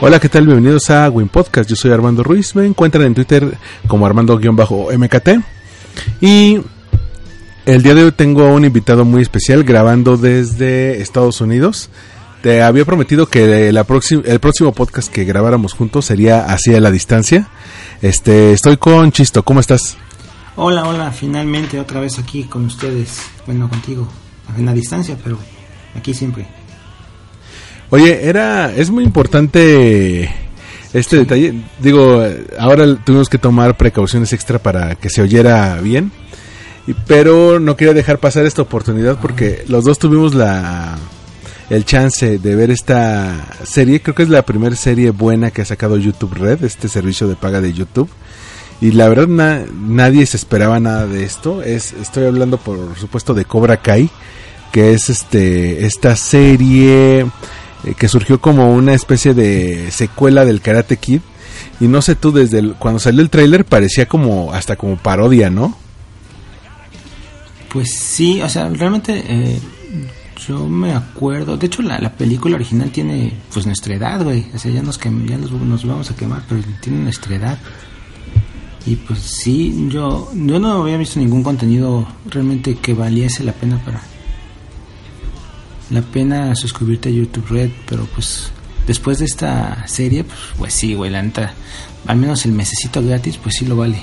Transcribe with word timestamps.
Hola, 0.00 0.20
¿qué 0.20 0.28
tal? 0.28 0.46
Bienvenidos 0.46 0.90
a 0.90 1.10
Win 1.10 1.28
Podcast. 1.28 1.68
Yo 1.68 1.74
soy 1.74 1.90
Armando 1.90 2.22
Ruiz. 2.22 2.54
Me 2.54 2.64
encuentran 2.64 3.04
en 3.04 3.14
Twitter 3.14 3.58
como 3.88 4.06
Armando-MKT. 4.06 5.28
Y 6.20 6.60
el 7.66 7.82
día 7.82 7.96
de 7.96 8.04
hoy 8.04 8.12
tengo 8.12 8.46
un 8.54 8.64
invitado 8.64 9.04
muy 9.04 9.22
especial 9.22 9.64
grabando 9.64 10.16
desde 10.16 11.02
Estados 11.02 11.40
Unidos. 11.40 11.90
Te 12.42 12.62
había 12.62 12.84
prometido 12.84 13.26
que 13.26 13.68
el 13.70 13.84
próximo 14.40 14.72
podcast 14.72 15.12
que 15.12 15.24
grabáramos 15.24 15.72
juntos 15.72 16.04
sería 16.04 16.44
así 16.44 16.72
a 16.72 16.80
la 16.80 16.92
distancia. 16.92 17.48
Este, 18.00 18.52
estoy 18.52 18.76
con 18.76 19.10
Chisto. 19.10 19.42
¿Cómo 19.42 19.58
estás? 19.58 19.96
Hola, 20.54 20.86
hola, 20.86 21.10
finalmente 21.10 21.80
otra 21.80 22.00
vez 22.00 22.20
aquí 22.20 22.44
con 22.44 22.66
ustedes. 22.66 23.20
Bueno, 23.46 23.68
contigo, 23.68 24.08
en 24.56 24.64
la 24.64 24.72
distancia, 24.72 25.16
pero 25.24 25.38
aquí 25.96 26.14
siempre. 26.14 26.46
Oye, 27.90 28.28
era, 28.28 28.74
es 28.74 28.90
muy 28.90 29.04
importante 29.04 30.30
este 30.92 31.16
detalle. 31.18 31.54
Digo, 31.80 32.22
ahora 32.58 32.96
tuvimos 33.04 33.28
que 33.28 33.38
tomar 33.38 33.76
precauciones 33.76 34.32
extra 34.32 34.58
para 34.58 34.94
que 34.94 35.08
se 35.10 35.22
oyera 35.22 35.80
bien. 35.80 36.12
Y- 36.86 36.94
Pero 37.06 37.60
no 37.60 37.76
quería 37.76 37.94
dejar 37.94 38.18
pasar 38.18 38.46
esta 38.46 38.62
oportunidad 38.62 39.18
porque 39.20 39.64
los 39.68 39.84
dos 39.84 39.98
tuvimos 39.98 40.34
la 40.34 40.98
el 41.70 41.84
chance 41.84 42.38
de 42.38 42.56
ver 42.56 42.70
esta 42.70 43.46
serie. 43.62 44.00
Creo 44.00 44.14
que 44.14 44.22
es 44.22 44.30
la 44.30 44.42
primera 44.42 44.74
serie 44.76 45.10
buena 45.10 45.50
que 45.50 45.60
ha 45.62 45.66
sacado 45.66 45.98
YouTube 45.98 46.32
Red, 46.34 46.64
este 46.64 46.88
servicio 46.88 47.28
de 47.28 47.36
paga 47.36 47.60
de 47.60 47.72
YouTube. 47.74 48.08
Y 48.80 48.92
la 48.92 49.08
verdad 49.08 49.26
na- 49.28 49.64
nadie 49.78 50.24
se 50.24 50.36
esperaba 50.38 50.78
nada 50.80 51.06
de 51.06 51.24
esto. 51.24 51.62
Es, 51.62 51.92
estoy 51.94 52.24
hablando 52.26 52.56
por 52.58 52.96
supuesto 52.98 53.34
de 53.34 53.44
Cobra 53.44 53.78
Kai, 53.78 54.08
que 54.72 54.92
es 54.94 55.10
este 55.10 55.84
esta 55.84 56.16
serie 56.16 57.26
eh, 57.84 57.94
que 57.96 58.08
surgió 58.08 58.40
como 58.40 58.72
una 58.72 58.94
especie 58.94 59.34
de 59.34 59.90
secuela 59.90 60.44
del 60.44 60.60
Karate 60.60 60.96
Kid. 60.96 61.20
Y 61.80 61.86
no 61.88 62.02
sé 62.02 62.14
tú, 62.16 62.32
desde 62.32 62.58
el- 62.58 62.74
cuando 62.74 62.98
salió 63.00 63.20
el 63.22 63.30
tráiler 63.30 63.64
parecía 63.64 64.06
como 64.06 64.52
hasta 64.52 64.76
como 64.76 64.96
parodia, 64.96 65.48
¿no? 65.50 65.76
Pues 67.72 67.90
sí, 67.94 68.40
o 68.40 68.48
sea, 68.48 68.68
realmente 68.70 69.22
eh, 69.28 69.58
yo 70.46 70.66
me 70.66 70.92
acuerdo. 70.94 71.56
De 71.56 71.66
hecho, 71.66 71.82
la, 71.82 71.98
la 71.98 72.10
película 72.12 72.56
original 72.56 72.90
tiene 72.90 73.32
pues 73.52 73.66
nuestra 73.66 73.94
edad, 73.94 74.22
güey. 74.24 74.46
O 74.54 74.58
sea, 74.58 74.70
ya, 74.72 74.82
nos, 74.82 74.98
quem- 75.00 75.26
ya 75.28 75.36
nos, 75.36 75.50
nos 75.52 75.84
vamos 75.86 76.10
a 76.10 76.16
quemar, 76.16 76.42
pero 76.48 76.62
tiene 76.80 77.00
nuestra 77.00 77.36
edad. 77.36 77.58
Y 78.86 78.96
pues 78.96 79.18
sí, 79.20 79.88
yo, 79.90 80.30
yo 80.34 80.58
no 80.58 80.82
había 80.82 80.96
visto 80.96 81.20
ningún 81.20 81.42
contenido 81.42 82.08
realmente 82.30 82.76
que 82.76 82.94
valiese 82.94 83.44
la 83.44 83.52
pena 83.52 83.78
para. 83.84 84.00
La 85.90 86.02
pena 86.02 86.54
suscribirte 86.54 87.08
a 87.08 87.12
YouTube 87.12 87.46
Red, 87.48 87.70
pero 87.88 88.04
pues 88.14 88.50
después 88.86 89.18
de 89.18 89.24
esta 89.24 89.86
serie, 89.86 90.24
pues, 90.24 90.38
pues 90.56 90.74
sí, 90.74 90.94
güey, 90.94 91.10
la 91.10 91.22
neta. 91.22 91.54
Al 92.06 92.16
menos 92.16 92.44
el 92.46 92.52
mesecito 92.52 93.02
gratis, 93.02 93.38
pues 93.38 93.56
sí 93.58 93.64
lo 93.64 93.76
vale. 93.76 93.98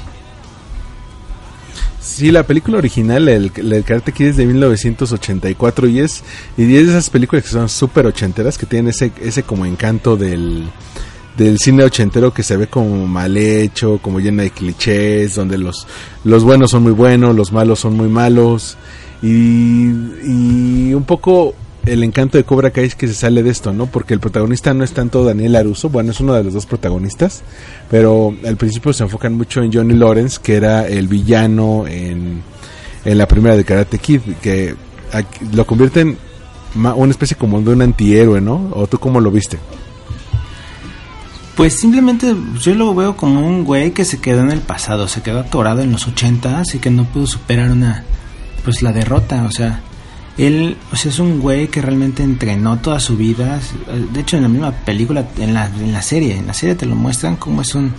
Sí, 2.01 2.31
la 2.31 2.43
película 2.43 2.77
original, 2.77 3.27
el, 3.27 3.51
el 3.55 3.83
Karate 3.83 4.11
Kid 4.11 4.27
es 4.27 4.37
de 4.37 4.45
1984 4.45 5.87
y 5.87 5.99
es, 5.99 6.23
y 6.55 6.63
es 6.63 6.85
de 6.85 6.91
esas 6.91 7.09
películas 7.09 7.43
que 7.43 7.49
son 7.49 7.67
súper 7.67 8.05
ochenteras, 8.05 8.57
que 8.57 8.65
tienen 8.65 8.89
ese, 8.89 9.11
ese 9.21 9.43
como 9.43 9.65
encanto 9.65 10.15
del, 10.15 10.65
del 11.35 11.57
cine 11.59 11.83
ochentero 11.83 12.33
que 12.33 12.43
se 12.43 12.57
ve 12.57 12.67
como 12.67 13.07
mal 13.07 13.35
hecho, 13.35 13.99
como 14.01 14.19
llena 14.19 14.43
de 14.43 14.51
clichés, 14.51 15.35
donde 15.35 15.57
los, 15.57 15.87
los 16.23 16.43
buenos 16.43 16.71
son 16.71 16.83
muy 16.83 16.93
buenos, 16.93 17.35
los 17.35 17.51
malos 17.51 17.79
son 17.79 17.97
muy 17.97 18.07
malos. 18.07 18.77
Y, 19.21 19.89
y 20.23 20.93
un 20.93 21.03
poco 21.05 21.55
el 21.85 22.03
encanto 22.03 22.37
de 22.37 22.43
Cobra 22.43 22.71
Kai 22.71 22.85
es 22.85 22.95
que 22.95 23.07
se 23.07 23.13
sale 23.13 23.43
de 23.43 23.49
esto, 23.49 23.71
¿no? 23.73 23.85
Porque 23.85 24.13
el 24.13 24.19
protagonista 24.19 24.73
no 24.73 24.83
es 24.83 24.91
tanto 24.93 25.23
Daniel 25.23 25.55
Aruso, 25.55 25.89
bueno, 25.89 26.11
es 26.11 26.19
uno 26.19 26.33
de 26.33 26.43
los 26.43 26.53
dos 26.53 26.65
protagonistas, 26.65 27.43
pero 27.89 28.33
al 28.45 28.57
principio 28.57 28.91
se 28.93 29.03
enfocan 29.03 29.33
mucho 29.35 29.61
en 29.61 29.71
Johnny 29.71 29.93
Lawrence, 29.93 30.39
que 30.41 30.55
era 30.55 30.87
el 30.87 31.07
villano 31.07 31.85
en, 31.87 32.41
en 33.05 33.17
la 33.17 33.27
primera 33.27 33.55
de 33.55 33.63
Karate 33.63 33.97
Kid, 33.99 34.21
que 34.41 34.75
lo 35.53 35.65
convierten 35.65 36.17
ma- 36.73 36.95
una 36.95 37.11
especie 37.11 37.37
como 37.37 37.61
de 37.61 37.71
un 37.71 37.81
antihéroe, 37.81 38.41
¿no? 38.41 38.69
¿O 38.73 38.87
tú 38.87 38.97
cómo 38.99 39.19
lo 39.21 39.31
viste? 39.31 39.57
Pues 41.55 41.79
simplemente 41.79 42.35
yo 42.61 42.75
lo 42.75 42.93
veo 42.93 43.15
como 43.15 43.47
un 43.47 43.63
güey 43.63 43.91
que 43.91 44.03
se 44.03 44.19
quedó 44.19 44.41
en 44.41 44.51
el 44.51 44.59
pasado, 44.59 45.07
se 45.07 45.21
quedó 45.21 45.39
atorado 45.39 45.81
en 45.81 45.91
los 45.93 46.05
80 46.05 46.63
y 46.73 46.79
que 46.79 46.89
no 46.89 47.05
pudo 47.05 47.27
superar 47.27 47.71
una 47.71 48.03
pues 48.65 48.81
la 48.81 48.91
derrota, 48.91 49.43
o 49.45 49.51
sea, 49.51 49.79
él 50.37 50.77
o 50.91 50.95
sea, 50.95 51.11
es 51.11 51.19
un 51.19 51.39
güey 51.39 51.67
que 51.69 51.81
realmente 51.81 52.23
entrenó 52.23 52.77
toda 52.79 52.99
su 52.99 53.15
vida, 53.17 53.59
de 54.11 54.19
hecho 54.19 54.37
en 54.37 54.43
la 54.43 54.49
misma 54.49 54.71
película, 54.71 55.27
en 55.37 55.53
la, 55.53 55.67
en 55.67 55.93
la 55.93 56.01
serie, 56.01 56.35
en 56.37 56.47
la 56.47 56.53
serie 56.53 56.75
te 56.75 56.85
lo 56.85 56.95
muestran 56.95 57.35
como 57.37 57.61
es 57.61 57.73
un 57.75 57.93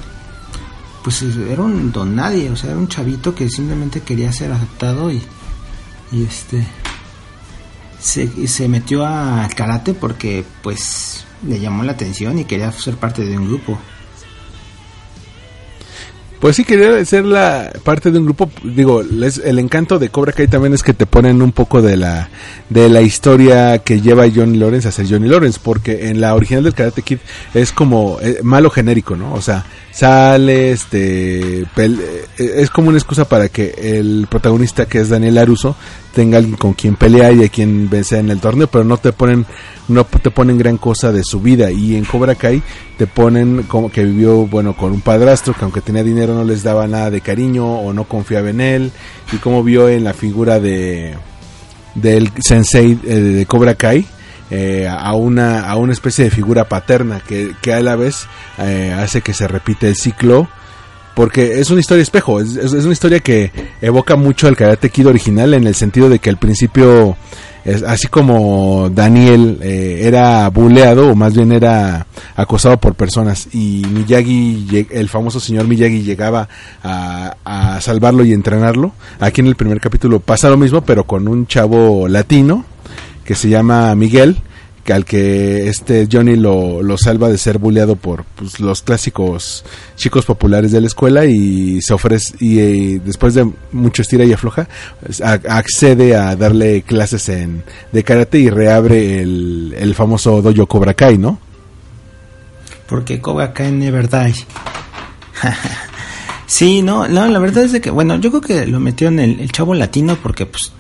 pues 1.02 1.22
era 1.22 1.62
un 1.62 1.92
don 1.92 2.16
nadie, 2.16 2.50
o 2.50 2.56
sea, 2.56 2.70
era 2.70 2.78
un 2.78 2.88
chavito 2.88 3.34
que 3.34 3.48
simplemente 3.48 4.00
quería 4.00 4.32
ser 4.32 4.52
aceptado 4.52 5.10
y 5.10 5.22
y 6.12 6.24
este 6.24 6.64
se, 7.98 8.30
y 8.36 8.46
se 8.46 8.68
metió 8.68 9.06
al 9.06 9.54
karate 9.54 9.94
porque 9.94 10.44
pues 10.62 11.24
le 11.46 11.58
llamó 11.60 11.82
la 11.82 11.92
atención 11.92 12.38
y 12.38 12.44
quería 12.44 12.70
ser 12.72 12.96
parte 12.96 13.24
de 13.24 13.36
un 13.36 13.46
grupo. 13.48 13.78
Pues 16.46 16.54
sí, 16.54 16.64
quería 16.64 17.04
ser 17.04 17.24
la 17.24 17.72
parte 17.82 18.12
de 18.12 18.20
un 18.20 18.24
grupo, 18.26 18.48
digo, 18.62 19.02
les- 19.02 19.38
el 19.38 19.58
encanto 19.58 19.98
de 19.98 20.10
Cobra 20.10 20.30
Kai 20.30 20.46
también 20.46 20.74
es 20.74 20.84
que 20.84 20.94
te 20.94 21.04
ponen 21.04 21.42
un 21.42 21.50
poco 21.50 21.82
de 21.82 21.96
la 21.96 22.28
de 22.70 22.88
la 22.88 23.02
historia 23.02 23.78
que 23.78 24.00
lleva 24.00 24.26
Johnny 24.32 24.56
Lawrence 24.56 24.86
a 24.86 24.92
ser 24.92 25.08
Johnny 25.10 25.28
Lawrence, 25.28 25.58
porque 25.60 26.08
en 26.08 26.20
la 26.20 26.36
original 26.36 26.62
del 26.62 26.72
Karate 26.74 27.02
Kid 27.02 27.18
es 27.52 27.72
como 27.72 28.18
eh, 28.22 28.38
malo 28.44 28.70
genérico, 28.70 29.16
¿no? 29.16 29.34
O 29.34 29.40
sea, 29.40 29.64
sale, 29.90 30.70
este, 30.70 31.62
eh, 31.62 32.26
es 32.38 32.70
como 32.70 32.90
una 32.90 32.98
excusa 32.98 33.28
para 33.28 33.48
que 33.48 33.74
el 33.98 34.28
protagonista 34.30 34.86
que 34.86 35.00
es 35.00 35.08
Daniel 35.08 35.38
Aruso 35.38 35.74
tenga 36.14 36.38
alguien 36.38 36.56
con 36.56 36.74
quien 36.74 36.94
pelea 36.94 37.32
y 37.32 37.42
a 37.44 37.48
quien 37.48 37.90
vencer 37.90 38.20
en 38.20 38.30
el 38.30 38.38
torneo, 38.40 38.68
pero 38.68 38.84
no 38.84 38.98
te 38.98 39.12
ponen 39.12 39.44
no 39.88 40.04
te 40.04 40.30
ponen 40.30 40.58
gran 40.58 40.78
cosa 40.78 41.12
de 41.12 41.22
su 41.22 41.40
vida 41.40 41.70
y 41.72 41.94
en 41.96 42.04
Cobra 42.04 42.34
Kai 42.36 42.60
te 42.96 43.06
ponen 43.06 43.64
como 43.64 43.90
que 43.90 44.04
vivió 44.04 44.46
bueno 44.46 44.74
con 44.76 44.92
un 44.92 45.00
padrastro 45.02 45.52
que 45.54 45.62
aunque 45.64 45.80
tenía 45.82 46.02
dinero 46.02 46.34
no 46.34 46.44
les 46.44 46.62
daba 46.62 46.86
nada 46.86 47.10
de 47.10 47.20
cariño 47.20 47.66
o 47.80 47.92
no 47.92 48.04
confiaba 48.04 48.48
en 48.50 48.60
él 48.60 48.92
y 49.32 49.36
cómo 49.36 49.62
vio 49.62 49.88
en 49.88 50.02
la 50.04 50.14
figura 50.14 50.58
de 50.60 51.14
del 51.94 52.30
sensei 52.40 52.98
eh, 53.04 53.14
de 53.14 53.46
Cobra 53.46 53.74
Kai 53.74 54.06
eh, 54.50 54.88
a 54.88 55.14
una 55.14 55.68
a 55.68 55.76
una 55.76 55.92
especie 55.92 56.24
de 56.24 56.30
figura 56.30 56.68
paterna 56.68 57.20
que, 57.26 57.52
que 57.60 57.72
a 57.74 57.80
la 57.80 57.96
vez 57.96 58.26
eh, 58.58 58.94
hace 58.98 59.20
que 59.20 59.32
se 59.34 59.46
repite 59.48 59.88
el 59.88 59.96
ciclo 59.96 60.48
porque 61.14 61.60
es 61.60 61.70
una 61.70 61.80
historia 61.80 62.02
espejo, 62.02 62.40
es, 62.40 62.56
es- 62.56 62.74
es 62.74 62.84
una 62.84 62.92
historia 62.92 63.20
que 63.20 63.50
evoca 63.80 64.16
mucho 64.16 64.48
al 64.48 64.56
Karate 64.56 64.90
Kid 64.90 65.06
original 65.08 65.54
en 65.54 65.66
el 65.66 65.74
sentido 65.74 66.10
de 66.10 66.18
que 66.18 66.28
al 66.28 66.36
principio, 66.36 67.16
es, 67.66 67.82
así 67.82 68.06
como 68.06 68.88
Daniel 68.90 69.58
eh, 69.60 70.00
era 70.02 70.48
buleado, 70.50 71.10
o 71.10 71.14
más 71.14 71.34
bien 71.34 71.52
era 71.52 72.06
acosado 72.36 72.78
por 72.78 72.94
personas, 72.94 73.48
y 73.52 73.84
Miyagi, 73.90 74.86
el 74.90 75.08
famoso 75.08 75.40
señor 75.40 75.66
Miyagi 75.66 76.02
llegaba 76.02 76.48
a, 76.82 77.36
a 77.44 77.80
salvarlo 77.80 78.24
y 78.24 78.32
entrenarlo, 78.32 78.92
aquí 79.18 79.40
en 79.40 79.48
el 79.48 79.56
primer 79.56 79.80
capítulo 79.80 80.20
pasa 80.20 80.48
lo 80.48 80.56
mismo, 80.56 80.82
pero 80.82 81.04
con 81.04 81.26
un 81.26 81.46
chavo 81.46 82.08
latino 82.08 82.64
que 83.24 83.34
se 83.34 83.48
llama 83.48 83.94
Miguel, 83.96 84.36
al 84.92 85.04
que 85.04 85.68
este 85.68 86.08
Johnny 86.10 86.36
lo, 86.36 86.82
lo 86.82 86.98
salva 86.98 87.28
de 87.28 87.38
ser 87.38 87.58
bulleado 87.58 87.96
por 87.96 88.24
pues, 88.24 88.60
los 88.60 88.82
clásicos 88.82 89.64
chicos 89.96 90.24
populares 90.24 90.72
de 90.72 90.80
la 90.80 90.86
escuela 90.86 91.24
y 91.24 91.80
se 91.82 91.94
ofrece 91.94 92.34
y, 92.40 92.58
eh, 92.58 93.00
después 93.04 93.34
de 93.34 93.50
mucho 93.72 94.02
estira 94.02 94.24
y 94.24 94.32
afloja 94.32 94.68
pues, 95.00 95.20
accede 95.20 96.16
a 96.16 96.36
darle 96.36 96.82
clases 96.82 97.28
en 97.28 97.64
de 97.92 98.04
karate 98.04 98.38
y 98.38 98.50
reabre 98.50 99.20
el, 99.20 99.74
el 99.78 99.94
famoso 99.94 100.42
dojo 100.42 100.66
Cobra 100.66 100.94
Kai, 100.94 101.18
¿no? 101.18 101.38
Porque 102.86 103.20
Cobra 103.20 103.52
Kai 103.52 103.72
never 103.72 104.08
die. 104.08 104.34
sí, 106.46 106.82
no, 106.82 107.08
no, 107.08 107.26
la 107.26 107.38
verdad 107.38 107.64
es 107.64 107.80
que, 107.80 107.90
bueno, 107.90 108.16
yo 108.16 108.30
creo 108.30 108.40
que 108.40 108.66
lo 108.66 108.80
metió 108.80 109.08
en 109.08 109.18
el, 109.18 109.40
el 109.40 109.50
chavo 109.52 109.74
latino 109.74 110.16
porque, 110.22 110.46
pues, 110.46 110.72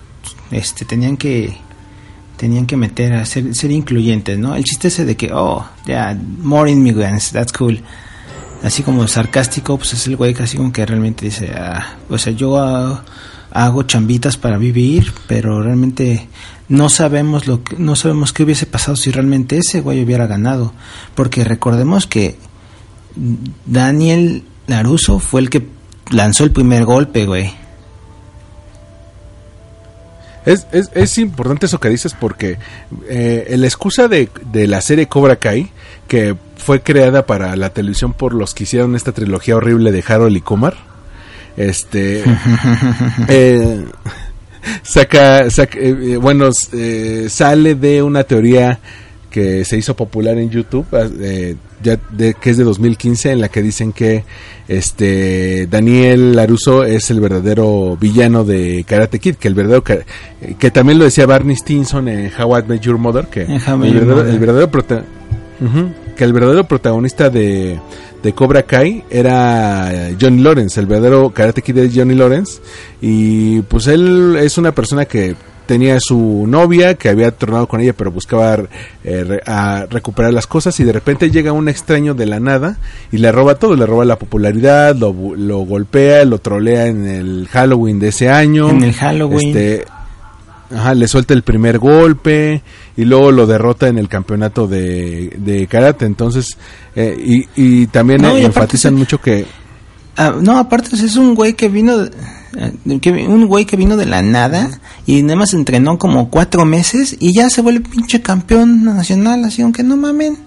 este, 0.50 0.84
tenían 0.84 1.16
que, 1.16 1.58
tenían 2.36 2.66
que 2.66 2.76
meter 2.76 3.14
a 3.14 3.24
ser, 3.24 3.54
ser 3.54 3.70
incluyentes, 3.70 4.38
¿no? 4.38 4.54
El 4.54 4.64
chiste 4.64 4.88
ese 4.88 5.04
de 5.04 5.16
que, 5.16 5.30
oh, 5.32 5.66
yeah, 5.86 6.16
more 6.42 6.70
immigrants, 6.70 7.32
that's 7.32 7.52
cool. 7.52 7.82
así 8.62 8.82
como 8.82 9.06
sarcástico, 9.06 9.76
pues 9.76 9.92
es 9.94 10.06
el 10.06 10.16
güey 10.16 10.34
casi 10.34 10.56
como 10.56 10.72
que 10.72 10.84
realmente 10.84 11.26
dice, 11.26 11.52
ah, 11.54 11.96
o 12.08 12.18
sea, 12.18 12.32
yo 12.32 12.56
hago, 12.58 13.82
chambitas 13.84 14.36
para 14.36 14.58
vivir, 14.58 15.12
pero 15.26 15.62
realmente 15.62 16.28
no 16.68 16.88
sabemos 16.88 17.46
lo 17.46 17.62
que, 17.62 17.76
no 17.76 17.96
sabemos 17.96 18.32
qué 18.32 18.42
hubiese 18.42 18.66
pasado 18.66 18.96
si 18.96 19.10
realmente 19.10 19.58
ese 19.58 19.80
güey 19.80 20.02
hubiera 20.02 20.26
ganado, 20.26 20.72
porque 21.14 21.44
recordemos 21.44 22.06
que 22.06 22.38
Daniel 23.64 24.44
Laruso 24.66 25.18
fue 25.20 25.40
el 25.40 25.50
que 25.50 25.66
lanzó 26.10 26.44
el 26.44 26.50
primer 26.50 26.84
golpe, 26.84 27.24
güey. 27.24 27.52
Es, 30.46 30.66
es, 30.72 30.90
es 30.94 31.18
importante 31.18 31.66
eso 31.66 31.80
que 31.80 31.90
dices 31.90 32.14
porque 32.18 32.58
eh, 33.08 33.54
la 33.58 33.66
excusa 33.66 34.08
de, 34.08 34.30
de 34.50 34.66
la 34.66 34.80
serie 34.80 35.08
Cobra 35.08 35.36
Kai, 35.36 35.70
que 36.08 36.36
fue 36.56 36.80
creada 36.80 37.26
para 37.26 37.54
la 37.56 37.70
televisión 37.70 38.12
por 38.14 38.32
los 38.32 38.54
que 38.54 38.62
hicieron 38.62 38.96
esta 38.96 39.12
trilogía 39.12 39.56
horrible 39.56 39.92
de 39.92 40.04
Harold 40.06 40.36
y 40.36 40.40
Kumar, 40.40 40.76
este... 41.56 42.24
eh, 43.28 43.84
saca, 44.82 45.50
saca 45.50 45.78
eh, 45.78 45.96
eh, 46.12 46.16
bueno, 46.16 46.50
eh, 46.72 47.26
sale 47.28 47.74
de 47.74 48.02
una 48.02 48.24
teoría 48.24 48.78
que 49.36 49.66
se 49.66 49.76
hizo 49.76 49.94
popular 49.94 50.38
en 50.38 50.48
YouTube, 50.48 50.86
eh, 51.20 51.56
ya 51.82 51.98
de, 52.08 52.32
que 52.32 52.48
es 52.48 52.56
de 52.56 52.64
2015, 52.64 53.32
en 53.32 53.42
la 53.42 53.50
que 53.50 53.60
dicen 53.60 53.92
que 53.92 54.24
este 54.66 55.66
Daniel 55.66 56.34
Laruso 56.34 56.84
es 56.84 57.10
el 57.10 57.20
verdadero 57.20 57.98
villano 58.00 58.44
de 58.44 58.82
Karate 58.88 59.18
Kid, 59.18 59.34
que 59.34 59.48
el 59.48 59.52
verdadero 59.52 59.84
que 59.84 60.70
también 60.70 60.98
lo 60.98 61.04
decía 61.04 61.26
Barney 61.26 61.54
Stinson 61.54 62.08
en 62.08 62.32
How 62.32 62.60
I 62.60 62.62
Met 62.66 62.80
Your 62.80 62.96
Mother, 62.96 63.26
que 63.26 63.42
el 63.42 63.58
verdadero, 63.58 64.26
el 64.26 64.38
verdadero 64.38 64.70
prota 64.70 65.04
uh 65.60 65.64
-huh, 65.64 65.94
que 66.16 66.24
el 66.24 66.32
verdadero 66.32 66.64
protagonista 66.64 67.28
de, 67.28 67.78
de 68.22 68.32
Cobra 68.32 68.62
Kai 68.62 69.04
era 69.10 70.14
Johnny 70.18 70.42
Lawrence, 70.42 70.80
el 70.80 70.86
verdadero 70.86 71.28
Karate 71.28 71.60
Kid 71.60 71.74
de 71.74 71.90
Johnny 71.94 72.14
Lawrence 72.14 72.58
y 73.02 73.60
pues 73.68 73.86
él 73.86 74.36
es 74.40 74.56
una 74.56 74.72
persona 74.72 75.04
que 75.04 75.36
tenía 75.66 75.98
su 76.00 76.44
novia 76.46 76.94
que 76.94 77.08
había 77.08 77.30
tornado 77.30 77.66
con 77.66 77.80
ella 77.80 77.92
pero 77.92 78.10
buscaba 78.10 78.58
eh, 79.04 79.40
a 79.46 79.86
recuperar 79.90 80.32
las 80.32 80.46
cosas 80.46 80.78
y 80.80 80.84
de 80.84 80.92
repente 80.92 81.30
llega 81.30 81.52
un 81.52 81.68
extraño 81.68 82.14
de 82.14 82.26
la 82.26 82.40
nada 82.40 82.78
y 83.12 83.18
le 83.18 83.30
roba 83.32 83.56
todo, 83.56 83.76
le 83.76 83.86
roba 83.86 84.04
la 84.04 84.18
popularidad, 84.18 84.94
lo, 84.96 85.12
lo 85.36 85.58
golpea, 85.58 86.24
lo 86.24 86.38
trolea 86.38 86.86
en 86.86 87.06
el 87.06 87.48
Halloween 87.50 87.98
de 87.98 88.08
ese 88.08 88.30
año. 88.30 88.70
En 88.70 88.82
el 88.82 88.94
Halloween. 88.94 89.48
Este, 89.48 89.84
ajá, 90.74 90.94
le 90.94 91.08
suelta 91.08 91.34
el 91.34 91.42
primer 91.42 91.78
golpe 91.78 92.62
y 92.96 93.04
luego 93.04 93.32
lo 93.32 93.46
derrota 93.46 93.88
en 93.88 93.98
el 93.98 94.08
campeonato 94.08 94.66
de, 94.66 95.32
de 95.36 95.66
karate. 95.66 96.06
Entonces, 96.06 96.56
eh, 96.94 97.16
y, 97.18 97.48
y, 97.56 97.86
también 97.88 98.22
no, 98.22 98.38
y 98.38 98.44
enfatizan 98.44 98.94
mucho 98.94 99.20
que... 99.20 99.46
Uh, 100.18 100.40
no, 100.40 100.58
aparte 100.58 100.94
es 100.94 101.16
un 101.16 101.34
güey 101.34 101.54
que 101.54 101.68
vino... 101.68 101.98
De 101.98 102.10
un 102.86 103.46
güey 103.46 103.66
que 103.66 103.76
vino 103.76 103.96
de 103.96 104.06
la 104.06 104.22
nada 104.22 104.80
y 105.06 105.22
nada 105.22 105.36
más 105.36 105.52
entrenó 105.54 105.98
como 105.98 106.30
cuatro 106.30 106.64
meses 106.64 107.16
y 107.20 107.32
ya 107.32 107.50
se 107.50 107.60
vuelve 107.60 107.88
pinche 107.88 108.22
campeón 108.22 108.84
nacional, 108.84 109.44
así 109.44 109.62
aunque 109.62 109.82
no 109.82 109.96
mamen. 109.96 110.38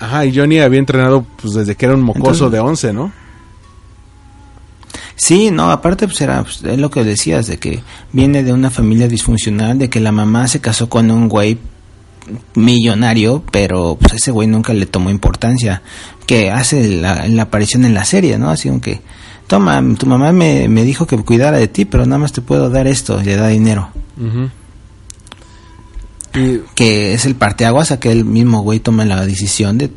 Ajá, 0.00 0.24
y 0.24 0.36
Johnny 0.36 0.60
había 0.60 0.78
entrenado 0.78 1.26
pues 1.40 1.54
desde 1.54 1.74
que 1.74 1.86
era 1.86 1.94
un 1.94 2.02
mocoso 2.02 2.46
Entonces, 2.46 2.52
de 2.52 2.60
11, 2.60 2.92
¿no? 2.92 3.12
Sí, 5.16 5.50
no, 5.50 5.72
aparte 5.72 6.06
pues 6.06 6.20
era 6.20 6.42
pues, 6.44 6.62
es 6.62 6.78
lo 6.78 6.90
que 6.90 7.02
decías, 7.02 7.48
de 7.48 7.58
que 7.58 7.82
viene 8.12 8.44
de 8.44 8.52
una 8.52 8.70
familia 8.70 9.08
disfuncional, 9.08 9.76
de 9.76 9.90
que 9.90 9.98
la 9.98 10.12
mamá 10.12 10.46
se 10.46 10.60
casó 10.60 10.88
con 10.88 11.10
un 11.10 11.28
güey 11.28 11.58
millonario, 12.54 13.42
pero 13.50 13.98
pues 14.00 14.14
ese 14.14 14.30
güey 14.30 14.46
nunca 14.46 14.72
le 14.72 14.86
tomó 14.86 15.10
importancia, 15.10 15.82
que 16.26 16.52
hace 16.52 16.86
la, 16.88 17.26
la 17.26 17.42
aparición 17.42 17.84
en 17.84 17.94
la 17.94 18.04
serie, 18.04 18.38
¿no? 18.38 18.50
Así 18.50 18.68
aunque 18.68 19.00
toma, 19.48 19.82
tu 19.98 20.06
mamá 20.06 20.30
me, 20.32 20.68
me, 20.68 20.84
dijo 20.84 21.06
que 21.06 21.16
cuidara 21.16 21.56
de 21.58 21.66
ti, 21.66 21.84
pero 21.84 22.06
nada 22.06 22.18
más 22.18 22.32
te 22.32 22.42
puedo 22.42 22.70
dar 22.70 22.86
esto, 22.86 23.20
le 23.20 23.34
da 23.34 23.48
dinero. 23.48 23.90
Uh 24.16 24.24
-huh. 24.24 24.50
y... 26.34 26.62
Que 26.76 27.14
es 27.14 27.26
el 27.26 27.34
parteaguas 27.34 27.90
a 27.90 27.98
que 27.98 28.12
el 28.12 28.24
mismo 28.24 28.60
güey 28.60 28.78
toma 28.78 29.04
la 29.04 29.26
decisión 29.26 29.78
de, 29.78 29.90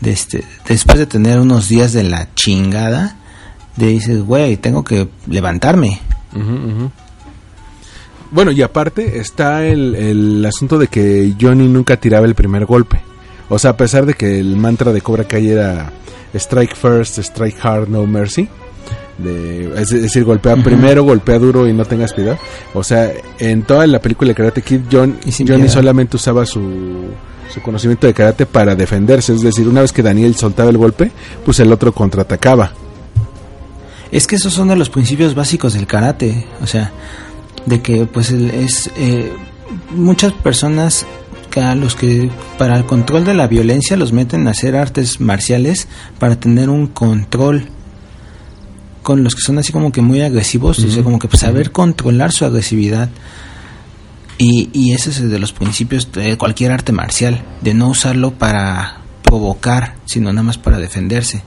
de 0.00 0.10
este, 0.10 0.44
después 0.68 0.98
de 0.98 1.06
tener 1.06 1.40
unos 1.40 1.68
días 1.68 1.92
de 1.92 2.02
la 2.02 2.34
chingada, 2.34 3.16
de 3.76 3.86
dices, 3.86 4.22
güey, 4.22 4.56
tengo 4.58 4.84
que 4.84 5.08
levantarme. 5.26 6.00
Uh 6.34 6.38
-huh, 6.38 6.64
uh 6.64 6.82
-huh. 6.82 6.90
Bueno, 8.32 8.52
y 8.52 8.62
aparte 8.62 9.18
está 9.18 9.64
el, 9.64 9.94
el 9.94 10.44
asunto 10.44 10.78
de 10.78 10.86
que 10.86 11.34
Johnny 11.40 11.66
nunca 11.66 11.96
tiraba 11.96 12.26
el 12.26 12.34
primer 12.34 12.64
golpe. 12.64 13.00
O 13.48 13.58
sea, 13.58 13.72
a 13.72 13.76
pesar 13.76 14.06
de 14.06 14.14
que 14.14 14.38
el 14.38 14.56
mantra 14.56 14.92
de 14.92 15.00
Cobra 15.00 15.24
Kai 15.24 15.48
era 15.48 15.92
Strike 16.34 16.76
First, 16.76 17.18
Strike 17.18 17.58
Hard, 17.60 17.88
No 17.88 18.06
Mercy, 18.06 18.48
de, 19.18 19.72
es 19.80 19.90
decir, 19.90 20.24
golpea 20.24 20.54
uh 20.54 20.58
-huh. 20.58 20.64
primero, 20.64 21.04
golpea 21.04 21.38
duro 21.38 21.68
y 21.68 21.72
no 21.72 21.84
tengas 21.84 22.12
piedad. 22.12 22.38
O 22.74 22.82
sea, 22.82 23.10
en 23.38 23.62
toda 23.62 23.86
la 23.86 24.00
película 24.00 24.28
de 24.28 24.34
Karate 24.34 24.62
Kid, 24.62 24.80
John, 24.90 25.18
Johnny 25.46 25.68
solamente 25.68 26.16
usaba 26.16 26.46
su, 26.46 26.60
su 27.52 27.60
conocimiento 27.62 28.06
de 28.06 28.14
karate 28.14 28.46
para 28.46 28.74
defenderse. 28.74 29.34
Es 29.34 29.42
decir, 29.42 29.68
una 29.68 29.82
vez 29.82 29.92
que 29.92 30.02
Daniel 30.02 30.34
soltaba 30.36 30.70
el 30.70 30.78
golpe, 30.78 31.10
pues 31.44 31.60
el 31.60 31.72
otro 31.72 31.92
contraatacaba. 31.92 32.72
Es 34.10 34.26
que 34.26 34.36
esos 34.36 34.52
son 34.52 34.68
de 34.68 34.76
los 34.76 34.90
principios 34.90 35.34
básicos 35.34 35.74
del 35.74 35.86
karate. 35.86 36.46
O 36.62 36.66
sea, 36.66 36.92
de 37.66 37.80
que 37.80 38.06
pues 38.06 38.30
es... 38.30 38.90
Eh, 38.96 39.32
muchas 39.94 40.32
personas 40.32 41.06
que 41.50 41.60
a 41.60 41.74
los 41.74 41.94
que 41.96 42.30
para 42.58 42.76
el 42.76 42.86
control 42.86 43.24
de 43.24 43.34
la 43.34 43.46
violencia 43.46 43.96
los 43.96 44.12
meten 44.12 44.46
a 44.46 44.52
hacer 44.52 44.76
artes 44.76 45.20
marciales 45.20 45.88
para 46.18 46.38
tener 46.38 46.70
un 46.70 46.86
control 46.86 47.68
con 49.10 49.24
los 49.24 49.34
que 49.34 49.40
son 49.40 49.58
así 49.58 49.72
como 49.72 49.90
que 49.90 50.02
muy 50.02 50.20
agresivos, 50.20 50.78
uh 50.78 50.82
-huh. 50.82 50.86
o 50.86 50.90
sea, 50.92 51.02
como 51.02 51.18
que 51.18 51.26
pues, 51.26 51.40
saber 51.40 51.72
controlar 51.72 52.30
su 52.30 52.44
agresividad. 52.44 53.08
Y, 54.38 54.70
y 54.72 54.92
ese 54.92 55.10
es 55.10 55.28
de 55.28 55.38
los 55.40 55.52
principios 55.52 56.12
de 56.12 56.38
cualquier 56.38 56.70
arte 56.70 56.92
marcial, 56.92 57.42
de 57.60 57.74
no 57.74 57.88
usarlo 57.88 58.30
para 58.30 59.00
provocar, 59.24 59.96
sino 60.04 60.32
nada 60.32 60.44
más 60.44 60.58
para 60.58 60.78
defenderse. 60.78 61.42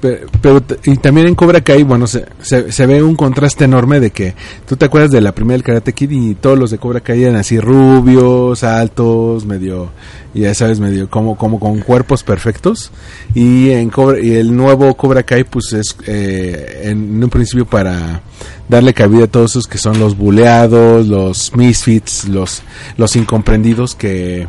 Pero, 0.00 0.62
y 0.84 0.96
también 0.96 1.26
en 1.26 1.34
Cobra 1.34 1.60
Kai, 1.60 1.82
bueno, 1.82 2.06
se, 2.06 2.26
se, 2.40 2.86
ve 2.86 3.02
un 3.02 3.16
contraste 3.16 3.64
enorme 3.64 3.98
de 3.98 4.10
que 4.10 4.34
tú 4.66 4.76
te 4.76 4.84
acuerdas 4.84 5.10
de 5.10 5.20
la 5.20 5.32
primera 5.32 5.54
del 5.54 5.64
Karate 5.64 5.92
Kid 5.92 6.10
y 6.10 6.34
todos 6.36 6.56
los 6.56 6.70
de 6.70 6.78
Cobra 6.78 7.00
Kai 7.00 7.24
eran 7.24 7.36
así 7.36 7.58
rubios, 7.58 8.62
altos, 8.62 9.44
medio, 9.44 9.90
ya 10.34 10.54
sabes, 10.54 10.78
medio 10.78 11.10
como, 11.10 11.36
como 11.36 11.58
con 11.58 11.80
cuerpos 11.80 12.22
perfectos. 12.22 12.92
Y 13.34 13.70
en 13.70 13.90
Cobra, 13.90 14.20
y 14.20 14.34
el 14.34 14.54
nuevo 14.54 14.94
Cobra 14.96 15.24
Kai, 15.24 15.42
pues 15.44 15.72
es 15.72 15.96
eh, 16.06 16.82
en, 16.84 17.16
en, 17.16 17.24
un 17.24 17.30
principio 17.30 17.66
para 17.66 18.22
darle 18.68 18.94
cabida 18.94 19.24
a 19.24 19.28
todos 19.28 19.52
esos 19.52 19.66
que 19.66 19.78
son 19.78 19.98
los 19.98 20.16
buleados, 20.16 21.08
los 21.08 21.56
misfits, 21.56 22.28
los, 22.28 22.62
los 22.96 23.16
incomprendidos 23.16 23.96
que 23.96 24.46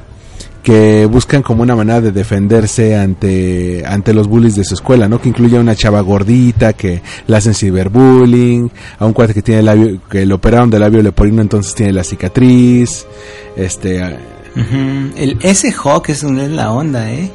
que 0.69 1.07
buscan 1.07 1.41
como 1.41 1.63
una 1.63 1.75
manera 1.75 1.99
de 1.99 2.11
defenderse 2.11 2.95
ante 2.95 3.83
ante 3.87 4.13
los 4.13 4.27
bullies 4.27 4.55
de 4.55 4.63
su 4.63 4.75
escuela, 4.75 5.09
¿no? 5.09 5.19
Que 5.19 5.29
incluye 5.29 5.57
a 5.57 5.61
una 5.61 5.75
chava 5.75 5.99
gordita 6.01 6.73
que 6.73 7.01
la 7.25 7.37
hacen 7.37 7.55
ciberbullying, 7.55 8.69
a 8.99 9.07
un 9.07 9.13
cuate 9.13 9.33
que 9.33 9.41
tiene 9.41 9.61
el 9.61 9.65
labio 9.65 9.99
que 10.07 10.27
le 10.27 10.31
operaron 10.31 10.69
del 10.69 10.81
labio 10.81 11.01
leporino, 11.01 11.41
entonces 11.41 11.73
tiene 11.73 11.91
la 11.91 12.03
cicatriz, 12.03 13.07
este 13.55 13.99
uh 13.99 14.59
-huh. 14.59 15.11
el 15.17 15.39
ese 15.41 15.71
Hawk 15.71 16.09
es 16.09 16.21
es 16.21 16.51
la 16.51 16.71
onda, 16.71 17.11
¿eh? 17.13 17.31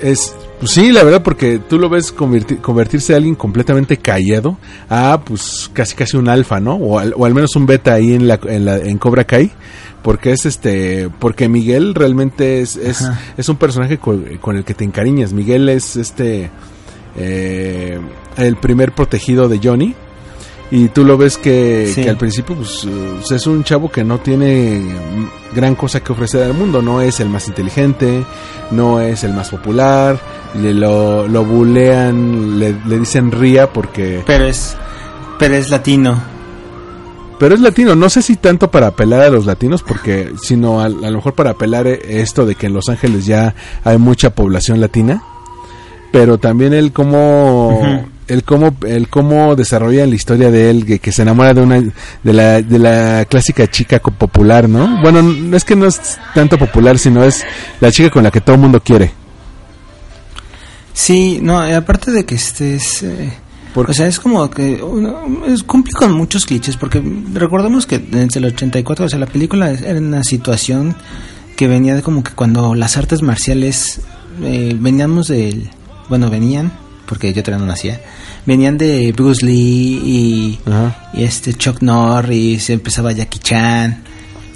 Es 0.00 0.36
pues 0.58 0.72
sí, 0.72 0.92
la 0.92 1.02
verdad, 1.02 1.22
porque 1.22 1.58
tú 1.58 1.78
lo 1.78 1.88
ves 1.88 2.12
convertir, 2.12 2.58
convertirse 2.58 3.12
a 3.12 3.16
alguien 3.16 3.34
completamente 3.34 3.98
callado 3.98 4.56
a, 4.88 5.20
pues, 5.24 5.70
casi 5.72 5.94
casi 5.94 6.16
un 6.16 6.28
alfa, 6.28 6.60
¿no? 6.60 6.74
O 6.76 6.98
al, 6.98 7.12
o 7.16 7.26
al 7.26 7.34
menos 7.34 7.54
un 7.56 7.66
beta 7.66 7.94
ahí 7.94 8.14
en 8.14 8.26
la, 8.26 8.40
en 8.44 8.64
la 8.64 8.78
en 8.78 8.98
Cobra 8.98 9.24
Kai 9.24 9.50
porque 10.02 10.30
es 10.30 10.46
este 10.46 11.10
porque 11.18 11.48
Miguel 11.48 11.94
realmente 11.94 12.60
es 12.60 12.76
es, 12.76 13.04
es 13.36 13.48
un 13.48 13.56
personaje 13.56 13.98
con, 13.98 14.24
con, 14.38 14.56
el 14.56 14.64
que 14.64 14.72
te 14.72 14.84
encariñas. 14.84 15.32
Miguel 15.32 15.68
es 15.68 15.96
este 15.96 16.48
eh, 17.16 17.98
el 18.36 18.56
primer 18.56 18.92
protegido 18.92 19.48
de 19.48 19.58
Johnny 19.62 19.94
y 20.70 20.88
tú 20.88 21.04
lo 21.04 21.16
ves 21.16 21.38
que, 21.38 21.90
sí. 21.94 22.02
que 22.02 22.10
al 22.10 22.16
principio 22.16 22.56
pues, 22.56 22.86
es 23.30 23.46
un 23.46 23.62
chavo 23.62 23.90
que 23.90 24.02
no 24.02 24.18
tiene 24.18 24.82
gran 25.54 25.76
cosa 25.76 26.00
que 26.00 26.12
ofrecer 26.12 26.42
al 26.42 26.54
mundo 26.54 26.82
no 26.82 27.00
es 27.00 27.20
el 27.20 27.28
más 27.28 27.46
inteligente 27.46 28.24
no 28.72 29.00
es 29.00 29.22
el 29.22 29.32
más 29.32 29.50
popular 29.50 30.18
le 30.60 30.74
lo, 30.74 31.28
lo 31.28 31.44
bulean 31.44 32.58
le, 32.58 32.74
le 32.84 32.98
dicen 32.98 33.30
ría 33.30 33.72
porque 33.72 34.22
pero 34.26 34.44
es 34.46 34.76
pero 35.38 35.54
es 35.54 35.70
latino 35.70 36.20
pero 37.38 37.54
es 37.54 37.60
latino, 37.60 37.94
no 37.94 38.08
sé 38.08 38.22
si 38.22 38.36
tanto 38.36 38.70
para 38.70 38.86
apelar 38.88 39.20
a 39.20 39.28
los 39.28 39.44
latinos, 39.44 39.82
porque 39.82 40.32
sino 40.40 40.80
a, 40.80 40.86
a, 40.86 40.88
lo 40.88 41.12
mejor 41.12 41.34
para 41.34 41.50
apelar 41.50 41.86
esto 41.86 42.46
de 42.46 42.54
que 42.54 42.66
en 42.66 42.72
Los 42.72 42.88
Ángeles 42.88 43.26
ya 43.26 43.54
hay 43.84 43.98
mucha 43.98 44.30
población 44.30 44.80
latina, 44.80 45.22
pero 46.12 46.38
también 46.38 46.72
el 46.72 46.92
cómo, 46.92 47.78
uh 47.78 47.82
-huh. 47.82 48.04
El 48.28 48.42
cómo, 48.44 48.74
el 48.86 49.08
cómo 49.08 49.54
desarrolla 49.56 50.06
la 50.06 50.14
historia 50.14 50.50
de 50.50 50.70
él, 50.70 50.84
que, 50.86 50.98
que, 50.98 51.12
se 51.12 51.22
enamora 51.22 51.54
de 51.54 51.60
una, 51.60 51.80
de 51.80 52.32
la, 52.32 52.60
de 52.62 52.78
la 52.78 53.24
clásica 53.26 53.66
chica 53.68 53.98
popular, 54.00 54.68
¿no? 54.68 55.00
Bueno, 55.02 55.22
no 55.22 55.56
es 55.56 55.64
que 55.64 55.76
no 55.76 55.86
es 55.86 56.18
tanto 56.34 56.58
popular, 56.58 56.98
sino 56.98 57.22
es 57.24 57.44
la 57.80 57.90
chica 57.92 58.10
con 58.10 58.22
la 58.24 58.30
que 58.30 58.40
todo 58.40 58.56
el 58.56 58.62
mundo 58.62 58.80
quiere. 58.82 59.12
Sí, 60.92 61.38
no, 61.42 61.58
aparte 61.60 62.10
de 62.10 62.24
que 62.24 62.34
este 62.36 62.74
es... 62.76 63.02
eh, 63.02 63.32
O 63.74 63.92
sea, 63.92 64.06
es 64.06 64.18
como 64.18 64.48
que 64.50 64.82
uno- 64.82 65.44
es, 65.46 65.62
cumple 65.62 65.92
con 65.92 66.12
muchos 66.12 66.46
clichés, 66.46 66.76
porque 66.76 67.02
recordemos 67.34 67.86
que 67.86 67.98
desde 67.98 68.38
el 68.38 68.46
84, 68.46 69.04
o 69.04 69.08
sea, 69.08 69.18
la 69.18 69.26
película 69.26 69.70
era 69.70 69.98
una 69.98 70.24
situación 70.24 70.96
que 71.56 71.68
venía 71.68 71.94
de 71.94 72.02
como 72.02 72.22
que 72.24 72.32
cuando 72.32 72.74
las 72.74 72.96
artes 72.96 73.22
marciales 73.22 74.00
eh, 74.42 74.74
veníamos 74.78 75.28
del... 75.28 75.70
Bueno, 76.08 76.30
venían, 76.30 76.72
porque 77.06 77.32
yo 77.34 77.42
todavía 77.42 77.66
no 77.66 77.70
nacía, 77.72 78.00
venían 78.46 78.78
de 78.78 79.12
Bruce 79.12 79.44
Lee 79.44 80.00
y, 80.04 80.58
este 81.14 81.54
Chuck 81.54 81.82
Norris, 81.82 82.70
empezaba 82.70 83.12
Jackie 83.12 83.40
Chan. 83.40 84.02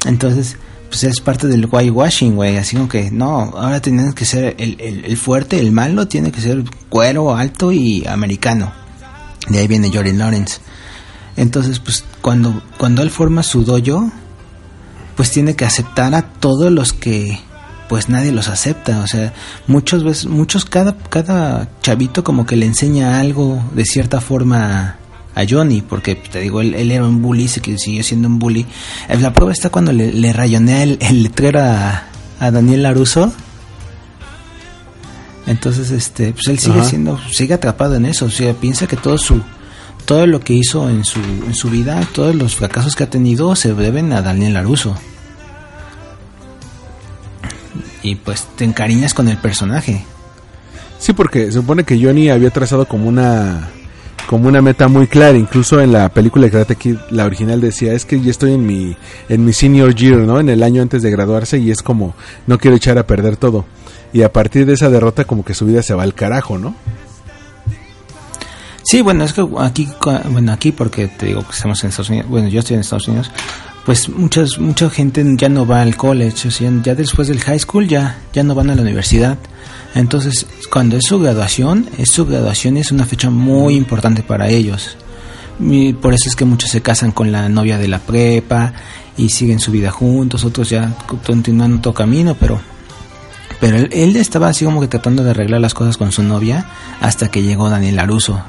Entonces, 0.07 0.57
pues 0.89 1.05
es 1.05 1.21
parte 1.21 1.49
del 1.49 1.67
whitewashing, 1.67 2.37
güey. 2.37 2.57
Así 2.57 2.77
como 2.77 2.89
que, 2.89 3.11
no, 3.11 3.53
ahora 3.57 3.81
tienen 3.81 4.13
que 4.13 4.25
ser 4.25 4.55
el, 4.59 4.81
el, 4.81 5.05
el 5.05 5.17
fuerte, 5.17 5.59
el 5.59 5.73
malo, 5.73 6.09
tiene 6.09 6.33
que 6.33 6.41
ser 6.41 6.63
cuero, 6.89 7.35
alto 7.37 7.73
y 7.73 8.07
americano. 8.07 8.73
De 9.49 9.59
ahí 9.59 9.67
viene 9.67 9.91
Jory 9.93 10.13
Lawrence. 10.13 10.61
Entonces, 11.37 11.79
pues 11.81 12.05
cuando, 12.21 12.63
cuando 12.79 13.03
él 13.03 13.11
forma 13.11 13.43
su 13.43 13.65
dojo, 13.65 14.11
pues 15.17 15.31
tiene 15.31 15.55
que 15.55 15.65
aceptar 15.65 16.15
a 16.15 16.23
todos 16.23 16.71
los 16.71 16.93
que 16.93 17.41
pues 17.91 18.09
nadie 18.09 18.31
los 18.31 18.47
acepta, 18.47 19.01
o 19.01 19.09
sea, 19.09 19.33
muchos 19.67 20.05
veces, 20.05 20.27
muchos, 20.27 20.65
cada, 20.65 20.97
cada 20.97 21.69
chavito 21.83 22.23
como 22.23 22.47
que 22.47 22.55
le 22.55 22.65
enseña 22.65 23.19
algo 23.19 23.61
de 23.75 23.85
cierta 23.85 24.21
forma 24.21 24.95
a 25.35 25.43
Johnny, 25.45 25.83
porque 25.83 26.15
te 26.15 26.39
digo, 26.39 26.61
él, 26.61 26.77
él 26.77 26.93
era 26.93 27.05
un 27.05 27.21
bully, 27.21 27.49
se 27.49 27.61
siguió 27.79 28.05
siendo 28.05 28.29
un 28.29 28.39
bully. 28.39 28.65
La 29.19 29.33
prueba 29.33 29.53
está 29.53 29.71
cuando 29.71 29.91
le, 29.91 30.13
le 30.13 30.33
rayonea 30.33 30.85
el, 30.85 30.99
el 31.01 31.25
letrero 31.25 31.63
a, 31.63 32.05
a 32.39 32.51
Daniel 32.53 32.85
Laruso. 32.85 33.33
Entonces, 35.49 35.91
este, 35.91 36.33
pues 36.33 36.47
él 36.47 36.61
sigue 36.61 36.79
Ajá. 36.79 36.89
siendo, 36.89 37.19
sigue 37.33 37.55
atrapado 37.55 37.97
en 37.97 38.05
eso, 38.07 38.27
o 38.27 38.31
sea, 38.31 38.55
piensa 38.55 38.87
que 38.87 38.97
todo 38.97 39.19
su, 39.19 39.43
todo 40.05 40.29
lo 40.29 40.39
que 40.39 40.53
hizo 40.53 40.89
en 40.89 41.05
su, 41.05 41.19
en 41.19 41.55
su 41.55 41.71
vida, 41.71 42.07
todos 42.15 42.37
los 42.37 42.55
fracasos 42.55 42.95
que 42.95 43.03
ha 43.03 43.11
tenido 43.11 43.57
se 43.57 43.75
deben 43.75 44.13
a 44.13 44.23
Daniel 44.23 44.53
Laruso. 44.53 44.95
Y 48.03 48.17
pues 48.17 48.47
te 48.57 48.65
encariñas 48.65 49.15
con 49.15 49.29
el 49.29 49.37
personaje. 49.37 50.05
Sí, 50.99 51.13
porque 51.13 51.47
se 51.47 51.53
supone 51.53 51.85
que 51.85 52.03
Johnny 52.03 52.29
había 52.31 52.51
trazado 52.51 52.87
como 52.87 53.09
una 53.09 53.71
como 54.27 54.47
una 54.47 54.63
meta 54.63 54.87
muy 54.87 55.09
clara, 55.09 55.37
incluso 55.37 55.81
en 55.81 55.91
la 55.91 56.09
película 56.11 56.45
de 56.45 56.53
Karate 56.53 56.77
Kid, 56.77 56.99
la 57.11 57.25
original 57.25 57.61
decía, 57.61 57.95
es 57.95 58.05
que 58.05 58.21
ya 58.21 58.31
estoy 58.31 58.53
en 58.53 58.65
mi 58.65 58.97
en 59.29 59.45
mi 59.45 59.53
senior 59.53 59.93
year, 59.95 60.19
¿no? 60.19 60.39
En 60.39 60.49
el 60.49 60.63
año 60.63 60.83
antes 60.83 61.03
de 61.03 61.11
graduarse 61.11 61.59
y 61.59 61.71
es 61.71 61.83
como 61.83 62.15
no 62.47 62.59
quiero 62.59 62.77
echar 62.77 62.97
a 62.99 63.07
perder 63.07 63.37
todo. 63.37 63.65
Y 64.13 64.23
a 64.23 64.33
partir 64.33 64.67
de 64.67 64.75
esa 64.75 64.89
derrota 64.89 65.25
como 65.25 65.45
que 65.45 65.55
su 65.55 65.67
vida 65.67 65.83
se 65.83 65.95
va 65.95 66.05
al 66.05 66.15
carajo, 66.15 66.59
¿no? 66.59 66.75
Sí, 68.83 69.03
bueno, 69.03 69.25
es 69.25 69.33
que 69.33 69.47
aquí, 69.59 69.89
bueno, 70.31 70.53
aquí 70.53 70.73
porque 70.73 71.09
te 71.09 71.27
digo 71.27 71.45
que 71.45 71.53
estamos 71.53 71.83
en 71.83 71.91
Estados 71.91 72.11
Unidos, 72.11 72.29
bueno, 72.29 72.49
yo 72.49 72.61
estoy 72.61 72.75
en 72.75 72.81
Estados 72.81 73.09
Unidos, 73.09 73.31
pues 73.85 74.09
muchas, 74.09 74.59
mucha 74.59 74.91
gente 74.91 75.25
ya 75.37 75.49
no 75.49 75.67
va 75.67 75.83
al 75.83 75.97
college, 75.97 76.49
o 76.49 76.51
sea, 76.51 76.71
ya 76.83 76.95
después 76.95 77.29
del 77.29 77.41
high 77.41 77.59
school 77.59 77.89
ya, 77.89 78.19
ya 78.33 78.43
no 78.43 78.55
van 78.55 78.71
a 78.71 78.75
la 78.75 78.83
universidad. 78.83 79.39
Entonces, 79.95 80.47
cuando 80.71 80.97
es 80.97 81.05
su 81.07 81.19
graduación, 81.19 81.89
es 81.99 82.11
su 82.11 82.27
graduación 82.27 82.77
es 82.77 82.93
una 82.93 83.07
fecha 83.07 83.31
muy 83.31 83.75
importante 83.75 84.23
para 84.23 84.49
ellos. 84.49 84.97
Por 86.01 86.15
eso 86.15 86.29
es 86.29 86.37
que 86.37 86.45
muchos 86.45 86.71
se 86.71 86.81
casan 86.81 87.13
con 87.13 87.33
la 87.33 87.49
novia 87.49 87.77
de 87.77 87.89
la 87.89 87.99
prepa 87.99 88.73
y 89.17 89.29
siguen 89.29 89.61
su 89.61 89.73
vida 89.73 89.91
juntos, 89.91 90.45
otros 90.45 90.71
ya 90.71 90.95
continúan 91.27 91.75
otro 91.75 91.93
camino, 91.93 92.37
pero 92.39 92.61
pero 93.61 93.77
él, 93.77 93.91
él 93.93 94.17
estaba 94.17 94.49
así 94.49 94.65
como 94.65 94.81
que 94.81 94.89
tratando 94.89 95.23
de 95.23 95.31
arreglar 95.31 95.61
las 95.61 95.75
cosas 95.75 95.99
con 95.99 96.13
su 96.13 96.23
novia 96.23 96.67
hasta 97.01 97.31
que 97.31 97.43
llegó 97.43 97.69
Daniel 97.69 97.97
Laruso. 97.97 98.43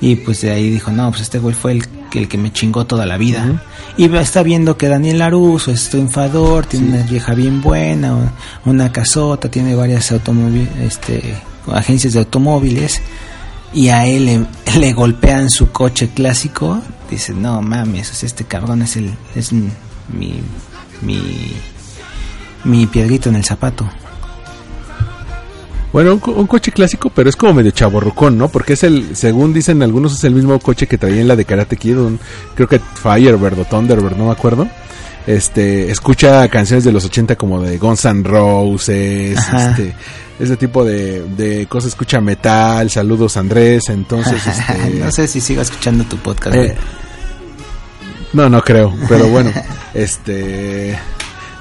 Y 0.00 0.16
pues 0.16 0.42
de 0.42 0.50
ahí 0.50 0.68
dijo, 0.70 0.90
no, 0.92 1.08
pues 1.10 1.22
este 1.22 1.38
güey 1.38 1.54
fue 1.54 1.72
el, 1.72 1.86
que- 2.10 2.18
el 2.18 2.28
que 2.28 2.36
me 2.38 2.52
chingó 2.52 2.84
toda 2.86 3.06
la 3.06 3.16
vida. 3.16 3.62
Y 3.96 4.14
está 4.16 4.42
viendo 4.42 4.76
que 4.76 4.88
Daniel 4.88 5.18
Laruso 5.18 5.70
es 5.70 5.88
triunfador, 5.88 6.66
tiene 6.66 6.88
una 6.98 7.02
vieja 7.06 7.32
bien 7.34 7.62
buena, 7.62 8.14
un- 8.14 8.30
una 8.66 8.92
casota, 8.92 9.50
tiene 9.50 9.74
varias 9.74 10.12
automóviles, 10.12 10.68
este, 10.80 11.34
agencias 11.72 12.12
de 12.12 12.18
automóviles. 12.20 13.00
Y 13.72 13.88
a 13.88 14.06
él 14.06 14.26
le, 14.26 14.46
le 14.78 14.92
golpean 14.92 15.48
su 15.50 15.70
coche 15.72 16.10
clásico. 16.14 16.80
Dice, 17.10 17.32
no 17.32 17.62
mames, 17.62 18.22
este 18.22 18.44
cabrón 18.44 18.82
es 18.82 18.96
el, 18.96 19.14
es 19.34 19.52
mi, 19.52 19.70
mi, 21.02 21.52
mi 22.64 22.86
piedrito 22.86 23.28
en 23.30 23.36
el 23.36 23.44
zapato. 23.44 23.88
Bueno, 25.92 26.12
un, 26.14 26.18
co- 26.18 26.32
un 26.32 26.46
coche 26.46 26.72
clásico, 26.72 27.10
pero 27.10 27.30
es 27.30 27.36
como 27.36 27.54
medio 27.54 27.70
chaborrucón, 27.70 28.36
¿no? 28.36 28.48
Porque 28.48 28.74
es 28.74 28.82
el, 28.82 29.16
según 29.16 29.52
dicen 29.54 29.82
algunos, 29.82 30.14
es 30.14 30.24
el 30.24 30.34
mismo 30.34 30.58
coche 30.58 30.86
que 30.86 30.98
traía 30.98 31.20
en 31.22 31.28
la 31.28 31.36
de 31.36 31.44
Karate 31.44 31.76
Kid, 31.76 31.96
un- 31.98 32.20
creo 32.54 32.68
que 32.68 32.78
Firebird 32.80 33.58
o 33.60 33.64
Thunderbird, 33.64 34.16
no 34.16 34.26
me 34.26 34.32
acuerdo. 34.32 34.68
Este, 35.26 35.90
escucha 35.90 36.46
canciones 36.48 36.84
de 36.84 36.92
los 36.92 37.04
80 37.04 37.34
como 37.36 37.60
de 37.60 37.78
Guns 37.78 38.04
N' 38.04 38.22
Roses, 38.22 39.38
Ajá. 39.38 39.70
este, 39.70 39.94
ese 40.38 40.56
tipo 40.56 40.84
de, 40.84 41.22
de 41.36 41.66
cosas, 41.66 41.88
escucha 41.90 42.20
metal, 42.20 42.88
saludos 42.90 43.36
Andrés, 43.36 43.88
entonces, 43.88 44.46
este, 44.46 44.90
no 45.00 45.10
sé 45.10 45.26
si 45.26 45.40
sigo 45.40 45.62
escuchando 45.62 46.04
tu 46.04 46.16
podcast. 46.18 46.54
eh, 46.56 46.76
no, 48.34 48.48
no 48.48 48.62
creo, 48.62 48.94
pero 49.08 49.26
bueno, 49.28 49.50
este 49.94 50.98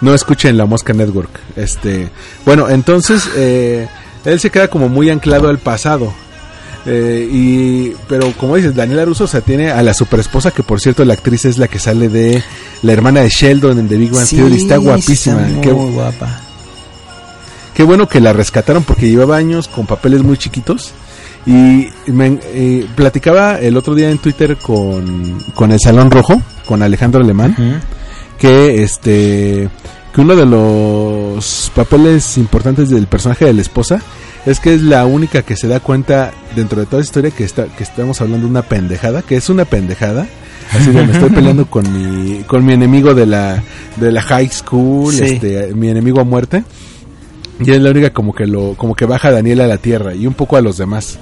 no 0.02 0.14
escuchen 0.14 0.58
la 0.58 0.66
Mosca 0.66 0.94
Network. 0.94 1.40
Este, 1.56 2.10
bueno, 2.46 2.70
entonces 2.70 3.28
eh, 3.38 3.88
él 4.26 4.40
se 4.40 4.50
queda 4.50 4.68
como 4.68 4.90
muy 4.90 5.10
anclado 5.10 5.50
al 5.50 5.60
pasado. 5.60 6.14
Eh, 6.88 7.28
y 7.32 7.94
pero 8.08 8.32
como 8.38 8.56
dices, 8.58 8.76
Daniela 8.76 9.06
Russo 9.06 9.24
o 9.24 9.28
sea, 9.28 9.42
tiene 9.42 9.72
a 9.72 9.82
la 9.82 9.94
super 9.96 10.20
esposa 10.20 10.52
que 10.52 10.62
por 10.62 10.80
cierto 10.80 11.04
la 11.04 11.14
actriz 11.16 11.44
es 11.46 11.58
la 11.58 11.68
que 11.68 11.80
sale 11.80 12.10
de 12.10 12.44
la 12.84 12.94
hermana 12.94 13.22
de 13.22 13.30
Sheldon 13.30 13.80
en 13.80 13.88
The 13.88 13.98
Big 13.98 14.12
Bang 14.12 14.26
Sí, 14.26 14.36
Theory, 14.36 14.56
está 14.58 14.78
guapísima. 14.78 15.48
está 15.48 15.62
Qué, 15.62 15.74
muy 15.74 15.92
guapa. 15.94 16.40
qué 17.74 17.82
bueno 17.84 18.08
que 18.08 18.20
la 18.22 18.34
rescataron 18.34 18.84
porque 18.84 19.10
llevaba 19.10 19.36
años 19.38 19.68
con 19.68 19.88
papeles 19.88 20.22
muy 20.22 20.38
chiquitos. 20.38 20.92
Y 21.48 21.90
me 22.08 22.40
eh, 22.44 22.88
platicaba 22.96 23.60
el 23.60 23.78
otro 23.78 23.94
día 23.96 24.10
en 24.10 24.18
Twitter 24.18 24.58
con, 24.58 25.40
con 25.56 25.72
el 25.72 25.80
Salón 25.80 26.10
Rojo, 26.10 26.42
con 26.66 26.82
Alejandro 26.82 27.22
Alemán, 27.24 27.82
que 28.40 28.84
este 28.84 29.70
que 30.16 30.22
uno 30.22 30.36
de 30.38 30.46
los 30.46 31.70
papeles 31.76 32.38
importantes 32.38 32.90
del 32.90 33.06
personaje 33.08 33.44
de 33.44 33.54
la 33.54 33.62
esposa 33.62 34.00
es 34.46 34.62
que 34.62 34.74
es 34.74 34.82
la 34.82 35.06
única 35.06 35.42
que 35.42 35.58
se 35.58 35.68
da 35.68 35.82
cuenta 35.82 36.32
dentro 36.56 36.80
de 36.80 36.86
toda 36.86 37.02
esa 37.02 37.10
historia 37.10 37.32
que 37.32 37.44
está 37.44 37.66
que 37.66 37.84
estamos 37.84 38.22
hablando 38.22 38.46
de 38.46 38.52
una 38.52 38.62
pendejada, 38.62 39.24
que 39.24 39.36
es 39.36 39.50
una 39.50 39.66
pendejada. 39.66 40.26
Así 40.72 40.92
de 40.92 41.06
me 41.06 41.12
estoy 41.14 41.32
peleando 41.32 41.66
con 41.66 41.84
mi 41.92 42.44
con 42.44 42.66
mi 42.66 42.74
enemigo 42.74 43.14
de 43.14 43.26
la 43.26 43.62
de 43.98 44.12
la 44.12 44.22
high 44.22 44.50
school, 44.50 45.14
Sí. 45.14 45.24
este 45.26 45.74
mi 45.74 45.90
enemigo 45.90 46.22
a 46.22 46.24
muerte. 46.24 46.64
Y 47.60 47.72
es 47.72 47.82
la 47.82 47.92
única 47.92 48.12
como 48.12 48.34
que 48.34 48.48
lo 48.48 48.76
como 48.76 48.96
que 48.96 49.06
baja 49.06 49.28
a 49.28 49.32
Daniel 49.32 49.62
a 49.62 49.68
la 49.68 49.78
tierra 49.78 50.16
y 50.16 50.28
un 50.28 50.34
poco 50.34 50.56
a 50.56 50.62
los 50.62 50.78
demás. 50.78 51.20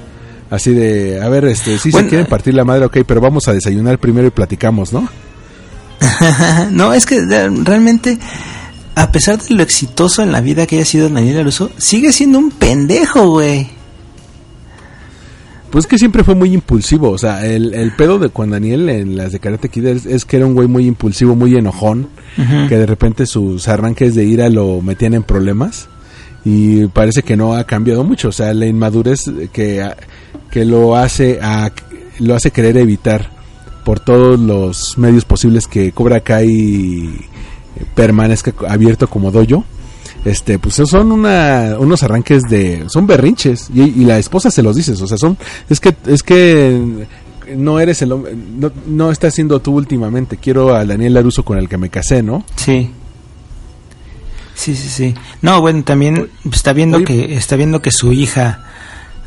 Así 0.52 0.72
de, 0.72 1.20
a 1.20 1.30
ver, 1.30 1.46
este, 1.46 1.80
sí 1.80 1.90
Bueno, 1.90 2.06
se 2.06 2.10
quieren 2.10 2.28
partir 2.28 2.54
la 2.54 2.64
madre, 2.64 2.86
ok, 2.86 2.98
pero 3.08 3.20
vamos 3.22 3.48
a 3.48 3.54
desayunar 3.54 3.98
primero 3.98 4.28
y 4.28 4.30
platicamos, 4.32 4.94
¿no? 4.94 5.10
no, 6.72 6.94
es 6.94 7.06
que 7.06 7.20
realmente, 7.26 8.20
a 8.96 9.12
pesar 9.12 9.42
de 9.42 9.56
lo 9.56 9.64
exitoso 9.64 10.22
en 10.22 10.32
la 10.32 10.42
vida 10.42 10.66
que 10.66 10.76
haya 10.76 10.86
sido 10.86 11.10
Daniel 11.10 11.40
Aruso, 11.40 11.72
sigue 11.78 12.12
siendo 12.12 12.40
un 12.40 12.52
pendejo, 12.52 13.30
güey. 13.32 13.70
Pues 15.72 15.88
que 15.88 15.98
siempre 15.98 16.24
fue 16.24 16.36
muy 16.36 16.54
impulsivo, 16.54 17.10
o 17.10 17.18
sea, 17.18 17.48
el, 17.48 17.74
el 17.74 17.96
pedo 17.96 18.20
de 18.20 18.28
Juan 18.28 18.52
Daniel 18.52 18.90
en 18.90 19.18
las 19.18 19.32
de 19.32 19.40
Karate 19.40 19.70
Kid 19.70 19.88
es, 19.88 20.06
es 20.06 20.24
que 20.24 20.38
era 20.38 20.46
un 20.46 20.54
güey 20.54 20.68
muy 20.68 20.86
impulsivo, 20.86 21.36
muy 21.36 21.56
enojón, 21.56 22.10
que 22.70 22.78
de 22.78 22.86
repente 22.86 23.26
sus 23.26 23.68
arranques 23.68 24.14
de 24.14 24.24
ira 24.24 24.50
lo 24.50 24.82
metían 24.82 25.16
en 25.16 25.24
problemas 25.24 25.88
y 26.46 26.86
parece 26.88 27.24
que 27.24 27.36
no 27.36 27.56
ha 27.56 27.64
cambiado 27.64 28.04
mucho, 28.04 28.30
o 28.30 28.32
sea, 28.32 28.54
la 28.54 28.68
inmadurez 28.68 29.24
que, 29.52 29.84
que 30.52 30.64
lo 30.64 30.96
hace 30.96 31.40
a, 31.42 31.72
lo 32.20 32.36
hace 32.36 32.52
querer 32.52 32.78
evitar 32.78 33.32
por 33.84 34.00
todos 34.00 34.40
los 34.40 34.98
medios 35.00 35.26
posibles 35.26 35.66
que 35.66 35.92
Cobra 35.92 36.20
Kai 36.20 37.10
permanezca 37.96 38.53
abierto 38.68 39.08
como 39.08 39.32
doyo. 39.32 39.63
Este, 40.25 40.58
pues 40.58 40.75
son 40.75 41.12
una, 41.12 41.75
unos 41.77 42.01
arranques 42.01 42.44
de, 42.44 42.86
son 42.88 43.06
berrinches 43.06 43.70
y, 43.74 43.82
y 43.82 44.06
la 44.06 44.18
esposa 44.18 44.50
se 44.51 44.63
los 44.63 44.75
dices, 44.77 45.01
o 45.01 45.08
sea, 45.08 45.18
son, 45.18 45.38
es 45.70 45.82
que, 45.82 45.94
es 46.08 46.24
que 46.24 47.08
no 47.58 47.80
eres 47.80 48.01
el 48.01 48.13
hombre, 48.13 48.34
no, 48.34 48.72
no 48.88 49.12
estás 49.12 49.36
siendo 49.36 49.60
tú 49.60 49.75
últimamente, 49.75 50.38
quiero 50.38 50.75
a 50.75 50.86
Daniel 50.86 51.15
Laruso 51.15 51.44
con 51.44 51.58
el 51.58 51.68
que 51.68 51.77
me 51.77 51.89
casé, 51.89 52.24
¿no? 52.24 52.46
Sí. 52.56 52.89
Sí, 54.56 54.75
sí, 54.75 54.88
sí. 54.88 55.15
No, 55.42 55.60
bueno, 55.60 55.84
también 55.84 56.30
está 56.50 56.72
viendo 56.72 56.98
Oye. 56.98 57.06
que 57.06 57.36
está 57.36 57.58
viendo 57.58 57.82
que 57.82 57.92
su 57.92 58.13
hija 58.13 58.63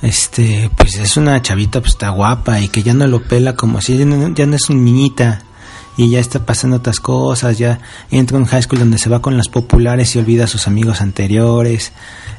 este, 0.02 0.70
pues 0.76 0.96
es 0.96 1.16
una 1.16 1.40
chavita 1.42 1.80
pues 1.80 1.92
está 1.92 2.10
guapa 2.10 2.60
y 2.60 2.68
que 2.68 2.82
ya 2.82 2.94
no 2.94 3.06
lo 3.06 3.22
pela 3.22 3.54
como 3.54 3.80
si 3.80 3.96
ya 3.96 4.04
no, 4.04 4.32
ya 4.34 4.46
no 4.46 4.56
es 4.56 4.68
una 4.70 4.82
niñita 4.82 5.42
y 5.96 6.10
ya 6.10 6.20
está 6.20 6.44
pasando 6.44 6.76
otras 6.76 7.00
cosas, 7.00 7.56
ya 7.56 7.80
entra 8.10 8.36
a 8.36 8.40
un 8.40 8.46
high 8.46 8.62
school 8.62 8.78
donde 8.78 8.98
se 8.98 9.08
va 9.08 9.22
con 9.22 9.36
las 9.36 9.48
populares 9.48 10.14
y 10.14 10.18
olvida 10.18 10.44
a 10.44 10.46
sus 10.46 10.66
amigos 10.66 11.00
anteriores. 11.00 11.92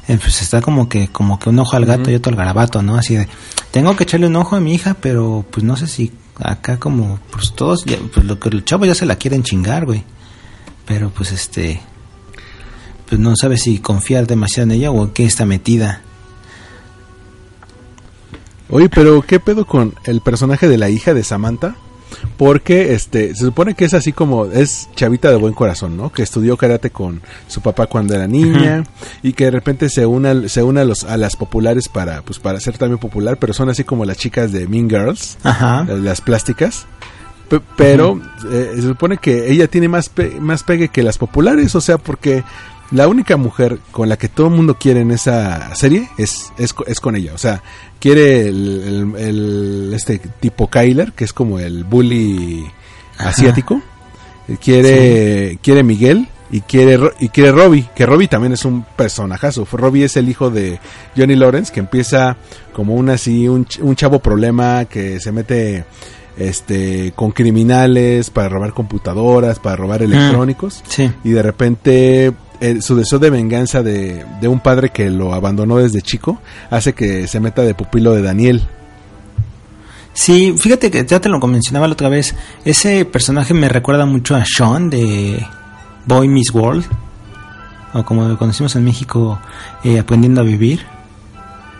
Eh, 0.06 0.18
pues 0.20 0.40
está 0.40 0.60
como 0.60 0.88
que 0.88 1.08
como 1.08 1.38
que 1.38 1.48
un 1.48 1.58
ojo 1.58 1.76
al 1.76 1.84
gato 1.84 2.10
y 2.10 2.14
otro 2.14 2.30
al 2.30 2.36
garabato, 2.36 2.82
¿no? 2.82 2.96
Así 2.96 3.16
de, 3.16 3.28
tengo 3.70 3.96
que 3.96 4.04
echarle 4.04 4.28
un 4.28 4.36
ojo 4.36 4.56
a 4.56 4.60
mi 4.60 4.74
hija, 4.74 4.94
pero 4.94 5.44
pues 5.50 5.64
no 5.64 5.76
sé 5.76 5.86
si 5.86 6.12
acá 6.36 6.78
como 6.78 7.18
pues 7.30 7.52
todos 7.52 7.84
pues 8.14 8.24
lo 8.24 8.38
que 8.38 8.48
el 8.48 8.64
chavo 8.64 8.84
ya 8.84 8.94
se 8.94 9.06
la 9.06 9.16
quieren 9.16 9.42
chingar, 9.42 9.86
güey. 9.86 10.04
Pero 10.86 11.10
pues 11.10 11.32
este 11.32 11.80
pues 13.08 13.20
no 13.20 13.34
sabe 13.36 13.56
si 13.56 13.78
confiar 13.78 14.26
demasiado 14.26 14.70
en 14.70 14.78
ella 14.78 14.90
o 14.90 15.02
en 15.02 15.10
qué 15.10 15.24
está 15.24 15.44
metida. 15.44 16.02
Oye, 18.70 18.88
pero 18.88 19.22
¿qué 19.22 19.40
pedo 19.40 19.66
con 19.66 19.94
el 20.04 20.20
personaje 20.20 20.68
de 20.68 20.76
la 20.76 20.90
hija 20.90 21.14
de 21.14 21.24
Samantha? 21.24 21.74
Porque 22.36 22.94
este 22.94 23.34
se 23.34 23.44
supone 23.44 23.74
que 23.74 23.84
es 23.84 23.94
así 23.94 24.12
como 24.12 24.46
es 24.46 24.88
chavita 24.94 25.30
de 25.30 25.36
buen 25.36 25.54
corazón, 25.54 25.96
¿no? 25.96 26.10
Que 26.10 26.22
estudió 26.22 26.56
karate 26.56 26.90
con 26.90 27.20
su 27.48 27.60
papá 27.60 27.86
cuando 27.86 28.14
era 28.14 28.26
niña 28.26 28.84
y 29.22 29.32
que 29.32 29.44
de 29.46 29.50
repente 29.50 29.88
se 29.88 30.06
une 30.06 30.48
se 30.48 30.62
une 30.62 30.80
a 30.80 30.84
los 30.84 31.04
a 31.04 31.16
las 31.16 31.36
populares 31.36 31.88
para 31.88 32.22
pues 32.22 32.38
para 32.38 32.60
ser 32.60 32.78
también 32.78 32.98
popular, 32.98 33.36
pero 33.38 33.52
son 33.52 33.68
así 33.70 33.84
como 33.84 34.04
las 34.04 34.16
chicas 34.18 34.52
de 34.52 34.66
Mean 34.68 34.88
Girls, 34.88 35.36
Ajá. 35.42 35.84
las, 35.88 35.98
las 36.00 36.20
plásticas. 36.20 36.86
Pe- 37.48 37.60
pero 37.76 38.20
eh, 38.52 38.72
se 38.76 38.82
supone 38.82 39.16
que 39.16 39.50
ella 39.50 39.68
tiene 39.68 39.88
más 39.88 40.08
pe- 40.10 40.38
más 40.38 40.62
pegue 40.62 40.88
que 40.88 41.02
las 41.02 41.16
populares, 41.18 41.74
o 41.74 41.80
sea, 41.80 41.96
porque 41.98 42.44
la 42.90 43.06
única 43.08 43.36
mujer 43.36 43.78
con 43.90 44.08
la 44.08 44.16
que 44.16 44.28
todo 44.28 44.46
el 44.48 44.54
mundo 44.54 44.76
quiere 44.78 45.00
en 45.00 45.10
esa 45.10 45.74
serie 45.74 46.08
es, 46.18 46.52
es, 46.58 46.74
es 46.86 47.00
con 47.00 47.16
ella. 47.16 47.32
O 47.34 47.38
sea, 47.38 47.62
quiere 48.00 48.48
el, 48.48 49.12
el- 49.16 49.20
el- 49.22 49.92
este 49.94 50.18
tipo 50.40 50.68
Kyler, 50.70 51.12
que 51.12 51.24
es 51.24 51.32
como 51.32 51.58
el 51.58 51.84
bully 51.84 52.64
Ajá. 53.18 53.30
asiático. 53.30 53.80
Quiere, 54.62 55.58
quiere 55.62 55.82
Miguel 55.82 56.28
y 56.50 56.62
quiere, 56.62 56.98
y 57.20 57.28
quiere 57.28 57.52
Robbie, 57.52 57.88
que 57.94 58.06
Robbie 58.06 58.28
también 58.28 58.54
es 58.54 58.64
un 58.64 58.82
personajazo. 58.96 59.66
Robbie 59.70 60.04
es 60.04 60.16
el 60.16 60.28
hijo 60.28 60.50
de 60.50 60.80
Johnny 61.16 61.36
Lawrence, 61.36 61.70
que 61.72 61.80
empieza 61.80 62.36
como 62.72 62.94
un 62.94 63.10
así, 63.10 63.46
un, 63.46 63.66
un 63.82 63.96
chavo 63.96 64.20
problema 64.20 64.86
que 64.86 65.20
se 65.20 65.32
mete 65.32 65.84
este 66.38 67.12
con 67.16 67.32
criminales 67.32 68.30
para 68.30 68.48
robar 68.48 68.72
computadoras, 68.72 69.58
para 69.58 69.76
robar 69.76 70.02
electrónicos 70.02 70.82
Sí. 70.88 71.10
y 71.24 71.30
de 71.30 71.42
repente 71.42 72.32
eh, 72.60 72.80
su 72.80 72.96
deseo 72.96 73.18
de 73.18 73.30
venganza 73.30 73.82
de, 73.82 74.24
de 74.40 74.48
un 74.48 74.60
padre 74.60 74.90
que 74.90 75.10
lo 75.10 75.32
abandonó 75.34 75.78
desde 75.78 76.02
chico 76.02 76.40
hace 76.70 76.92
que 76.92 77.26
se 77.26 77.40
meta 77.40 77.62
de 77.62 77.74
pupilo 77.74 78.12
de 78.12 78.22
Daniel. 78.22 78.62
Sí, 80.18 80.54
fíjate 80.58 80.90
que 80.90 81.06
ya 81.06 81.20
te 81.20 81.28
lo 81.28 81.38
mencionaba 81.46 81.86
la 81.86 81.92
otra 81.92 82.08
vez. 82.08 82.34
Ese 82.64 83.04
personaje 83.04 83.54
me 83.54 83.68
recuerda 83.68 84.04
mucho 84.04 84.34
a 84.34 84.44
Sean 84.44 84.90
de 84.90 85.46
Boy 86.06 86.26
Miss 86.26 86.50
World. 86.52 86.84
O 87.94 88.04
como 88.04 88.26
lo 88.26 88.36
conocimos 88.36 88.74
en 88.74 88.84
México, 88.84 89.38
eh, 89.84 90.00
Aprendiendo 90.00 90.40
a 90.40 90.44
Vivir. 90.44 90.84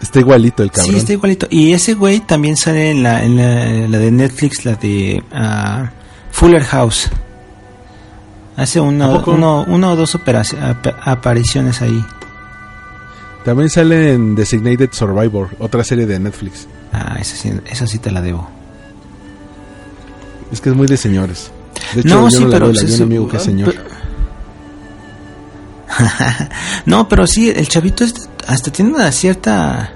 Está 0.00 0.20
igualito 0.20 0.62
el 0.62 0.70
cabrón. 0.70 0.92
Sí, 0.92 0.99
está 0.99 1.12
igualito. 1.14 1.49
Y 1.50 1.73
ese 1.73 1.94
güey 1.94 2.20
también 2.20 2.56
sale 2.56 2.92
en 2.92 3.02
la, 3.02 3.25
en 3.25 3.37
la, 3.37 3.88
la 3.88 3.99
de 3.99 4.11
Netflix, 4.12 4.64
la 4.64 4.76
de 4.76 5.20
ah, 5.32 5.90
Fuller 6.30 6.62
House. 6.62 7.11
Hace 8.59 8.81
uno, 8.81 9.65
una 9.69 9.91
o 9.93 9.97
dos 9.97 10.15
operaci- 10.17 10.59
ap- 10.61 10.95
apariciones 11.07 11.81
ahí. 11.81 12.05
También 13.45 13.71
sale 13.71 14.12
en 14.12 14.35
Designated 14.35 14.91
Survivor, 14.93 15.49
otra 15.61 15.83
serie 15.85 16.05
de 16.07 16.19
Netflix. 16.19 16.67
Ah, 16.93 17.17
esa 17.21 17.37
sí, 17.37 17.53
esa 17.67 17.87
sí 17.87 17.99
te 17.99 18.11
la 18.11 18.21
debo. 18.21 18.49
Es 20.53 20.61
que 20.61 20.71
es 20.71 20.75
muy 20.77 20.87
de 20.87 20.97
señores. 20.97 21.50
De 21.95 22.00
hecho, 22.00 22.09
No, 22.17 22.25
yo 22.29 22.31
sí, 22.31 22.41
no 22.43 22.49
la 22.49 22.53
pero 22.55 22.67
veo, 22.67 22.75
la 22.75 22.81
sí, 22.81 22.87
vi 22.87 22.91
a 22.91 22.95
un 22.95 22.99
sí, 22.99 23.03
amigo 23.05 23.29
que 23.29 23.37
es 23.37 23.43
señor. 23.43 23.75
pero- 23.75 23.99
no, 26.87 27.09
pero 27.09 27.27
sí, 27.27 27.50
el 27.50 27.69
chavito 27.69 28.05
es- 28.05 28.29
hasta 28.47 28.71
tiene 28.71 28.93
una 28.95 29.11
cierta, 29.12 29.93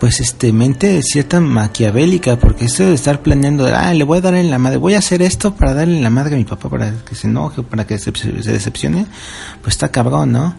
pues, 0.00 0.20
este, 0.20 0.52
mente 0.52 1.00
cierta 1.02 1.40
maquiavélica, 1.40 2.36
porque 2.36 2.66
esto 2.66 2.84
de 2.84 2.94
estar 2.94 3.22
planeando, 3.22 3.66
ah, 3.66 3.94
le 3.94 4.04
voy 4.04 4.18
a 4.18 4.20
dar 4.20 4.34
en 4.34 4.50
la 4.50 4.58
madre, 4.58 4.76
voy 4.78 4.94
a 4.94 4.98
hacer 4.98 5.22
esto 5.22 5.54
para 5.54 5.74
darle 5.74 5.96
en 5.96 6.02
la 6.02 6.10
madre 6.10 6.34
a 6.34 6.38
mi 6.38 6.44
papá, 6.44 6.68
para 6.68 6.92
que 7.04 7.14
se 7.14 7.26
enoje, 7.28 7.62
para 7.62 7.86
que 7.86 7.98
se, 7.98 8.12
se 8.14 8.52
decepcione, 8.52 9.06
pues 9.62 9.74
está 9.74 9.90
cabrón, 9.90 10.32
¿no? 10.32 10.54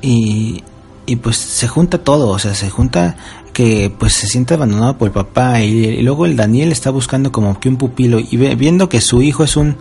Y, 0.00 0.62
y 1.06 1.16
pues 1.16 1.36
se 1.36 1.68
junta 1.68 1.98
todo, 1.98 2.28
o 2.30 2.38
sea, 2.38 2.54
se 2.54 2.70
junta 2.70 3.16
que 3.52 3.94
pues 3.98 4.14
se 4.14 4.26
siente 4.26 4.54
abandonado 4.54 4.96
por 4.96 5.08
el 5.08 5.12
papá 5.12 5.60
y, 5.60 5.84
y 5.84 6.02
luego 6.02 6.24
el 6.26 6.36
Daniel 6.36 6.72
está 6.72 6.90
buscando 6.90 7.30
como 7.32 7.60
que 7.60 7.68
un 7.68 7.76
pupilo 7.76 8.18
y 8.18 8.36
ve- 8.36 8.54
viendo 8.56 8.88
que 8.88 9.00
su 9.00 9.20
hijo 9.20 9.44
es 9.44 9.56
un 9.56 9.76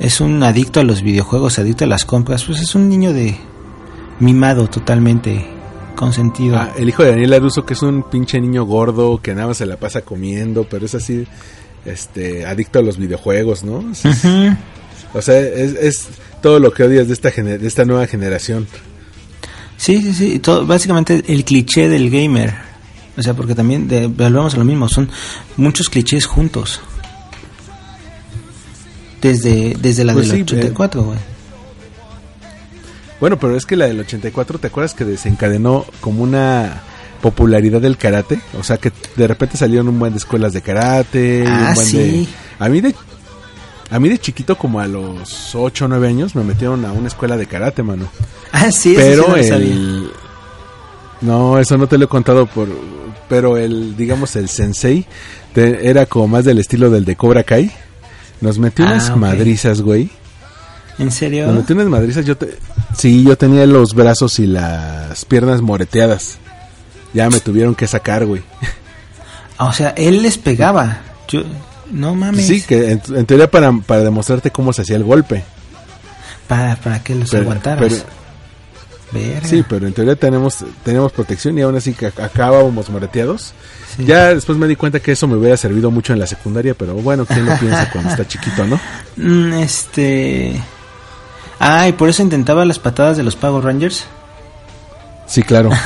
es 0.00 0.20
un 0.20 0.42
adicto 0.42 0.80
a 0.80 0.82
los 0.82 1.00
videojuegos, 1.02 1.58
adicto 1.58 1.84
a 1.84 1.86
las 1.86 2.04
compras, 2.04 2.44
pues 2.44 2.60
es 2.60 2.74
un 2.74 2.88
niño 2.88 3.12
de 3.14 3.36
mimado 4.18 4.68
totalmente 4.68 5.46
consentido. 5.96 6.56
Ah, 6.56 6.72
el 6.78 6.88
hijo 6.88 7.02
de 7.02 7.10
Daniel 7.10 7.32
Aruso, 7.32 7.64
que 7.66 7.74
es 7.74 7.82
un 7.82 8.04
pinche 8.04 8.40
niño 8.40 8.64
gordo 8.64 9.20
que 9.20 9.34
nada 9.34 9.48
más 9.48 9.56
se 9.56 9.66
la 9.66 9.76
pasa 9.76 10.02
comiendo, 10.02 10.64
pero 10.68 10.86
es 10.86 10.94
así, 10.94 11.26
este, 11.84 12.46
adicto 12.46 12.78
a 12.78 12.82
los 12.82 12.96
videojuegos, 12.98 13.64
¿no? 13.64 13.84
Es-. 13.90 14.04
O 15.14 15.22
sea, 15.22 15.40
es, 15.40 15.72
es 15.74 16.08
todo 16.42 16.60
lo 16.60 16.72
que 16.72 16.82
odias 16.84 17.06
de 17.08 17.14
esta, 17.14 17.30
gener- 17.32 17.58
de 17.58 17.66
esta 17.66 17.84
nueva 17.84 18.06
generación. 18.06 18.66
Sí, 19.78 20.00
sí, 20.02 20.12
sí, 20.14 20.38
todo, 20.38 20.66
básicamente 20.66 21.22
el 21.28 21.44
cliché 21.44 21.88
del 21.88 22.10
gamer. 22.10 22.54
O 23.16 23.22
sea, 23.22 23.34
porque 23.34 23.54
también 23.54 23.88
de, 23.88 24.06
volvemos 24.08 24.54
a 24.54 24.58
lo 24.58 24.64
mismo, 24.64 24.88
son 24.88 25.08
muchos 25.56 25.88
clichés 25.88 26.26
juntos. 26.26 26.80
Desde, 29.22 29.74
desde 29.80 30.04
la 30.04 30.12
Pues 30.12 30.28
del 30.28 30.36
sí, 30.38 30.42
84, 30.42 31.02
güey. 31.02 31.18
Bueno, 33.20 33.38
pero 33.38 33.56
es 33.56 33.64
que 33.66 33.76
la 33.76 33.86
del 33.86 34.00
84, 34.00 34.58
¿te 34.58 34.66
acuerdas 34.66 34.94
que 34.94 35.04
desencadenó 35.04 35.84
como 36.00 36.22
una 36.22 36.82
popularidad 37.22 37.80
del 37.80 37.96
karate? 37.96 38.40
O 38.58 38.62
sea, 38.62 38.76
que 38.78 38.92
de 39.16 39.26
repente 39.26 39.56
salieron 39.56 39.88
un 39.88 39.98
buen 39.98 40.12
de 40.12 40.18
escuelas 40.18 40.52
de 40.52 40.60
karate. 40.62 41.44
Ah, 41.46 41.68
un 41.70 41.74
buen 41.74 41.86
sí. 41.86 41.96
de- 41.98 42.26
A 42.58 42.68
mí 42.68 42.80
de... 42.80 42.94
A 43.88 44.00
mí 44.00 44.08
de 44.08 44.18
chiquito, 44.18 44.58
como 44.58 44.80
a 44.80 44.88
los 44.88 45.54
8 45.54 45.84
o 45.84 45.88
9 45.88 46.08
años, 46.08 46.34
me 46.34 46.42
metieron 46.42 46.84
a 46.84 46.90
una 46.92 47.06
escuela 47.06 47.36
de 47.36 47.46
karate, 47.46 47.84
mano. 47.84 48.08
Ah, 48.50 48.72
sí, 48.72 48.90
sí 48.90 48.94
pero 48.96 49.28
no 49.28 49.36
lo 49.36 49.42
sabía. 49.44 49.72
el... 49.72 50.10
No, 51.20 51.58
eso 51.58 51.78
no 51.78 51.86
te 51.86 51.96
lo 51.96 52.04
he 52.06 52.08
contado 52.08 52.46
por... 52.46 52.68
Pero 53.28 53.56
el, 53.56 53.96
digamos, 53.96 54.34
el 54.36 54.48
sensei 54.48 55.06
te- 55.54 55.88
era 55.88 56.04
como 56.06 56.28
más 56.28 56.44
del 56.44 56.58
estilo 56.58 56.90
del 56.90 57.04
de 57.04 57.16
Cobra 57.16 57.44
Kai. 57.44 57.70
Nos 58.40 58.58
metió 58.58 58.84
Ah, 58.86 58.92
unas 58.92 59.16
madrizas, 59.16 59.80
güey. 59.80 60.10
¿En 60.98 61.10
serio? 61.10 61.44
Cuando 61.44 61.62
tienes 61.62 61.86
madrizas, 61.86 62.24
yo 62.24 62.36
te... 62.36 62.58
Sí, 62.96 63.22
yo 63.24 63.36
tenía 63.36 63.66
los 63.66 63.94
brazos 63.94 64.38
y 64.38 64.46
las 64.46 65.24
piernas 65.26 65.60
moreteadas. 65.60 66.38
Ya 67.12 67.28
me 67.30 67.40
tuvieron 67.40 67.74
que 67.74 67.86
sacar, 67.86 68.24
güey. 68.26 68.42
O 69.58 69.72
sea, 69.72 69.90
él 69.96 70.20
les 70.22 70.36
pegaba. 70.36 70.98
Yo, 71.28 71.40
no 71.90 72.14
mames. 72.14 72.46
Sí, 72.46 72.60
que 72.60 72.90
en, 72.92 73.02
en 73.14 73.24
teoría 73.24 73.50
para, 73.50 73.72
para 73.72 74.02
demostrarte 74.04 74.50
cómo 74.50 74.70
se 74.74 74.82
hacía 74.82 74.96
el 74.96 75.04
golpe. 75.04 75.44
Para, 76.46 76.76
para 76.76 77.02
que 77.02 77.14
los 77.14 77.30
Pero- 77.30 77.44
aguantaras. 77.44 77.80
pero- 77.80 78.16
Verga. 79.12 79.48
sí, 79.48 79.64
pero 79.66 79.86
en 79.86 79.94
teoría 79.94 80.14
tenemos, 80.16 80.58
tenemos 80.84 81.10
protección 81.12 81.56
y 81.56 81.62
aún 81.62 81.74
así 81.76 81.94
que 81.94 82.12
ac- 82.12 82.22
acabábamos 82.22 82.90
moreteados. 82.90 83.54
Sí. 83.96 84.04
Ya 84.04 84.34
después 84.34 84.58
me 84.58 84.66
di 84.66 84.76
cuenta 84.76 85.00
que 85.00 85.12
eso 85.12 85.26
me 85.26 85.36
hubiera 85.36 85.56
servido 85.56 85.90
mucho 85.90 86.12
en 86.12 86.18
la 86.18 86.26
secundaria, 86.26 86.74
pero 86.74 86.92
bueno, 86.94 87.24
¿quién 87.24 87.46
lo 87.46 87.56
piensa 87.56 87.88
cuando 87.90 88.10
está 88.10 88.26
chiquito, 88.28 88.66
no? 88.66 88.78
Mm, 89.16 89.52
este... 89.54 90.60
Ah, 91.58 91.88
y 91.88 91.92
por 91.92 92.08
eso 92.08 92.22
intentaba 92.22 92.64
las 92.64 92.78
patadas 92.78 93.16
de 93.16 93.22
los 93.22 93.36
Power 93.36 93.64
Rangers. 93.64 94.04
Sí, 95.26 95.42
claro. 95.42 95.70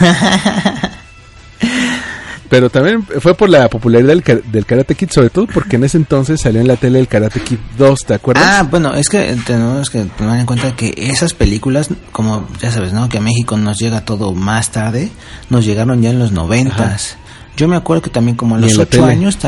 Pero 2.49 2.69
también 2.69 3.05
fue 3.21 3.35
por 3.35 3.49
la 3.49 3.69
popularidad 3.69 4.09
del, 4.09 4.25
ka- 4.25 4.35
del 4.51 4.67
Karate 4.67 4.97
Kid, 4.97 5.11
sobre 5.11 5.31
todo 5.31 5.47
porque 5.47 5.77
en 5.77 5.85
ese 5.85 5.97
entonces 5.99 6.41
salió 6.41 6.61
en 6.61 6.67
la 6.67 6.75
tele 6.75 6.99
el 6.99 7.07
Karate 7.07 7.41
Kid 7.41 7.59
2, 7.79 8.01
¿te 8.07 8.15
acuerdas? 8.15 8.45
Ah, 8.45 8.67
bueno, 8.69 8.93
es 8.95 9.09
que 9.09 9.37
tenemos 9.47 9.89
que 9.89 10.03
tomar 10.19 10.41
en 10.41 10.47
cuenta 10.47 10.75
que 10.75 10.93
esas 10.97 11.33
películas, 11.33 11.91
como 12.11 12.49
ya 12.61 12.73
sabes, 12.73 12.93
¿no? 12.93 13.09
Que 13.09 13.19
a 13.19 13.21
México 13.21 13.57
nos 13.57 13.79
llega 13.79 14.05
todo 14.05 14.33
más 14.33 14.71
tarde, 14.73 15.13
nos 15.49 15.65
llegaron 15.65 16.03
ya 16.03 16.11
en 16.11 16.19
los 16.19 16.33
noventas. 16.33 17.17
Yo 17.57 17.69
me 17.69 17.77
acuerdo 17.77 18.03
que 18.03 18.11
también 18.11 18.37
como 18.37 18.57
a 18.57 18.59
los 18.59 18.73
ocho 18.79 19.05
años. 19.05 19.39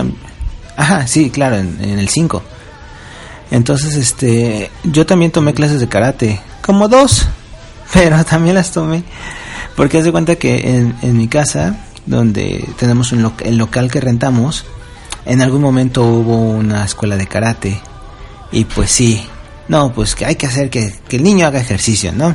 Ajá, 0.77 1.07
sí, 1.09 1.31
claro, 1.31 1.57
en, 1.57 1.79
en 1.83 1.99
el 1.99 2.09
5. 2.09 2.41
Entonces, 3.53 3.97
este, 3.97 4.71
yo 4.83 5.05
también 5.05 5.31
tomé 5.31 5.53
clases 5.53 5.79
de 5.79 5.87
karate, 5.87 6.41
como 6.62 6.88
dos, 6.88 7.29
pero 7.93 8.25
también 8.25 8.55
las 8.55 8.73
tomé, 8.73 9.05
porque 9.77 9.99
haz 9.99 10.05
de 10.05 10.11
cuenta 10.11 10.37
que 10.37 10.77
en, 10.77 10.97
en 11.03 11.19
mi 11.19 11.29
casa, 11.29 11.77
donde 12.07 12.67
tenemos 12.79 13.12
un 13.12 13.31
el 13.45 13.59
local 13.59 13.91
que 13.91 14.01
rentamos, 14.01 14.65
en 15.27 15.43
algún 15.43 15.61
momento 15.61 16.03
hubo 16.03 16.35
una 16.49 16.83
escuela 16.87 17.19
de 17.19 17.27
karate, 17.27 17.79
y 18.53 18.65
pues 18.65 18.91
sí, 18.91 19.23
no, 19.69 19.93
pues 19.93 20.15
que 20.15 20.25
hay 20.25 20.37
que 20.37 20.47
hacer 20.47 20.71
que, 20.71 20.95
que 21.07 21.17
el 21.17 21.23
niño 21.23 21.47
haga 21.47 21.61
ejercicio, 21.61 22.11
¿no? 22.11 22.35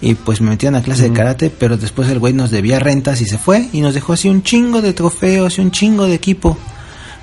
Y 0.00 0.14
pues 0.14 0.40
me 0.40 0.48
metieron 0.48 0.76
a 0.76 0.82
clase 0.82 1.10
de 1.10 1.12
karate, 1.12 1.50
pero 1.50 1.76
después 1.76 2.08
el 2.08 2.18
güey 2.18 2.32
nos 2.32 2.50
debía 2.50 2.78
rentas 2.78 3.20
y 3.20 3.26
se 3.26 3.36
fue 3.36 3.68
y 3.70 3.82
nos 3.82 3.92
dejó 3.92 4.14
así 4.14 4.30
un 4.30 4.42
chingo 4.42 4.80
de 4.80 4.94
trofeos 4.94 5.58
y 5.58 5.60
un 5.60 5.70
chingo 5.72 6.06
de 6.06 6.14
equipo. 6.14 6.56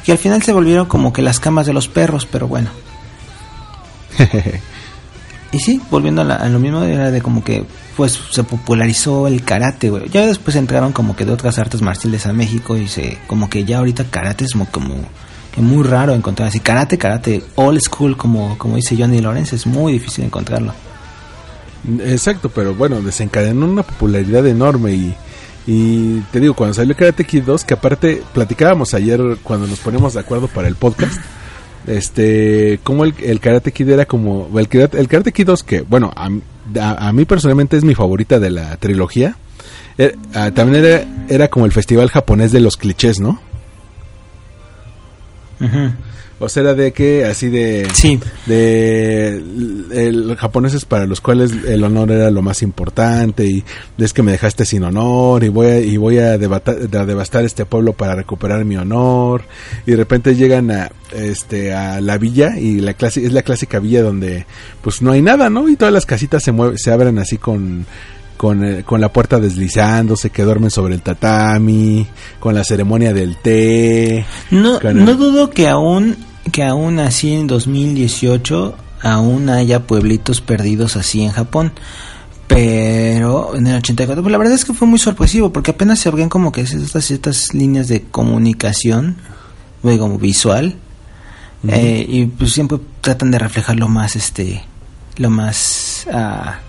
Que 0.05 0.11
al 0.11 0.19
final 0.19 0.43
se 0.43 0.53
volvieron 0.53 0.85
como 0.85 1.11
que 1.11 1.23
las 1.23 1.39
camas 1.39 1.65
de 1.65 1.73
los 1.73 1.87
perros, 1.87 2.25
pero 2.25 2.47
bueno. 2.47 2.69
Y 5.51 5.57
sí, 5.59 5.81
volviendo 5.89 6.21
a, 6.21 6.25
la- 6.25 6.35
a 6.35 6.47
lo 6.47 6.59
mismo, 6.59 6.83
era 6.83 7.09
de 7.09 7.21
como 7.23 7.43
que 7.43 7.63
pues 7.97 8.19
se 8.29 8.43
popularizó 8.43 9.25
el 9.25 9.43
karate, 9.43 9.89
güey. 9.89 10.07
Ya 10.09 10.27
después 10.27 10.55
entraron 10.55 10.91
como 10.93 11.15
que 11.15 11.25
de 11.25 11.31
otras 11.31 11.57
artes 11.57 11.81
marciales 11.81 12.27
a 12.27 12.33
México 12.33 12.77
y 12.77 12.87
se 12.87 13.17
como 13.25 13.49
que 13.49 13.65
ya 13.65 13.79
ahorita 13.79 14.03
karate 14.11 14.45
es 14.45 14.51
como, 14.51 14.67
como 14.67 14.93
que 15.51 15.61
muy 15.61 15.83
raro 15.83 16.13
encontrar 16.13 16.49
así 16.49 16.59
karate, 16.59 16.99
karate 16.99 17.43
old 17.55 17.79
school 17.81 18.15
como 18.15 18.59
como 18.59 18.75
dice 18.75 18.95
Johnny 18.95 19.21
Lawrence 19.21 19.55
es 19.55 19.65
muy 19.65 19.93
difícil 19.93 20.25
encontrarlo. 20.25 20.71
Exacto, 22.01 22.49
pero 22.49 22.75
bueno, 22.75 23.01
desencadenó 23.01 23.65
una 23.65 23.81
popularidad 23.83 24.45
enorme 24.45 24.91
y, 24.93 25.15
y 25.65 26.19
te 26.31 26.39
digo, 26.39 26.53
cuando 26.53 26.75
salió 26.75 26.95
Karate 26.95 27.23
Kid 27.25 27.43
2, 27.43 27.63
que 27.63 27.73
aparte 27.73 28.21
platicábamos 28.33 28.93
ayer 28.93 29.19
cuando 29.41 29.65
nos 29.65 29.79
ponemos 29.79 30.13
de 30.13 30.19
acuerdo 30.19 30.47
para 30.47 30.67
el 30.67 30.75
podcast, 30.75 31.17
este, 31.87 32.79
como 32.83 33.03
el, 33.05 33.13
el 33.23 33.39
Karate 33.39 33.71
Kid 33.71 33.89
era 33.89 34.05
como, 34.05 34.49
el, 34.59 34.67
el 34.93 35.07
Karate 35.07 35.31
Kid 35.31 35.45
2 35.45 35.63
que, 35.63 35.81
bueno, 35.81 36.11
a, 36.15 36.29
a- 36.79 37.07
a 37.07 37.13
mí 37.13 37.25
personalmente 37.25 37.77
es 37.77 37.83
mi 37.83 37.95
favorita 37.95 38.39
de 38.39 38.49
la 38.51 38.77
trilogía, 38.77 39.35
eh, 39.97 40.15
ah, 40.33 40.51
también 40.51 40.83
era, 40.85 41.03
era 41.29 41.47
como 41.49 41.65
el 41.65 41.71
festival 41.71 42.09
japonés 42.09 42.51
de 42.51 42.59
los 42.61 42.77
clichés, 42.77 43.19
¿no? 43.19 43.39
O 46.39 46.47
sea, 46.49 46.61
era 46.63 46.73
de 46.73 46.93
que 46.93 47.25
así 47.25 47.49
de... 47.49 47.87
Sí. 47.93 48.19
de 48.45 49.41
el, 49.91 50.35
japoneses 50.37 50.85
para 50.85 51.05
los 51.05 51.21
cuales 51.21 51.51
el 51.67 51.83
honor 51.83 52.11
era 52.11 52.31
lo 52.31 52.41
más 52.41 52.61
importante 52.61 53.45
y 53.45 53.63
es 53.97 54.13
que 54.13 54.23
me 54.23 54.31
dejaste 54.31 54.65
sin 54.65 54.83
honor 54.83 55.43
y 55.43 55.49
voy 55.49 55.67
a, 55.67 55.79
y 55.79 55.97
voy 55.97 56.17
a, 56.19 56.37
debata- 56.37 56.71
a 56.71 57.05
devastar 57.05 57.43
este 57.43 57.65
pueblo 57.65 57.93
para 57.93 58.15
recuperar 58.15 58.63
mi 58.65 58.77
honor 58.77 59.43
y 59.85 59.91
de 59.91 59.97
repente 59.97 60.35
llegan 60.35 60.71
a 60.71 60.89
este 61.13 61.73
a 61.73 61.99
la 62.01 62.17
villa 62.17 62.57
y 62.57 62.79
la 62.79 62.93
clase 62.93 63.25
es 63.25 63.33
la 63.33 63.41
clásica 63.41 63.79
villa 63.79 64.01
donde 64.03 64.45
pues 64.81 65.01
no 65.01 65.11
hay 65.11 65.21
nada 65.21 65.49
no 65.49 65.67
y 65.69 65.75
todas 65.75 65.93
las 65.93 66.05
casitas 66.05 66.43
se 66.43 66.51
mueven 66.51 66.77
se 66.77 66.91
abren 66.91 67.17
así 67.19 67.37
con 67.37 67.85
con, 68.37 68.63
eh, 68.63 68.83
con 68.85 69.01
la 69.01 69.11
puerta 69.11 69.37
deslizándose, 69.37 70.29
que 70.29 70.43
duermen 70.43 70.69
sobre 70.71 70.95
el 70.95 71.01
tatami, 71.01 72.07
con 72.39 72.55
la 72.55 72.63
ceremonia 72.63 73.11
del 73.13 73.35
té. 73.35 74.23
No, 74.49 74.79
el- 74.79 75.03
no 75.03 75.15
dudo 75.15 75.49
que 75.49 75.67
aún, 75.67 76.15
que 76.51 76.63
aún 76.63 76.99
así 76.99 77.33
en 77.33 77.47
2018 77.47 78.75
aún 79.01 79.49
haya 79.49 79.87
pueblitos 79.87 80.41
perdidos 80.41 80.95
así 80.95 81.23
en 81.23 81.31
Japón. 81.31 81.73
Pero 82.47 83.55
en 83.55 83.67
el 83.67 83.75
84, 83.77 84.23
pues 84.23 84.31
la 84.31 84.37
verdad 84.37 84.55
es 84.55 84.65
que 84.65 84.73
fue 84.73 84.87
muy 84.87 84.97
sorpresivo 84.97 85.53
porque 85.53 85.71
apenas 85.71 85.99
se 85.99 86.09
abrían 86.09 86.29
como 86.29 86.51
que 86.51 86.61
estas 86.61 87.05
ciertas 87.05 87.53
líneas 87.53 87.87
de 87.87 88.01
comunicación, 88.01 89.17
como 89.83 90.17
visual, 90.17 90.75
eh, 91.67 92.05
y 92.09 92.25
pues 92.25 92.53
siempre 92.53 92.79
tratan 93.01 93.31
de 93.31 93.37
reflejar 93.37 93.77
lo 93.77 93.87
más, 93.87 94.15
este, 94.15 94.63
lo 95.17 95.29
más, 95.29 96.07
ah, 96.11 96.59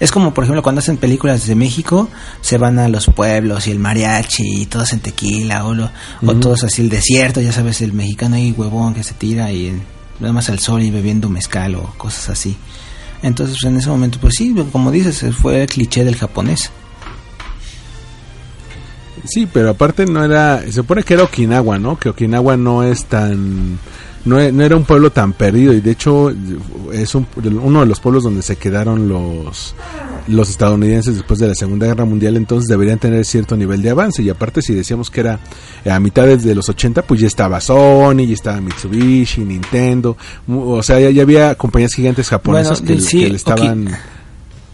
es 0.00 0.10
como 0.10 0.34
por 0.34 0.44
ejemplo 0.44 0.62
cuando 0.62 0.80
hacen 0.80 0.96
películas 0.96 1.46
de 1.46 1.54
México, 1.54 2.08
se 2.40 2.58
van 2.58 2.78
a 2.78 2.88
los 2.88 3.06
pueblos 3.06 3.66
y 3.66 3.70
el 3.70 3.78
mariachi 3.78 4.62
y 4.62 4.66
todos 4.66 4.92
en 4.92 5.00
tequila 5.00 5.64
o, 5.66 5.74
lo- 5.74 5.90
o 6.26 6.34
todos 6.36 6.64
así 6.64 6.82
el 6.82 6.88
desierto, 6.88 7.40
ya 7.40 7.52
sabes, 7.52 7.80
el 7.82 7.92
mexicano 7.92 8.36
ahí 8.36 8.52
huevón 8.56 8.94
que 8.94 9.04
se 9.04 9.14
tira 9.14 9.52
y 9.52 9.80
nada 10.18 10.32
más 10.32 10.48
al 10.50 10.58
sol 10.58 10.82
y 10.82 10.90
bebiendo 10.90 11.28
mezcal 11.28 11.74
o 11.76 11.92
cosas 11.96 12.30
así. 12.30 12.56
Entonces 13.22 13.62
en 13.64 13.76
ese 13.76 13.88
momento, 13.90 14.18
pues 14.20 14.34
sí, 14.36 14.54
como 14.72 14.90
dices, 14.90 15.22
fue 15.36 15.62
el 15.62 15.68
cliché 15.68 16.04
del 16.04 16.16
japonés. 16.16 16.70
Sí, 19.24 19.46
pero 19.52 19.70
aparte 19.70 20.06
no 20.06 20.24
era, 20.24 20.62
se 20.62 20.72
supone 20.72 21.02
que 21.02 21.14
era 21.14 21.24
Okinawa, 21.24 21.78
¿no? 21.78 21.98
Que 21.98 22.08
Okinawa 22.08 22.56
no 22.56 22.82
es 22.82 23.04
tan, 23.04 23.78
no, 24.24 24.38
e- 24.40 24.52
no 24.52 24.62
era 24.64 24.76
un 24.76 24.84
pueblo 24.84 25.10
tan 25.10 25.32
perdido 25.32 25.72
y 25.72 25.80
de 25.80 25.90
hecho 25.90 26.30
es 26.92 27.14
un- 27.14 27.26
uno 27.62 27.80
de 27.80 27.86
los 27.86 28.00
pueblos 28.00 28.22
donde 28.24 28.42
se 28.42 28.56
quedaron 28.56 29.08
los, 29.08 29.74
los 30.28 30.50
estadounidenses 30.50 31.14
después 31.14 31.40
de 31.40 31.48
la 31.48 31.54
Segunda 31.54 31.86
Guerra 31.86 32.04
Mundial, 32.04 32.36
entonces 32.36 32.68
deberían 32.68 32.98
tener 32.98 33.24
cierto 33.24 33.56
nivel 33.56 33.80
de 33.82 33.90
avance 33.90 34.22
y 34.22 34.28
aparte 34.28 34.60
si 34.62 34.74
decíamos 34.74 35.10
que 35.10 35.20
era 35.20 35.40
a 35.90 35.98
mitades 36.00 36.42
de 36.44 36.54
los 36.54 36.68
80, 36.68 37.02
pues 37.02 37.20
ya 37.20 37.26
estaba 37.26 37.60
Sony, 37.60 38.26
ya 38.26 38.34
estaba 38.34 38.60
Mitsubishi, 38.60 39.40
Nintendo, 39.42 40.16
o 40.48 40.82
sea, 40.82 41.00
ya, 41.00 41.10
ya 41.10 41.22
había 41.22 41.54
compañías 41.54 41.94
gigantes 41.94 42.28
japonesas 42.28 42.80
Bueno, 42.82 42.96
que, 42.96 43.00
sí, 43.02 43.20
que 43.24 43.28
le 43.30 43.36
estaban 43.36 43.88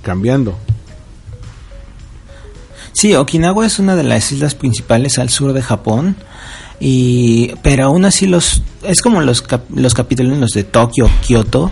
cambiando. 0.03 0.57
Sí, 2.93 3.15
Okinawa 3.15 3.67
es 3.67 3.79
una 3.79 3.95
de 3.95 4.03
las 4.05 4.33
islas 4.33 4.55
principales 4.55 5.19
al 5.19 5.29
sur 5.29 5.53
de 5.53 5.61
Japón. 5.63 6.17
Y, 6.79 7.53
pero 7.62 7.85
aún 7.87 8.05
así 8.05 8.27
los 8.27 8.62
es 8.83 9.01
como 9.01 9.21
los 9.23 9.41
cap- 9.43 9.65
los 9.75 9.95
capitalinos 9.95 10.51
de 10.51 10.65
Tokio, 10.65 11.09
Kioto, 11.27 11.71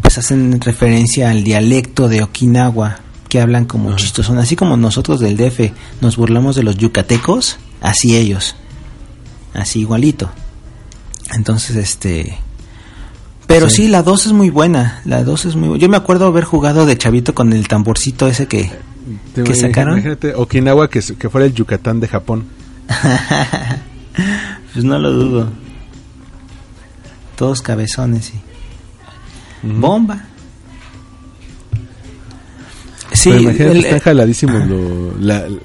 pues 0.00 0.16
hacen 0.18 0.60
referencia 0.60 1.30
al 1.30 1.44
dialecto 1.44 2.08
de 2.08 2.22
Okinawa 2.22 3.00
que 3.28 3.40
hablan 3.40 3.66
como 3.66 3.94
chistosón, 3.96 4.38
así 4.38 4.56
como 4.56 4.76
nosotros 4.76 5.20
del 5.20 5.36
DF 5.36 5.72
nos 6.00 6.16
burlamos 6.16 6.56
de 6.56 6.62
los 6.62 6.76
yucatecos, 6.78 7.58
así 7.82 8.16
ellos, 8.16 8.56
así 9.52 9.80
igualito. 9.80 10.30
Entonces, 11.34 11.76
este, 11.76 12.38
pero 13.46 13.68
sí. 13.68 13.82
Sí. 13.82 13.88
la 13.88 14.02
2 14.02 14.26
es 14.26 14.32
muy 14.32 14.48
buena, 14.50 15.00
la 15.04 15.22
2 15.24 15.44
es 15.46 15.56
muy 15.56 15.68
bu- 15.68 15.78
Yo 15.78 15.88
me 15.88 15.96
acuerdo 15.96 16.26
haber 16.26 16.44
jugado 16.44 16.86
de 16.86 16.96
chavito 16.96 17.34
con 17.34 17.52
el 17.52 17.68
tamborcito 17.68 18.26
ese 18.28 18.46
que 18.46 18.70
¿Qué 19.34 19.42
imag- 19.44 19.54
sacaron? 19.60 19.94
Imagínate 19.94 20.34
Okinawa 20.34 20.88
que, 20.88 21.00
que 21.00 21.28
fuera 21.28 21.46
el 21.46 21.52
Yucatán 21.54 22.00
de 22.00 22.08
Japón. 22.08 22.44
Pues 24.72 24.84
no 24.84 24.98
lo 24.98 25.12
dudo. 25.12 25.48
Todos 27.36 27.60
cabezones 27.62 28.32
y 28.34 28.40
bomba. 29.62 30.24
Sí, 33.12 33.30
Pero 33.30 33.42
imagínate, 33.42 33.72
el- 33.78 33.84
están 33.84 34.00
jaladísimos 34.00 34.66
lo- 34.68 35.18
la- 35.18 35.48
la- 35.48 35.58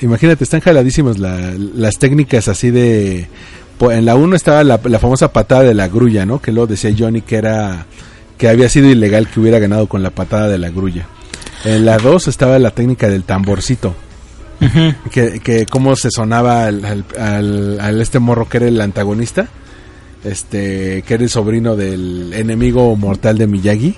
imagínate, 0.00 0.44
están 0.44 0.60
jaladísimos 0.60 1.18
la- 1.18 1.52
las 1.56 1.98
técnicas 1.98 2.48
así 2.48 2.70
de... 2.70 3.28
En 3.80 4.04
la 4.04 4.14
1 4.14 4.36
estaba 4.36 4.62
la, 4.62 4.80
la 4.84 4.98
famosa 5.00 5.32
patada 5.32 5.62
de 5.64 5.74
la 5.74 5.88
grulla, 5.88 6.24
¿no? 6.24 6.40
Que 6.40 6.52
luego 6.52 6.68
decía 6.68 6.94
Johnny 6.96 7.20
que 7.22 7.36
era... 7.36 7.86
Que 8.38 8.48
había 8.48 8.68
sido 8.68 8.88
ilegal 8.88 9.28
que 9.28 9.40
hubiera 9.40 9.58
ganado 9.58 9.88
con 9.88 10.02
la 10.02 10.10
patada 10.10 10.48
de 10.48 10.58
la 10.58 10.70
grulla. 10.70 11.06
En 11.64 11.84
la 11.84 11.98
2 11.98 12.28
estaba 12.28 12.58
la 12.58 12.70
técnica 12.70 13.08
del 13.08 13.24
tamborcito. 13.24 13.94
Que, 15.10 15.40
que 15.40 15.66
cómo 15.66 15.96
se 15.96 16.10
sonaba 16.10 16.66
al, 16.66 16.84
al- 16.84 17.04
al- 17.18 17.80
al 17.80 18.00
este 18.00 18.18
morro 18.20 18.48
que 18.48 18.58
era 18.58 18.68
el 18.68 18.80
antagonista, 18.80 19.48
este, 20.24 21.02
que 21.06 21.14
era 21.14 21.22
el 21.24 21.30
sobrino 21.30 21.76
del 21.76 22.32
enemigo 22.34 22.94
mortal 22.96 23.38
de 23.38 23.46
Miyagi. 23.46 23.96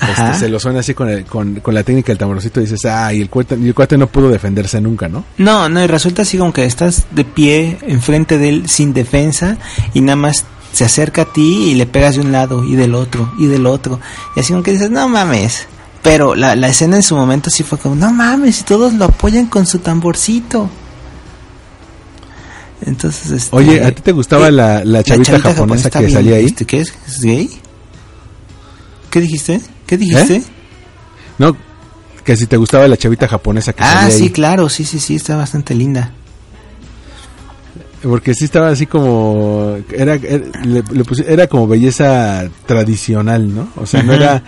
Este, 0.00 0.34
se 0.34 0.48
lo 0.48 0.58
suena 0.58 0.80
así 0.80 0.94
con, 0.94 1.08
el- 1.10 1.24
con, 1.26 1.56
con 1.56 1.74
la 1.74 1.82
técnica 1.82 2.08
del 2.08 2.18
tamborcito 2.18 2.60
y 2.60 2.64
dices, 2.64 2.84
ah, 2.86 3.12
y 3.12 3.20
el 3.20 3.28
cuate, 3.28 3.56
y 3.60 3.68
el 3.68 3.74
cuate 3.74 3.98
no 3.98 4.06
pudo 4.06 4.30
defenderse 4.30 4.80
nunca, 4.80 5.08
¿no? 5.08 5.24
No, 5.36 5.68
no, 5.68 5.82
y 5.84 5.86
resulta 5.86 6.22
así 6.22 6.38
como 6.38 6.52
que 6.54 6.64
estás 6.64 7.04
de 7.10 7.24
pie 7.24 7.76
enfrente 7.82 8.38
de 8.38 8.48
él 8.48 8.68
sin 8.68 8.94
defensa 8.94 9.58
y 9.92 10.00
nada 10.00 10.16
más 10.16 10.44
se 10.72 10.84
acerca 10.84 11.22
a 11.22 11.32
ti 11.32 11.70
y 11.70 11.74
le 11.74 11.84
pegas 11.86 12.14
de 12.14 12.22
un 12.22 12.32
lado 12.32 12.64
y 12.64 12.76
del 12.76 12.94
otro 12.94 13.30
y 13.38 13.46
del 13.46 13.66
otro. 13.66 14.00
Y 14.36 14.40
así 14.40 14.52
como 14.52 14.62
que 14.62 14.72
dices, 14.72 14.90
no 14.90 15.06
mames. 15.08 15.66
Pero 16.02 16.34
la, 16.34 16.56
la 16.56 16.68
escena 16.68 16.96
en 16.96 17.02
su 17.02 17.14
momento 17.14 17.50
sí 17.50 17.62
fue 17.62 17.78
como, 17.78 17.94
no 17.94 18.10
mames, 18.12 18.60
y 18.60 18.64
todos 18.64 18.94
lo 18.94 19.04
apoyan 19.06 19.46
con 19.46 19.66
su 19.66 19.80
tamborcito. 19.80 20.68
Entonces, 22.82 23.30
este, 23.30 23.54
Oye, 23.56 23.84
¿a 23.84 23.94
ti 23.94 24.00
te 24.00 24.12
gustaba 24.12 24.48
eh, 24.48 24.52
la, 24.52 24.84
la 24.84 25.02
chavita 25.02 25.38
japonesa 25.38 25.90
que 25.90 25.98
bien, 25.98 26.10
salía 26.12 26.36
ahí? 26.36 26.46
este, 26.46 26.64
¿Qué 26.64 26.80
es? 26.80 26.94
¿Es 27.06 27.20
gay? 27.20 27.50
¿Qué 29.10 29.20
dijiste? 29.20 29.60
¿Qué 29.86 29.98
dijiste? 29.98 30.36
¿Eh? 30.36 30.42
No, 31.38 31.54
que 32.24 32.36
si 32.36 32.46
te 32.46 32.56
gustaba 32.56 32.88
la 32.88 32.96
chavita 32.96 33.28
japonesa 33.28 33.72
que 33.74 33.82
Ah, 33.82 33.92
salía 34.02 34.16
sí, 34.16 34.22
ahí. 34.24 34.30
claro, 34.30 34.68
sí, 34.70 34.84
sí, 34.84 34.98
sí, 34.98 35.16
está 35.16 35.36
bastante 35.36 35.74
linda. 35.74 36.12
Porque 38.02 38.32
sí 38.32 38.46
estaba 38.46 38.68
así 38.70 38.86
como 38.86 39.76
era 39.92 40.14
era, 40.14 40.42
le- 40.64 40.82
le 40.90 41.04
pusi- 41.04 41.26
era 41.28 41.46
como 41.48 41.66
belleza 41.66 42.48
tradicional, 42.64 43.54
¿no? 43.54 43.68
O 43.76 43.84
sea, 43.84 44.02
no 44.02 44.14
era 44.14 44.42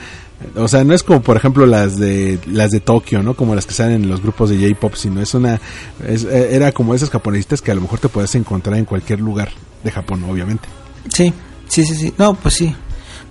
o 0.56 0.68
sea, 0.68 0.84
no 0.84 0.94
es 0.94 1.02
como 1.02 1.22
por 1.22 1.36
ejemplo 1.36 1.66
las 1.66 1.98
de 1.98 2.38
las 2.46 2.70
de 2.70 2.80
Tokio, 2.80 3.22
¿no? 3.22 3.34
Como 3.34 3.54
las 3.54 3.66
que 3.66 3.74
salen 3.74 4.02
en 4.04 4.08
los 4.08 4.22
grupos 4.22 4.50
de 4.50 4.56
J-pop, 4.58 4.94
sino 4.94 5.20
es 5.20 5.34
una 5.34 5.60
es- 6.06 6.24
eh, 6.24 6.54
era 6.54 6.72
como 6.72 6.94
esas 6.94 7.10
japonesistas 7.10 7.62
que 7.62 7.70
a 7.70 7.74
lo 7.74 7.80
mejor 7.80 7.98
te 7.98 8.08
puedes 8.08 8.34
encontrar 8.34 8.76
en 8.78 8.84
cualquier 8.84 9.20
lugar 9.20 9.50
de 9.84 9.90
Japón, 9.90 10.24
obviamente. 10.24 10.68
Sí, 11.12 11.32
sí, 11.68 11.84
sí, 11.84 11.94
sí. 11.94 12.14
No, 12.18 12.34
pues 12.34 12.54
sí. 12.54 12.74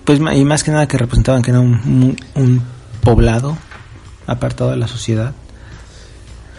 Pues 0.04 0.18
y 0.18 0.44
más 0.44 0.64
que 0.64 0.70
nada 0.72 0.88
que 0.88 0.98
representaban 0.98 1.42
que 1.42 1.50
era 1.52 1.60
un, 1.60 1.74
un, 1.74 2.42
un 2.42 2.62
poblado 3.02 3.56
apartado 4.26 4.70
de 4.70 4.76
la 4.76 4.88
sociedad. 4.88 5.32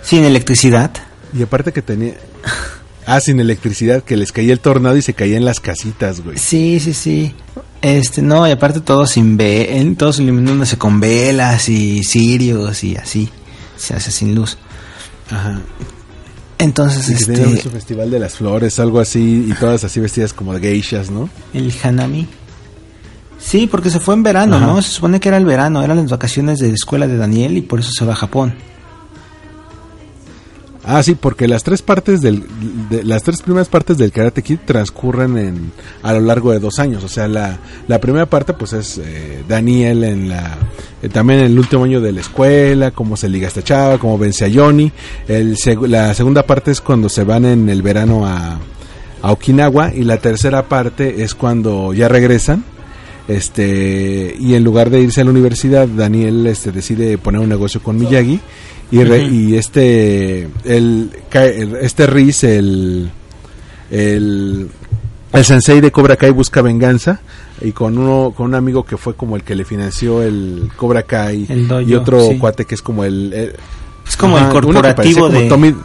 Sin 0.02 0.24
electricidad. 0.24 0.92
Y 1.34 1.44
aparte 1.44 1.72
que 1.72 1.82
tenía 1.82 2.16
ah, 3.06 3.20
sin 3.20 3.40
electricidad 3.40 4.04
que 4.04 4.18
les 4.18 4.32
caía 4.32 4.54
el 4.54 4.60
tornado 4.60 4.98
y 4.98 5.02
se 5.02 5.14
caía 5.14 5.38
en 5.38 5.46
las 5.46 5.60
casitas, 5.60 6.22
güey. 6.22 6.38
Sí, 6.38 6.80
sí, 6.80 6.94
sí. 6.94 7.34
Este, 7.82 8.22
no, 8.22 8.48
y 8.48 8.52
aparte 8.52 8.80
todo 8.80 9.06
sin 9.06 9.36
ve, 9.36 9.96
todos 9.98 10.20
iluminándose 10.20 10.78
con 10.78 11.00
velas 11.00 11.68
y 11.70 12.04
cirios 12.04 12.84
y 12.84 12.96
así. 12.96 13.30
Se 13.76 13.94
hace 13.94 14.12
sin 14.12 14.36
luz. 14.36 14.58
Ajá. 15.30 15.62
Entonces, 16.58 17.10
Y 17.10 17.16
que 17.18 17.26
tenían 17.26 17.50
su 17.50 17.56
este, 17.56 17.70
festival 17.72 18.10
de 18.10 18.20
las 18.20 18.36
flores, 18.36 18.80
algo 18.80 19.00
así 19.00 19.48
y 19.50 19.54
todas 19.54 19.84
así 19.84 20.00
vestidas 20.00 20.32
como 20.32 20.54
de 20.54 20.62
geishas, 20.62 21.10
¿no? 21.10 21.30
el 21.54 21.74
Hanami. 21.84 22.28
Sí, 23.38 23.68
porque 23.68 23.90
se 23.90 24.00
fue 24.00 24.14
en 24.14 24.24
verano, 24.24 24.56
Ajá. 24.56 24.68
¿no? 24.68 24.82
Se 24.82 24.90
supone 24.90 25.20
que 25.20 25.28
era 25.28 25.38
el 25.38 25.46
verano, 25.46 25.84
eran 25.84 25.98
las 25.98 26.10
vacaciones 26.10 26.60
de 26.60 26.70
la 26.70 26.76
escuela 26.76 27.08
de 27.08 27.18
Daniel 27.18 27.58
y 27.58 27.62
por 27.62 27.82
eso 27.82 27.92
se 27.92 28.06
va 28.06 28.14
a 28.14 28.16
Japón. 28.16 28.54
Ah, 30.86 31.02
sí, 31.02 31.16
porque 31.16 31.48
las 31.48 31.64
tres 31.64 31.82
partes 31.82 32.22
del, 32.22 32.44
de- 32.90 33.04
las 33.06 33.24
tres 33.24 33.42
primeras 33.42 33.70
partes 33.70 33.98
del 33.98 34.12
Karate 34.12 34.42
Kid 34.44 34.60
transcurren 34.66 35.38
en, 35.38 35.72
a 36.02 36.12
lo 36.14 36.20
largo 36.20 36.52
de 36.52 36.60
dos 36.60 36.78
años. 36.80 37.04
O 37.06 37.08
sea, 37.08 37.28
la, 37.30 37.58
la 37.88 38.00
primera 38.02 38.26
parte, 38.26 38.54
pues 38.54 38.74
es 38.74 38.98
eh, 38.98 39.44
Daniel 39.48 40.04
en 40.04 40.28
la, 40.30 40.58
eh, 41.02 41.08
también 41.08 41.40
en 41.40 41.46
el 41.46 41.58
último 41.60 41.86
año 41.86 42.02
de 42.02 42.12
la 42.12 42.20
escuela, 42.20 42.92
cómo 42.92 43.16
se 43.16 43.30
liga 43.30 43.48
esta 43.48 43.64
chava, 43.64 43.98
cómo 43.98 44.18
vence 44.18 44.44
a 44.46 44.52
Johnny. 44.54 44.92
El, 45.28 45.56
la 45.88 46.14
segunda 46.14 46.44
parte 46.46 46.72
es 46.72 46.82
cuando 46.82 47.08
se 47.08 47.24
van 47.24 47.46
en 47.46 47.70
el 47.70 47.82
verano 47.82 48.28
a, 48.28 48.58
a 49.22 49.32
Okinawa 49.32 49.94
y 49.94 50.04
la 50.04 50.18
tercera 50.18 50.68
parte 50.68 51.24
es 51.24 51.34
cuando 51.34 51.94
ya 51.94 52.10
regresan. 52.10 52.66
Este, 53.28 54.36
y 54.40 54.54
en 54.56 54.64
lugar 54.64 54.90
de 54.90 55.00
irse 55.02 55.22
a 55.22 55.24
la 55.24 55.30
universidad, 55.32 55.88
Daniel 55.88 56.46
este, 56.48 56.72
decide 56.72 57.18
poner 57.18 57.40
un 57.42 57.50
negocio 57.50 57.82
con 57.82 57.98
Miyagi 57.98 58.40
y, 58.92 59.04
re- 59.04 59.24
y 59.24 59.56
este 59.56 60.50
el, 60.66 61.10
este 61.82 62.06
Riz 62.08 62.44
el, 62.44 63.10
el 63.92 64.70
el 65.32 65.46
sensei 65.46 65.82
de 65.82 65.92
Cobra 65.92 66.16
Kai 66.16 66.30
busca 66.32 66.62
venganza 66.62 67.20
y 67.62 67.72
con 67.72 67.98
uno 67.98 68.34
con 68.36 68.48
un 68.48 68.56
amigo 68.56 68.84
que 68.86 68.98
fue 68.98 69.16
como 69.16 69.36
el 69.36 69.44
que 69.44 69.56
le 69.56 69.66
financió 69.66 70.22
el 70.22 70.70
Cobra 70.76 71.04
Kai 71.04 71.46
El 71.50 71.68
dojo, 71.68 71.82
y 71.82 71.96
otro 71.96 72.28
sí. 72.28 72.38
cuate 72.38 72.66
que 72.66 72.76
es 72.76 72.82
como 72.82 73.04
el, 73.04 73.34
el- 73.34 73.56
Es 74.08 74.18
como 74.18 74.36
ajá, 74.38 74.48
el 74.48 74.52
corporativo 74.52 75.28
como 75.28 75.40
de... 75.40 75.50
Tommy- 75.50 75.76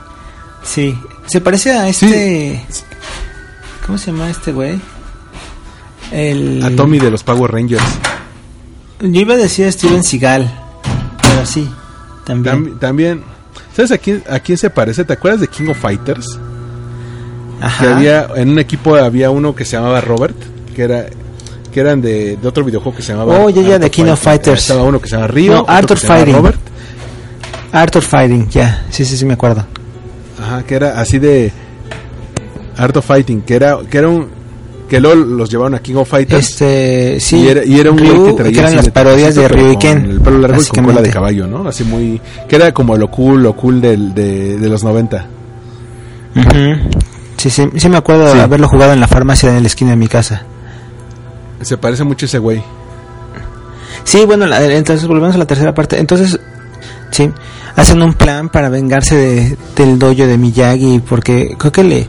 Sí, 0.65 0.93
se 1.27 1.41
parece 1.41 1.71
a 1.71 1.89
este... 1.89 2.63
¿Cómo 3.87 3.97
se 3.97 4.11
llama 4.11 4.29
este 4.29 4.53
güey? 4.53 4.79
El... 6.13 6.63
a 6.65 6.75
Tommy 6.77 6.99
de 6.99 7.11
los 7.11 7.23
Power 7.23 7.51
Rangers. 7.53 7.83
Yo 9.01 9.21
iba 9.21 9.35
a 9.35 9.37
decir 9.37 9.71
Steven 9.73 10.03
Seagal, 10.03 10.51
pero 11.23 11.47
sí, 11.47 11.69
también. 12.25 12.55
Tam- 12.75 12.79
también 12.79 13.23
¿Sabes 13.77 13.93
a 13.93 13.99
quién, 13.99 14.25
a 14.29 14.41
quién 14.41 14.59
se 14.59 14.71
parece? 14.71 15.05
¿Te 15.05 15.13
acuerdas 15.13 15.41
de 15.41 15.47
King 15.49 15.69
of 15.69 15.79
Fighters? 15.79 16.39
Ajá. 17.61 17.85
que 17.85 17.91
había 17.93 18.29
en 18.37 18.51
un 18.51 18.59
equipo 18.61 18.95
había 18.97 19.31
uno 19.31 19.55
que 19.55 19.65
se 19.65 19.77
llamaba 19.77 20.01
Robert 20.01 20.37
que 20.77 20.83
era 20.85 21.07
que 21.73 21.81
eran 21.81 22.01
de, 22.01 22.37
de 22.41 22.49
otro 22.49 22.65
videojuego 22.65 22.97
que 22.97 23.03
se 23.03 23.13
llamaba 23.13 23.37
Oh, 23.41 23.51
ya, 23.51 23.63
ya, 23.63 23.79
de 23.81 23.91
King 23.91 24.05
of. 24.07 24.21
Fighters. 24.21 24.63
estaba 24.63 24.83
uno 24.85 25.01
que 25.01 25.09
se 25.09 25.17
llama 25.17 25.27
Río 25.29 25.53
No, 25.55 25.61
otro 25.63 25.75
Art 25.75 25.87
que 25.89 25.93
of 25.95 26.01
se 26.01 26.07
llama 26.07 26.19
Fighting. 26.19 26.35
Robert 26.37 26.61
Arthur 27.73 28.03
Fighting, 28.03 28.49
ya, 28.49 28.87
sí, 28.91 29.05
sí, 29.05 29.17
sí, 29.17 29.25
me 29.27 29.35
acuerdo. 29.35 29.65
ajá 30.41 30.63
que 30.63 30.75
era 30.77 31.01
así 31.01 31.19
de 31.19 31.53
Art 32.77 32.97
of 32.97 33.05
Fighting 33.07 33.43
que 33.43 33.55
era 33.57 33.79
que 33.91 33.99
era 33.99 34.09
un 34.09 34.29
que 34.89 35.01
luego 35.01 35.17
los 35.17 35.51
llevaron 35.51 35.75
a 35.75 35.81
King 35.81 35.97
of 35.97 36.09
Fighters 36.09 36.49
Este, 36.51 37.21
sí. 37.21 37.37
y 37.41 37.49
era, 37.49 37.65
y 37.65 37.79
era 37.79 37.91
un 37.91 37.99
güey 37.99 38.25
que 38.25 38.33
traía 38.33 38.61
eran 38.61 38.77
las 38.77 38.89
parodias 38.91 39.35
de 39.35 39.47
Ryu 39.49 39.73
y 39.73 39.77
Ken. 39.77 39.99
el 40.11 40.21
pelo 40.21 40.39
largo 40.39 40.61
y 40.63 40.67
con 40.67 40.85
cola 40.87 41.03
de 41.03 41.11
caballo 41.11 41.47
no 41.47 41.69
así 41.69 41.85
muy 41.85 42.21
que 42.49 42.57
era 42.57 42.73
como 42.73 42.97
lo 42.97 43.11
cool 43.11 43.43
lo 43.43 43.55
cool 43.55 43.81
del, 43.81 44.15
de, 44.15 44.57
de 44.59 44.69
los 44.69 44.83
90 44.85 45.27
Ujú. 46.37 46.91
Sí, 47.37 47.51
sí, 47.51 47.69
sí 47.77 47.89
me 47.89 47.97
acuerdo 47.97 48.31
Sí. 48.31 48.37
de 48.39 48.43
haberlo 48.43 48.69
jugado 48.69 48.93
en 48.93 49.01
la 49.01 49.09
farmacia 49.09 49.55
en 49.57 49.63
la 49.63 49.69
esquina 49.69 49.91
de 49.91 49.97
mi 49.97 50.09
casa. 50.09 50.43
se 51.61 51.77
parece 51.77 52.05
mucho 52.05 52.25
a 52.25 52.29
ese 52.29 52.39
güey 52.39 52.63
Sí, 54.05 54.25
bueno, 54.25 54.47
la- 54.47 54.65
entonces 54.73 55.07
volvemos 55.07 55.35
a 55.35 55.39
la 55.39 55.45
tercera 55.47 55.75
parte. 55.75 55.99
Entonces, 55.99 56.41
sí, 57.11 57.31
hacen 57.77 58.01
un 58.01 58.15
plan 58.15 58.49
para 58.49 58.71
vengarse 58.71 59.15
de, 59.17 59.57
del 59.77 59.99
dojo 59.99 60.15
de 60.27 60.39
Miyagi 60.39 61.03
porque 61.07 61.55
creo 61.59 61.73
que 61.73 61.85
le... 61.85 62.07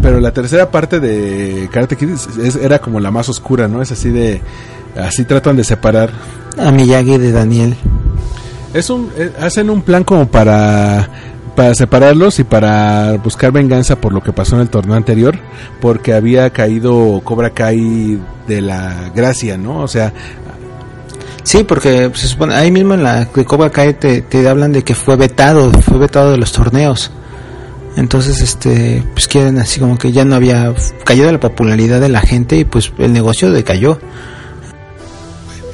Pero 0.00 0.20
la 0.20 0.32
tercera 0.32 0.70
parte 0.70 0.98
de 1.00 1.68
Karate 1.72 1.96
Kid 1.96 2.10
es- 2.10 2.28
es- 2.38 2.56
era 2.56 2.78
como 2.80 2.98
la 3.00 3.10
más 3.10 3.28
oscura, 3.28 3.68
¿no? 3.68 3.82
Es 3.82 3.92
así 3.92 4.10
de... 4.10 4.40
Así 4.96 5.24
tratan 5.24 5.56
de 5.56 5.64
separar. 5.64 6.10
A 6.58 6.70
Miyagi 6.70 7.18
de 7.18 7.32
Daniel. 7.32 7.76
Es 8.74 8.90
un... 8.90 9.10
eh, 9.16 9.30
hacen 9.40 9.70
un 9.70 9.82
plan 9.82 10.04
como 10.04 10.26
para... 10.28 11.08
Para 11.54 11.74
separarlos 11.74 12.38
y 12.38 12.44
para 12.44 13.18
buscar 13.22 13.52
venganza 13.52 13.96
por 13.96 14.14
lo 14.14 14.22
que 14.22 14.32
pasó 14.32 14.54
en 14.56 14.62
el 14.62 14.70
torneo 14.70 14.96
anterior. 14.96 15.38
Porque 15.80 16.14
había 16.14 16.48
caído 16.50 17.20
Cobra 17.22 17.50
Kai 17.50 18.18
de 18.48 18.60
la 18.62 19.10
gracia, 19.14 19.56
¿no? 19.58 19.80
O 19.80 19.88
sea... 19.88 20.12
Sí, 21.44 21.64
porque 21.64 22.10
se 22.14 22.28
supone, 22.28 22.54
ahí 22.54 22.70
mismo 22.70 22.94
en 22.94 23.02
la 23.02 23.24
de 23.24 23.44
Cobra 23.44 23.68
Kai 23.70 23.94
te, 23.94 24.22
te 24.22 24.48
hablan 24.48 24.72
de 24.72 24.84
que 24.84 24.94
fue 24.94 25.16
vetado, 25.16 25.70
fue 25.72 25.98
vetado 25.98 26.30
de 26.30 26.38
los 26.38 26.52
torneos. 26.52 27.10
Entonces, 27.96 28.40
este, 28.40 29.02
pues 29.12 29.28
quieren 29.28 29.58
así 29.58 29.78
como 29.78 29.98
que 29.98 30.12
ya 30.12 30.24
no 30.24 30.34
había 30.34 30.74
cayó 31.04 31.26
de 31.26 31.32
la 31.32 31.40
popularidad 31.40 32.00
de 32.00 32.08
la 32.08 32.20
gente 32.20 32.56
y 32.56 32.64
pues 32.64 32.92
el 32.98 33.12
negocio 33.12 33.50
decayó. 33.50 33.98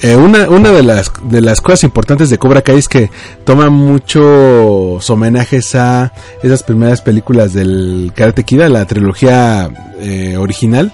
eh, 0.02 0.16
una, 0.16 0.48
una 0.48 0.72
de 0.72 0.82
las 0.82 1.12
de 1.22 1.40
las 1.40 1.60
cosas 1.60 1.84
importantes 1.84 2.30
de 2.30 2.38
Cobra 2.38 2.62
Kai 2.62 2.78
es 2.78 2.88
que 2.88 3.10
toma 3.44 3.70
muchos 3.70 5.08
homenajes 5.10 5.74
a 5.74 6.12
esas 6.42 6.62
primeras 6.62 7.02
películas 7.02 7.52
del 7.52 8.12
Karate 8.14 8.44
Kid, 8.44 8.62
la 8.62 8.84
trilogía 8.84 9.70
eh, 10.00 10.36
original, 10.36 10.92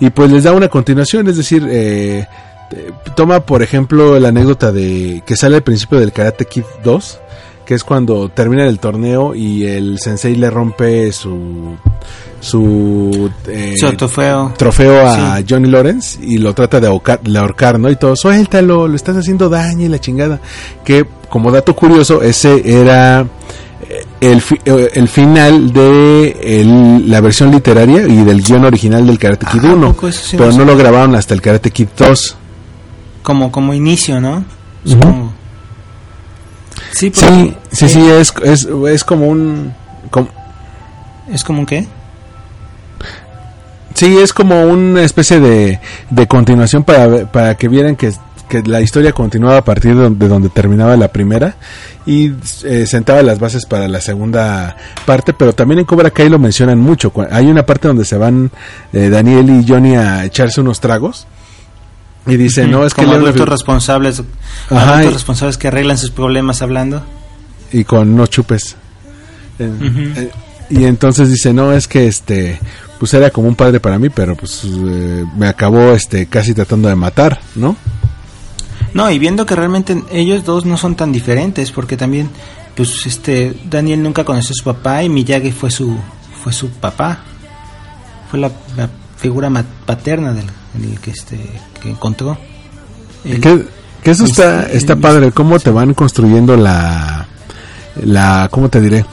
y 0.00 0.10
pues 0.10 0.30
les 0.30 0.44
da 0.44 0.52
una 0.52 0.68
continuación, 0.68 1.28
es 1.28 1.36
decir, 1.36 1.66
eh, 1.68 2.26
eh, 2.72 2.90
toma 3.14 3.40
por 3.46 3.62
ejemplo 3.62 4.18
la 4.18 4.28
anécdota 4.28 4.72
de 4.72 5.22
que 5.24 5.36
sale 5.36 5.56
al 5.56 5.62
principio 5.62 6.00
del 6.00 6.12
Karate 6.12 6.44
Kid 6.44 6.64
2, 6.82 7.20
que 7.66 7.74
es 7.74 7.84
cuando 7.84 8.28
termina 8.30 8.64
el 8.66 8.78
torneo 8.78 9.34
y 9.34 9.64
el 9.66 9.98
sensei 9.98 10.36
le 10.36 10.48
rompe 10.48 11.10
su 11.12 11.74
su 12.40 13.30
eh, 13.48 13.74
Su 13.78 13.92
trofeo. 13.94 14.52
trofeo 14.56 15.06
a 15.06 15.38
Sí. 15.38 15.44
Johnny 15.48 15.68
Lawrence 15.68 16.18
y 16.22 16.38
lo 16.38 16.54
trata 16.54 16.80
de 16.80 16.86
ahorcar, 16.86 17.20
de 17.20 17.38
ahorcar, 17.38 17.78
¿no? 17.80 17.90
Y 17.90 17.96
todo, 17.96 18.14
suéltalo, 18.14 18.86
le 18.86 18.96
estás 18.96 19.16
haciendo 19.16 19.48
daño 19.48 19.84
y 19.86 19.88
la 19.88 19.98
chingada. 19.98 20.40
Que, 20.84 21.04
como 21.28 21.50
dato 21.50 21.74
curioso, 21.74 22.22
ese 22.22 22.62
era 22.80 23.22
eh, 23.88 24.04
el, 24.20 24.40
fi- 24.40 24.60
eh, 24.64 24.90
el 24.94 25.08
final 25.08 25.72
de 25.72 26.36
el- 26.60 27.10
la 27.10 27.20
versión 27.20 27.50
literaria 27.50 28.06
y 28.06 28.22
del 28.24 28.42
guion 28.42 28.64
original 28.64 29.06
del 29.06 29.18
Karate 29.18 29.46
Kid 29.50 29.60
Ah, 29.64 29.70
¿a 29.70 29.74
1. 29.74 29.92
poco? 29.92 30.08
Eso 30.08 30.20
sí 30.24 30.36
pero 30.36 30.52
no 30.52 30.64
lo 30.64 30.76
grabaron 30.76 31.14
hasta 31.16 31.34
el 31.34 31.40
Karate 31.42 31.70
Kid 31.70 31.88
2. 31.96 32.36
Como, 33.22 33.50
como 33.50 33.74
inicio, 33.74 34.20
¿no? 34.20 34.44
Supongo. 34.84 35.25
Sí, 36.96 37.10
Sí, 37.14 37.54
sí, 37.72 37.88
sí, 37.88 38.00
es, 38.08 38.32
es, 38.42 38.66
es 38.88 39.04
como 39.04 39.26
un... 39.26 39.74
como- 40.10 40.28
¿Es 41.30 41.42
como 41.44 41.60
un 41.60 41.66
qué? 41.66 41.86
Sí, 43.94 44.18
es 44.18 44.32
como 44.32 44.62
una 44.64 45.02
especie 45.02 45.40
de, 45.40 45.80
de 46.10 46.26
continuación 46.26 46.84
para, 46.84 47.26
para 47.32 47.54
que 47.56 47.68
vieran 47.68 47.96
que, 47.96 48.12
que 48.48 48.62
la 48.62 48.80
historia 48.80 49.12
continuaba 49.12 49.58
a 49.58 49.64
partir 49.64 49.94
de 49.96 50.02
donde, 50.02 50.24
de 50.24 50.28
donde 50.28 50.48
terminaba 50.50 50.96
la 50.96 51.08
primera 51.08 51.56
y 52.04 52.32
eh, 52.64 52.86
sentaba 52.86 53.22
las 53.22 53.38
bases 53.40 53.64
para 53.66 53.88
la 53.88 54.00
segunda 54.00 54.76
parte, 55.06 55.32
pero 55.32 55.54
también 55.54 55.80
en 55.80 55.86
Cobra 55.86 56.10
Kai 56.10 56.28
lo 56.28 56.38
mencionan 56.38 56.78
mucho. 56.78 57.10
Hay 57.30 57.46
una 57.46 57.64
parte 57.66 57.88
donde 57.88 58.04
se 58.04 58.16
van 58.18 58.50
eh, 58.92 59.08
Daniel 59.08 59.48
y 59.50 59.66
Johnny 59.66 59.96
a 59.96 60.24
echarse 60.24 60.60
unos 60.60 60.80
tragos 60.80 61.26
y 62.26 62.36
dice, 62.36 62.66
no, 62.66 62.84
es 62.84 62.94
que 62.94 63.02
como 63.04 63.14
le- 63.18 63.24
adultos 63.24 63.48
responsables, 63.48 64.22
Ajá, 64.70 64.90
adultos 64.94 65.10
y- 65.10 65.14
responsables 65.14 65.58
que 65.58 65.68
arreglan 65.68 65.98
sus 65.98 66.10
problemas 66.10 66.62
hablando. 66.62 67.02
y 67.72 67.84
con 67.84 68.12
unos 68.12 68.30
chupes. 68.30 68.76
Eh, 69.58 69.70
eh, 70.16 70.30
y 70.70 70.84
entonces 70.84 71.28
dice, 71.30 71.52
no, 71.52 71.72
es 71.72 71.86
que 71.88 72.06
este, 72.08 72.58
pues 72.98 73.14
era 73.14 73.30
como 73.30 73.48
un 73.48 73.54
padre 73.54 73.80
para 73.80 73.98
mí, 73.98 74.08
pero 74.10 74.34
pues 74.36 74.62
eh, 74.64 75.24
me 75.36 75.46
acabó 75.48 75.92
este 75.92 76.26
casi 76.26 76.52
tratando 76.54 76.88
de 76.88 76.94
matar, 76.96 77.40
¿no? 77.54 77.76
No, 78.92 79.10
y 79.10 79.18
viendo 79.18 79.44
que 79.46 79.54
realmente 79.56 80.02
ellos 80.10 80.44
dos 80.44 80.64
no 80.64 80.76
son 80.76 80.94
tan 80.94 81.12
diferentes, 81.12 81.70
porque 81.70 81.96
también, 81.96 82.30
pues, 82.74 83.04
este, 83.06 83.54
Daniel 83.68 84.02
nunca 84.02 84.24
conoció 84.24 84.52
a 84.52 84.54
su 84.56 84.64
papá 84.64 85.02
y 85.02 85.08
Miyagi 85.08 85.52
fue 85.52 85.70
su, 85.70 85.96
fue 86.42 86.52
su 86.52 86.70
papá, 86.70 87.18
fue 88.30 88.38
la, 88.40 88.50
la 88.76 88.88
figura 89.18 89.50
paterna 89.84 90.32
del, 90.32 90.46
del 90.80 90.98
que 91.00 91.10
este, 91.10 91.38
que 91.82 91.90
encontró. 91.90 92.36
El- 93.24 93.40
que, 93.40 93.64
que 94.02 94.10
eso 94.10 94.24
el- 94.24 94.30
está, 94.30 94.62
el- 94.66 94.76
está 94.76 94.96
padre, 94.96 95.32
cómo 95.32 95.58
te 95.58 95.70
van 95.70 95.94
construyendo 95.94 96.56
la, 96.56 97.26
la, 98.02 98.48
¿cómo 98.50 98.68
te 98.68 98.80
diré? 98.80 99.04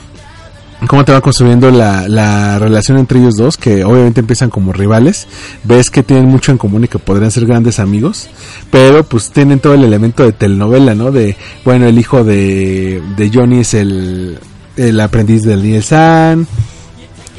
Cómo 0.87 1.05
te 1.05 1.13
va 1.13 1.21
construyendo 1.21 1.71
la, 1.71 2.09
la 2.09 2.59
relación 2.59 2.97
entre 2.97 3.17
ellos 3.19 3.35
dos, 3.37 3.55
que 3.55 3.85
obviamente 3.85 4.19
empiezan 4.19 4.49
como 4.49 4.73
rivales, 4.73 5.27
ves 5.63 5.89
que 5.89 6.03
tienen 6.03 6.25
mucho 6.25 6.51
en 6.51 6.57
común 6.57 6.83
y 6.83 6.87
que 6.89 6.99
podrían 6.99 7.31
ser 7.31 7.45
grandes 7.45 7.79
amigos, 7.79 8.27
pero 8.69 9.05
pues 9.05 9.31
tienen 9.31 9.59
todo 9.61 9.75
el 9.75 9.85
elemento 9.85 10.23
de 10.25 10.33
telenovela, 10.33 10.93
¿no? 10.93 11.09
De, 11.11 11.37
bueno, 11.63 11.85
el 11.87 11.97
hijo 11.97 12.25
de, 12.25 13.01
de 13.15 13.31
Johnny 13.33 13.59
es 13.61 13.73
el, 13.75 14.37
el 14.75 14.99
aprendiz 14.99 15.43
del 15.43 15.63
Niel 15.63 15.83
San, 15.83 16.45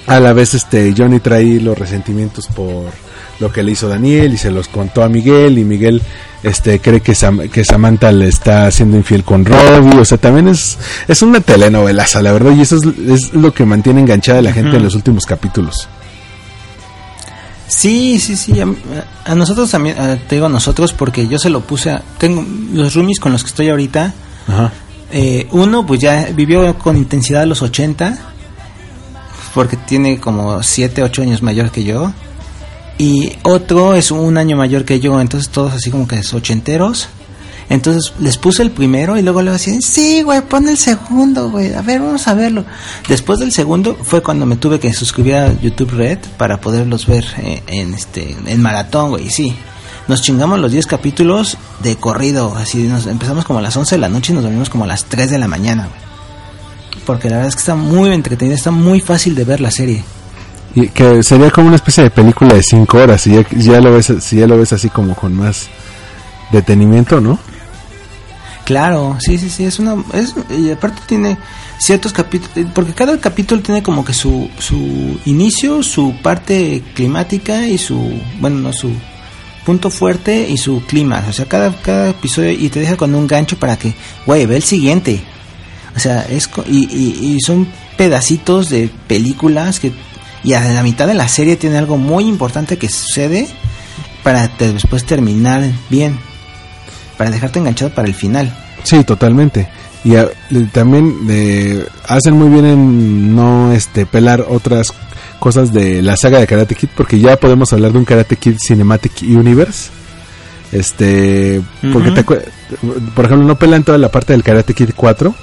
a 0.06 0.20
la 0.20 0.32
vez 0.32 0.54
este 0.54 0.94
Johnny 0.96 1.20
trae 1.20 1.60
los 1.60 1.78
resentimientos 1.78 2.46
por 2.46 2.86
lo 3.40 3.52
que 3.52 3.62
le 3.62 3.72
hizo 3.72 3.88
Daniel 3.88 4.32
y 4.34 4.36
se 4.38 4.50
los 4.50 4.68
contó 4.68 5.02
a 5.02 5.08
Miguel 5.08 5.58
y 5.58 5.64
Miguel 5.64 6.00
este 6.42 6.78
cree 6.78 7.00
que, 7.00 7.12
Sam- 7.14 7.48
que 7.50 7.64
Samantha 7.64 8.12
le 8.12 8.28
está 8.28 8.66
haciendo 8.66 8.96
infiel 8.96 9.24
con 9.24 9.44
Robbie, 9.44 9.98
o 9.98 10.04
sea, 10.04 10.18
también 10.18 10.48
es 10.48 10.76
es 11.08 11.22
una 11.22 11.40
telenovelaza, 11.40 12.20
la 12.22 12.32
verdad, 12.32 12.52
y 12.54 12.60
eso 12.60 12.76
es, 12.76 12.82
es 13.08 13.34
lo 13.34 13.52
que 13.54 13.64
mantiene 13.64 14.00
enganchada 14.00 14.38
a 14.40 14.42
la 14.42 14.52
gente 14.52 14.76
en 14.76 14.82
los 14.84 14.94
últimos 14.94 15.24
capítulos. 15.26 15.88
Sí, 17.66 18.20
sí, 18.20 18.36
sí. 18.36 18.60
A, 18.60 18.66
a 19.24 19.34
nosotros 19.34 19.70
también, 19.70 19.98
a- 19.98 20.16
te 20.16 20.36
digo 20.36 20.46
a 20.46 20.50
nosotros 20.50 20.92
porque 20.92 21.26
yo 21.26 21.38
se 21.38 21.50
lo 21.50 21.60
puse 21.62 21.90
a. 21.90 22.02
Tengo 22.18 22.44
los 22.72 22.94
roomies 22.94 23.18
con 23.18 23.32
los 23.32 23.42
que 23.42 23.48
estoy 23.48 23.68
ahorita. 23.70 24.12
Ajá. 24.46 24.70
eh, 25.10 25.48
uno, 25.52 25.86
pues 25.86 26.00
ya 26.00 26.28
vivió 26.34 26.76
con 26.78 26.96
intensidad 26.98 27.46
los 27.46 27.62
80, 27.62 28.18
porque 29.54 29.76
tiene 29.78 30.20
como 30.20 30.62
7, 30.62 31.02
8 31.02 31.22
años 31.22 31.42
mayor 31.42 31.70
que 31.70 31.84
yo. 31.84 32.12
Y 32.98 33.32
otro 33.42 33.94
es 33.94 34.10
un 34.10 34.38
año 34.38 34.56
mayor 34.56 34.84
que 34.84 35.00
yo, 35.00 35.20
entonces 35.20 35.50
todos 35.50 35.72
así 35.72 35.90
como 35.90 36.06
que 36.06 36.18
es 36.18 36.32
ochenteros. 36.32 37.08
Entonces 37.70 38.12
les 38.20 38.36
puse 38.36 38.62
el 38.62 38.70
primero 38.70 39.16
y 39.16 39.22
luego 39.22 39.42
le 39.42 39.50
decían, 39.50 39.80
sí, 39.80 40.22
güey, 40.22 40.42
pon 40.42 40.68
el 40.68 40.76
segundo, 40.76 41.50
güey, 41.50 41.74
a 41.74 41.82
ver, 41.82 42.00
vamos 42.00 42.28
a 42.28 42.34
verlo. 42.34 42.64
Después 43.08 43.38
del 43.38 43.52
segundo 43.52 43.96
fue 44.02 44.22
cuando 44.22 44.46
me 44.46 44.56
tuve 44.56 44.78
que 44.78 44.92
suscribir 44.92 45.36
a 45.36 45.60
YouTube 45.60 45.90
Red 45.92 46.18
para 46.36 46.60
poderlos 46.60 47.06
ver 47.06 47.24
eh, 47.38 47.62
en 47.66 47.94
este 47.94 48.36
en 48.46 48.62
maratón, 48.62 49.10
güey, 49.10 49.30
sí. 49.30 49.56
Nos 50.06 50.20
chingamos 50.20 50.58
los 50.58 50.70
10 50.70 50.86
capítulos 50.86 51.56
de 51.82 51.96
corrido, 51.96 52.54
así 52.56 52.82
nos 52.82 53.06
empezamos 53.06 53.46
como 53.46 53.60
a 53.60 53.62
las 53.62 53.74
11 53.74 53.94
de 53.94 54.00
la 54.00 54.10
noche 54.10 54.32
y 54.32 54.34
nos 54.34 54.44
dormimos 54.44 54.68
como 54.68 54.84
a 54.84 54.86
las 54.86 55.06
3 55.06 55.30
de 55.30 55.38
la 55.38 55.48
mañana, 55.48 55.86
güey. 55.88 56.04
Porque 57.06 57.30
la 57.30 57.36
verdad 57.36 57.48
es 57.48 57.54
que 57.54 57.60
está 57.60 57.74
muy 57.74 58.12
entretenida, 58.12 58.54
está 58.54 58.70
muy 58.70 59.00
fácil 59.00 59.34
de 59.34 59.44
ver 59.44 59.62
la 59.62 59.70
serie. 59.70 60.04
Y 60.74 60.88
que 60.88 61.22
sería 61.22 61.50
como 61.50 61.68
una 61.68 61.76
especie 61.76 62.04
de 62.04 62.10
película 62.10 62.54
de 62.54 62.62
cinco 62.62 62.98
horas, 62.98 63.26
y 63.26 63.34
ya, 63.34 63.46
ya 63.50 63.80
lo 63.80 63.92
ves, 63.92 64.12
si 64.20 64.36
ya 64.36 64.46
lo 64.46 64.58
ves 64.58 64.72
así 64.72 64.88
como 64.88 65.14
con 65.14 65.34
más 65.34 65.68
detenimiento, 66.50 67.20
¿no? 67.20 67.38
Claro, 68.64 69.16
sí, 69.20 69.38
sí, 69.38 69.50
sí, 69.50 69.64
es 69.64 69.78
una... 69.78 69.96
Es, 70.14 70.34
y 70.50 70.70
aparte 70.70 71.02
tiene 71.06 71.36
ciertos 71.78 72.12
capítulos, 72.12 72.70
porque 72.74 72.92
cada 72.92 73.18
capítulo 73.18 73.60
tiene 73.60 73.82
como 73.82 74.04
que 74.04 74.14
su, 74.14 74.48
su 74.58 75.20
inicio, 75.26 75.82
su 75.82 76.14
parte 76.22 76.82
climática 76.94 77.66
y 77.68 77.76
su, 77.76 78.20
bueno, 78.40 78.56
no, 78.60 78.72
su 78.72 78.90
punto 79.66 79.90
fuerte 79.90 80.48
y 80.48 80.56
su 80.56 80.82
clima. 80.86 81.24
O 81.28 81.32
sea, 81.32 81.46
cada, 81.46 81.74
cada 81.82 82.10
episodio 82.10 82.52
y 82.52 82.68
te 82.68 82.80
deja 82.80 82.96
con 82.96 83.14
un 83.14 83.26
gancho 83.26 83.58
para 83.58 83.76
que, 83.76 83.94
güey, 84.26 84.46
ve 84.46 84.56
el 84.56 84.62
siguiente. 84.62 85.20
O 85.94 86.00
sea, 86.00 86.22
es 86.22 86.48
y, 86.66 86.88
y, 86.90 87.34
y 87.34 87.40
son 87.40 87.68
pedacitos 87.96 88.70
de 88.70 88.90
películas 89.06 89.78
que 89.78 89.92
y 90.44 90.52
a 90.52 90.60
la 90.60 90.82
mitad 90.82 91.06
de 91.06 91.14
la 91.14 91.26
serie 91.26 91.56
tiene 91.56 91.78
algo 91.78 91.96
muy 91.96 92.24
importante 92.28 92.76
que 92.78 92.88
sucede 92.88 93.48
para 94.22 94.48
te- 94.48 94.72
después 94.72 95.04
terminar 95.04 95.62
bien, 95.90 96.18
para 97.16 97.30
dejarte 97.30 97.58
enganchado 97.58 97.92
para 97.94 98.06
el 98.08 98.14
final. 98.14 98.54
Sí, 98.84 99.02
totalmente. 99.04 99.68
Y 100.04 100.16
a- 100.16 100.28
también 100.72 101.14
eh, 101.30 101.84
hacen 102.06 102.34
muy 102.34 102.50
bien 102.50 102.66
en 102.66 103.34
no 103.34 103.72
este 103.72 104.04
pelar 104.06 104.44
otras 104.48 104.92
cosas 105.38 105.72
de 105.72 106.02
la 106.02 106.16
saga 106.16 106.38
de 106.40 106.46
Karate 106.46 106.74
Kid 106.74 106.88
porque 106.96 107.18
ya 107.18 107.36
podemos 107.38 107.72
hablar 107.72 107.92
de 107.92 107.98
un 107.98 108.04
Karate 108.04 108.36
Kid 108.36 108.56
Cinematic 108.58 109.22
Universe. 109.22 109.88
Este, 110.72 111.62
porque 111.92 112.10
te 112.10 112.24
acue- 112.26 112.42
por 113.14 113.24
ejemplo, 113.26 113.46
no 113.46 113.56
pelan 113.58 113.84
toda 113.84 113.96
la 113.98 114.10
parte 114.10 114.32
del 114.32 114.42
Karate 114.42 114.74
Kid 114.74 114.90
4, 114.96 115.34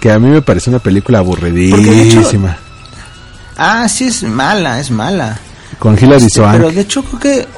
que 0.00 0.10
a 0.10 0.18
mí 0.18 0.28
me 0.28 0.40
parece 0.42 0.70
una 0.70 0.78
película 0.78 1.18
aburridísima. 1.18 2.56
Ah, 3.56 3.88
sí 3.88 4.04
es 4.04 4.22
mala, 4.22 4.80
es 4.80 4.90
mala. 4.90 5.38
Con 5.78 5.96
Hilary 5.98 6.24
Este, 6.26 6.40
Swank. 6.40 6.52
pero 6.52 6.70
de 6.70 6.80
hecho 6.80 7.02
creo 7.02 7.20
que, 7.20 7.48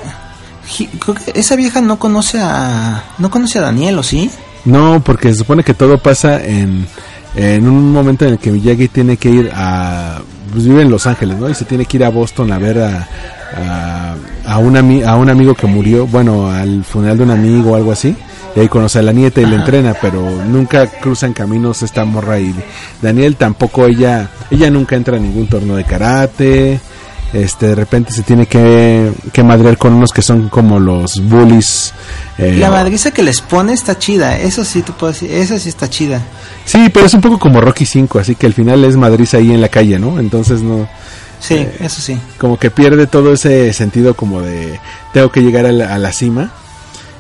creo 0.99 1.15
que 1.15 1.39
esa 1.39 1.57
vieja 1.57 1.81
no 1.81 1.99
conoce 1.99 2.39
a 2.41 3.03
no 3.19 3.31
conoce 3.31 3.59
a 3.59 3.63
Daniel, 3.63 3.99
¿o 3.99 4.03
sí? 4.03 4.31
No, 4.65 5.03
porque 5.05 5.29
se 5.29 5.41
supone 5.41 5.63
que 5.63 5.75
todo 5.75 5.99
pasa 5.99 6.43
en, 6.43 6.87
en 7.37 7.69
un 7.69 7.93
momento 7.93 8.25
en 8.25 8.33
el 8.33 8.39
que 8.39 8.51
Miyagi 8.51 8.89
tiene 8.89 9.17
que 9.19 9.29
ir 9.31 9.51
a... 9.55 10.21
Pues 10.53 10.65
vive 10.67 10.83
en 10.83 10.91
Los 10.91 11.07
Ángeles, 11.07 11.37
¿no? 11.39 11.51
Y 11.51 11.55
se 11.55 11.65
tiene 11.65 11.85
que 11.85 11.97
ir 11.97 12.05
a 12.05 12.09
Boston 12.09 12.51
a 12.53 12.59
ver 12.59 12.79
a, 12.81 13.09
a, 13.57 14.15
a 14.47 14.59
un, 14.59 14.75
ami- 14.75 15.05
a 15.05 15.17
un 15.17 15.29
amigo 15.29 15.55
que 15.55 15.67
murió, 15.67 16.07
bueno, 16.07 16.49
al 16.51 16.85
funeral 16.85 17.19
de 17.19 17.25
un 17.25 17.31
amigo 17.33 17.73
o 17.73 17.77
algo 17.77 17.93
así. 17.93 18.17
Y 18.57 18.61
ahí 18.61 18.69
conoce 18.69 19.01
a 19.01 19.03
la 19.03 19.13
nieta 19.13 19.41
y 19.41 19.47
la 19.47 19.57
entrena, 19.57 19.95
pero 20.01 20.21
nunca 20.47 20.87
cruzan 20.87 21.33
caminos 21.33 21.83
esta 21.83 22.05
morra 22.05 22.39
y 22.39 22.55
Daniel 23.03 23.35
tampoco, 23.37 23.87
ella 23.87 24.29
ella 24.51 24.71
nunca 24.71 24.95
entra 24.97 25.17
a 25.17 25.21
ningún 25.21 25.49
torneo 25.49 25.77
de 25.77 25.85
karate. 25.85 26.81
Este, 27.33 27.67
de 27.67 27.75
repente 27.75 28.13
se 28.13 28.23
tiene 28.23 28.47
que, 28.47 29.11
que 29.33 29.43
madrear 29.43 29.77
con 29.77 29.93
unos 29.93 30.13
que 30.13 30.23
son 30.23 30.49
como 30.51 30.79
los 30.79 31.21
bullies. 31.21 31.93
eh, 32.39 32.57
La 32.61 32.71
madriza 32.71 33.11
que 33.11 33.25
les 33.25 33.41
pone 33.41 33.73
está 33.73 33.99
chida, 33.99 34.39
eso 34.39 34.65
sí 34.65 34.83
te 34.83 34.93
puedo 34.93 35.13
decir, 35.13 35.33
esa 35.33 35.59
sí 35.59 35.69
está 35.69 35.91
chida. 35.91 36.23
Sí, 36.65 36.89
pero 36.95 37.07
es 37.07 37.15
un 37.15 37.21
poco 37.21 37.41
como 37.41 37.61
Rocky 37.61 37.87
5, 37.87 38.21
así 38.21 38.37
que 38.37 38.47
al 38.47 38.53
final 38.53 38.85
es 38.85 38.97
Madrid 38.97 39.27
ahí 39.33 39.51
en 39.51 39.61
la 39.61 39.69
calle, 39.69 39.99
¿no? 39.99 40.21
Entonces 40.21 40.63
no, 40.63 40.87
Sí, 41.41 41.55
Eh, 41.55 41.77
eso 41.81 42.01
sí. 42.01 42.17
como 42.39 42.57
que 42.57 42.71
pierde 42.71 43.09
todo 43.09 43.33
ese 43.33 43.73
sentido 43.73 44.15
como 44.15 44.41
de 44.41 44.79
tengo 45.13 45.33
que 45.33 45.41
llegar 45.41 45.67
a 45.67 45.73
la, 45.73 45.93
a 45.93 45.99
la 45.99 46.13
cima. 46.13 46.53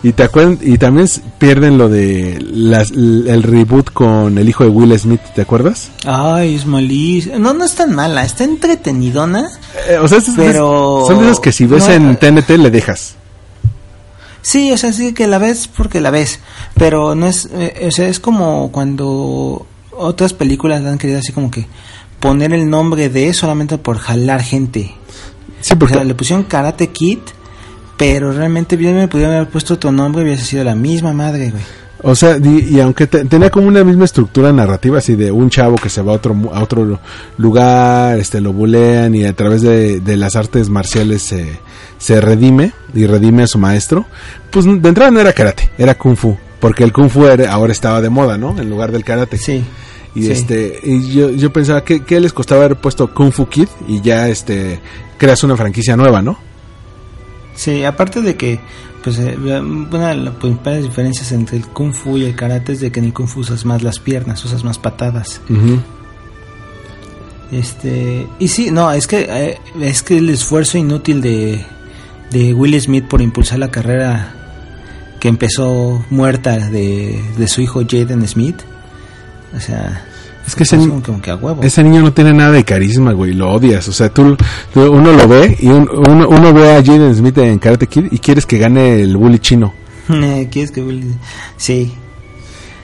Y 0.04 0.12
te 0.12 0.22
acuerdan, 0.22 0.58
y 0.62 0.76
también 0.76 1.08
pierden 1.38 1.78
lo 1.78 1.88
de 1.88 2.38
las, 2.52 2.90
el 2.90 3.42
reboot 3.42 3.90
con 3.90 4.36
el 4.36 4.48
hijo 4.48 4.62
de 4.62 4.68
Will 4.70 4.96
Smith, 4.98 5.20
¿te 5.34 5.40
acuerdas? 5.40 5.90
Ay, 6.04 6.54
es 6.56 6.66
malísima. 6.66 7.38
No, 7.38 7.54
no 7.54 7.64
es 7.64 7.74
tan 7.74 7.94
mala, 7.94 8.22
está 8.22 8.44
entretenidona. 8.44 9.48
Eh, 9.88 9.96
o 9.96 10.06
sea, 10.06 10.18
es- 10.18 10.30
Pero- 10.36 11.04
son 11.08 11.18
de 11.20 11.24
esas 11.24 11.40
que 11.40 11.52
si 11.52 11.64
ves 11.66 11.88
no, 11.88 11.94
en 11.94 12.16
TNT 12.16 12.50
le 12.58 12.70
dejas. 12.70 13.16
Sí, 14.42 14.70
o 14.72 14.76
sea, 14.76 14.92
sí 14.92 15.14
que 15.14 15.26
la 15.26 15.38
ves 15.38 15.68
porque 15.74 16.02
la 16.02 16.10
ves, 16.10 16.38
pero 16.76 17.14
no 17.14 17.26
es, 17.26 17.48
eh, 17.54 17.86
o 17.88 17.90
sea, 17.90 18.06
es 18.06 18.20
como 18.20 18.70
cuando 18.70 19.66
otras 19.96 20.34
películas 20.34 20.84
han 20.84 20.98
querido 20.98 21.18
así 21.20 21.32
como 21.32 21.50
que 21.50 21.66
poner 22.20 22.52
el 22.52 22.68
nombre 22.68 23.08
de 23.08 23.32
solamente 23.32 23.78
por 23.78 23.96
jalar 23.96 24.42
gente. 24.42 24.94
Sí, 25.62 25.72
O 25.72 25.78
porque 25.78 25.94
sea, 25.94 26.04
le 26.04 26.14
pusieron 26.14 26.44
Karate 26.44 26.88
Kid, 26.88 27.20
pero 27.96 28.32
realmente 28.32 28.76
bien 28.76 28.96
me 28.96 29.08
pudieron 29.08 29.34
haber 29.34 29.48
puesto 29.48 29.74
otro 29.74 29.92
nombre 29.92 30.22
y 30.22 30.26
hubiese 30.26 30.44
sido 30.44 30.64
la 30.64 30.74
misma 30.74 31.12
madre, 31.12 31.50
güey. 31.50 31.62
O 32.06 32.14
sea, 32.14 32.38
di- 32.38 32.66
y, 32.70 32.80
aunque 32.80 33.06
te- 33.06 33.24
tenía 33.24 33.48
como 33.50 33.66
una 33.66 33.82
misma 33.82 34.04
estructura 34.04 34.52
narrativa, 34.52 34.98
así 34.98 35.14
de 35.14 35.32
un 35.32 35.48
chavo 35.48 35.76
que 35.76 35.88
se 35.88 36.02
va 36.02 36.12
a 36.12 36.16
otro, 36.16 36.36
a 36.52 36.62
otro 36.62 36.98
lugar, 37.38 38.18
este, 38.18 38.40
lo 38.40 38.52
bulean 38.52 39.14
y 39.14 39.24
a 39.24 39.32
través 39.32 39.62
de, 39.62 40.00
de 40.00 40.16
las 40.18 40.36
artes 40.36 40.68
marciales 40.68 41.22
se, 41.22 41.58
se 41.98 42.20
redime 42.20 42.72
y 42.94 43.06
redime 43.06 43.44
a 43.44 43.46
su 43.46 43.58
maestro, 43.58 44.04
pues 44.50 44.66
de 44.66 44.72
entrada 44.88 45.10
no 45.10 45.20
era 45.20 45.32
karate, 45.32 45.70
era 45.78 45.94
kung 45.96 46.16
fu, 46.16 46.36
porque 46.60 46.84
el 46.84 46.92
kung 46.92 47.08
fu 47.08 47.24
era- 47.26 47.50
ahora 47.50 47.72
estaba 47.72 48.00
de 48.02 48.10
moda, 48.10 48.36
¿no? 48.36 48.58
En 48.60 48.68
lugar 48.68 48.92
del 48.92 49.04
karate. 49.04 49.38
Sí. 49.38 49.64
Y 50.14 50.24
sí. 50.24 50.30
este, 50.30 50.78
y 50.84 51.10
yo, 51.10 51.30
yo 51.30 51.52
pensaba 51.52 51.82
que, 51.84 52.04
que 52.04 52.20
les 52.20 52.32
costaba 52.32 52.64
haber 52.66 52.76
puesto 52.78 53.12
Kung 53.12 53.32
Fu 53.32 53.48
Kid 53.48 53.66
y 53.88 54.00
ya 54.00 54.28
este, 54.28 54.78
creas 55.18 55.42
una 55.42 55.56
franquicia 55.56 55.96
nueva, 55.96 56.22
¿no? 56.22 56.38
Sí, 57.54 57.84
aparte 57.84 58.20
de 58.20 58.36
que, 58.36 58.58
pues, 59.02 59.18
eh, 59.18 59.36
una 59.36 60.08
de 60.08 60.16
las 60.16 60.34
principales 60.34 60.82
diferencias 60.82 61.30
entre 61.32 61.56
el 61.56 61.66
kung 61.66 61.92
fu 61.92 62.18
y 62.18 62.24
el 62.24 62.34
karate 62.34 62.72
es 62.72 62.80
de 62.80 62.90
que 62.90 63.00
en 63.00 63.06
el 63.06 63.12
kung 63.12 63.28
fu 63.28 63.40
usas 63.40 63.64
más 63.64 63.82
las 63.82 63.98
piernas, 63.98 64.44
usas 64.44 64.64
más 64.64 64.78
patadas. 64.78 65.40
Este, 67.52 68.26
y 68.38 68.48
sí, 68.48 68.70
no, 68.70 68.90
es 68.90 69.06
que 69.06 69.26
eh, 69.28 69.58
es 69.80 70.02
que 70.02 70.18
el 70.18 70.30
esfuerzo 70.30 70.78
inútil 70.78 71.20
de, 71.20 71.64
de 72.30 72.54
Will 72.54 72.80
Smith 72.80 73.06
por 73.06 73.22
impulsar 73.22 73.58
la 73.58 73.70
carrera 73.70 74.34
que 75.20 75.28
empezó 75.28 76.04
muerta 76.10 76.58
de, 76.70 77.22
de 77.38 77.48
su 77.48 77.60
hijo 77.60 77.82
Jaden 77.88 78.26
Smith, 78.26 78.56
o 79.56 79.60
sea, 79.60 80.04
Es 80.46 80.54
que 80.54 80.64
ese, 80.64 80.76
es 80.76 80.86
como, 80.86 81.02
como 81.02 81.20
que 81.22 81.30
a 81.30 81.36
huevo. 81.36 81.62
ese 81.62 81.82
niño 81.82 82.02
no 82.02 82.12
tiene 82.12 82.32
nada 82.34 82.52
de 82.52 82.64
carisma, 82.64 83.12
güey, 83.12 83.32
lo 83.32 83.50
odias. 83.50 83.88
O 83.88 83.92
sea, 83.92 84.08
tú, 84.10 84.36
tú- 84.72 84.90
uno 84.92 85.12
lo 85.12 85.26
ve 85.26 85.56
y 85.60 85.68
un- 85.68 85.88
uno, 85.88 86.28
uno 86.28 86.52
ve 86.52 86.72
a 86.76 86.82
Jaden 86.84 87.14
Smith 87.14 87.38
en 87.38 87.58
Karate 87.58 87.86
Kid 87.86 88.06
y 88.10 88.18
quieres 88.18 88.44
que 88.46 88.58
gane 88.58 89.00
el 89.00 89.16
bully 89.16 89.38
chino. 89.38 89.72
¿Quieres 90.50 90.70
que 90.70 90.82
Will? 90.82 91.14
Sí, 91.56 91.92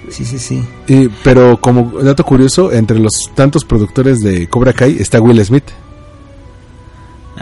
sí, 0.09 0.25
sí, 0.25 0.39
sí. 0.39 0.63
Y, 0.89 1.09
pero 1.23 1.61
como 1.61 1.93
dato 2.03 2.25
curioso, 2.25 2.73
entre 2.73 2.99
los 2.99 3.13
tantos 3.35 3.65
productores 3.65 4.23
de 4.23 4.47
Cobra 4.49 4.73
Kai 4.73 4.97
está 4.99 5.21
Will 5.21 5.45
Smith. 5.45 5.65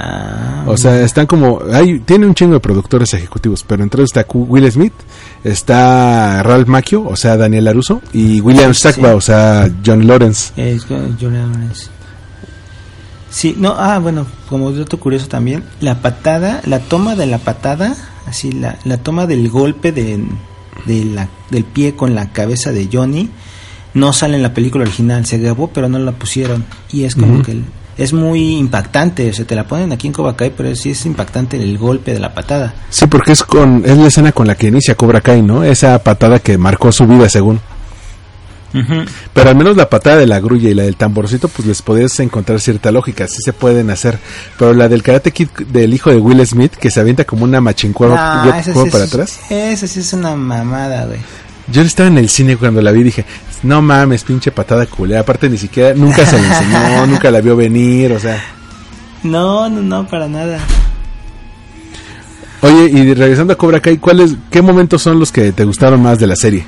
Ah, 0.00 0.62
O 0.68 0.76
sea, 0.76 1.00
están 1.00 1.26
como... 1.26 1.60
Hay, 1.72 1.98
tiene 2.00 2.24
un 2.26 2.32
chingo 2.34 2.54
de 2.54 2.60
productores 2.60 3.12
ejecutivos, 3.14 3.64
pero 3.66 3.82
entre 3.82 4.00
ellos 4.02 4.10
está 4.16 4.24
Will 4.32 4.70
Smith, 4.70 4.92
está 5.42 6.42
Ralph 6.44 6.68
Macchio, 6.68 7.02
o 7.04 7.16
sea, 7.16 7.36
Daniel 7.36 7.64
Laruso, 7.64 8.00
y 8.12 8.40
William 8.40 8.72
Sí. 8.74 8.78
Stackba, 8.80 9.14
o 9.16 9.20
sea, 9.20 9.68
John 9.84 10.06
Lawrence. 10.06 10.52
Es 10.56 10.84
Julian 10.84 11.52
Lawrence. 11.52 11.88
Sí, 13.30 13.54
no, 13.58 13.74
ah, 13.76 13.98
bueno, 13.98 14.26
como 14.48 14.72
dato 14.72 14.98
curioso 14.98 15.26
también, 15.28 15.64
la 15.80 16.00
patada, 16.00 16.62
la 16.64 16.78
toma 16.78 17.14
de 17.14 17.26
la 17.26 17.38
patada, 17.38 17.94
así, 18.26 18.52
la, 18.52 18.78
la 18.84 18.96
toma 18.98 19.26
del 19.26 19.48
golpe 19.50 19.92
de, 19.92 20.24
de 20.86 21.04
la, 21.04 21.28
del 21.50 21.64
pie 21.64 21.94
con 21.94 22.14
la 22.14 22.32
cabeza 22.32 22.72
de 22.72 22.88
Johnny, 22.90 23.28
no 23.94 24.12
sale 24.12 24.36
en 24.36 24.42
la 24.42 24.54
película 24.54 24.84
original, 24.84 25.26
se 25.26 25.38
grabó 25.38 25.68
pero 25.68 25.88
no 25.88 25.98
la 25.98 26.12
pusieron, 26.12 26.64
y 26.90 27.04
es 27.04 27.14
como 27.16 27.42
que 27.42 27.52
el- 27.52 27.64
es 27.98 28.12
muy 28.12 28.56
impactante, 28.56 29.28
o 29.28 29.32
sea, 29.34 29.44
te 29.44 29.54
la 29.56 29.64
ponen 29.66 29.92
aquí 29.92 30.06
en 30.06 30.12
Cobra 30.12 30.34
Kai, 30.36 30.52
pero 30.56 30.74
sí 30.76 30.90
es 30.90 31.04
impactante 31.04 31.56
el 31.60 31.76
golpe 31.76 32.12
de 32.14 32.20
la 32.20 32.32
patada. 32.32 32.72
Sí, 32.90 33.06
porque 33.08 33.32
es 33.32 33.42
con 33.42 33.82
es 33.84 33.96
la 33.98 34.06
escena 34.06 34.32
con 34.32 34.46
la 34.46 34.54
que 34.54 34.68
inicia 34.68 34.94
Cobra 34.94 35.20
Kai, 35.20 35.42
¿no? 35.42 35.64
Esa 35.64 36.02
patada 36.02 36.38
que 36.38 36.56
marcó 36.56 36.90
su 36.92 37.06
vida, 37.06 37.28
según. 37.28 37.60
Pero 39.32 39.48
al 39.50 39.56
menos 39.56 39.76
la 39.76 39.88
patada 39.88 40.16
de 40.18 40.26
la 40.26 40.40
grulla 40.40 40.68
y 40.68 40.74
la 40.74 40.82
del 40.84 40.94
tamborcito, 40.96 41.48
pues 41.48 41.66
les 41.66 41.80
podías 41.82 42.20
encontrar 42.20 42.60
cierta 42.60 42.92
lógica, 42.92 43.26
sí 43.26 43.40
se 43.42 43.52
pueden 43.52 43.90
hacer. 43.90 44.18
Pero 44.58 44.74
la 44.74 44.88
del 44.88 45.02
Karate 45.02 45.32
Kid 45.32 45.48
del 45.68 45.94
hijo 45.94 46.10
de 46.10 46.18
Will 46.18 46.46
Smith, 46.46 46.72
que 46.74 46.90
se 46.90 47.00
avienta 47.00 47.24
como 47.24 47.44
una 47.44 47.60
machincueva 47.62 48.44
No, 48.44 48.62
sí 48.62 48.72
para 48.90 49.04
es- 49.04 49.12
atrás. 49.14 49.40
Esa 49.50 49.86
sí 49.86 50.00
es 50.00 50.12
una 50.12 50.36
mamada, 50.36 51.06
güey. 51.06 51.18
Yo 51.70 51.82
estaba 51.82 52.08
en 52.08 52.18
el 52.18 52.28
cine 52.28 52.56
cuando 52.56 52.80
la 52.80 52.92
vi 52.92 53.00
y 53.00 53.04
dije, 53.04 53.24
no 53.62 53.82
mames, 53.82 54.24
pinche 54.24 54.50
patada 54.50 54.86
culera. 54.86 55.20
Aparte 55.20 55.50
ni 55.50 55.58
siquiera, 55.58 55.94
nunca 55.94 56.24
se 56.24 56.40
le 56.40 56.46
enseñó, 56.46 57.06
nunca 57.06 57.30
la 57.30 57.40
vio 57.40 57.56
venir, 57.56 58.12
o 58.12 58.20
sea. 58.20 58.42
No, 59.22 59.68
no, 59.68 59.82
no, 59.82 60.06
para 60.06 60.28
nada. 60.28 60.60
Oye, 62.60 62.90
y 62.90 63.14
regresando 63.14 63.52
a 63.52 63.56
Cobra 63.56 63.80
Kai, 63.80 63.98
¿cuáles, 63.98 64.34
qué 64.50 64.62
momentos 64.62 65.02
son 65.02 65.18
los 65.18 65.30
que 65.30 65.52
te 65.52 65.64
gustaron 65.64 66.02
más 66.02 66.18
de 66.18 66.26
la 66.26 66.36
serie? 66.36 66.64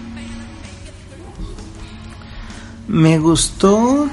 Me 2.86 3.18
gustó. 3.18 4.08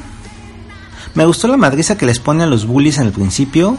Me 1.13 1.25
gustó 1.25 1.47
la 1.47 1.57
madriza 1.57 1.97
que 1.97 2.05
les 2.05 2.19
pone 2.19 2.43
a 2.43 2.47
los 2.47 2.65
bullies 2.65 2.97
en 2.97 3.07
el 3.07 3.11
principio. 3.11 3.77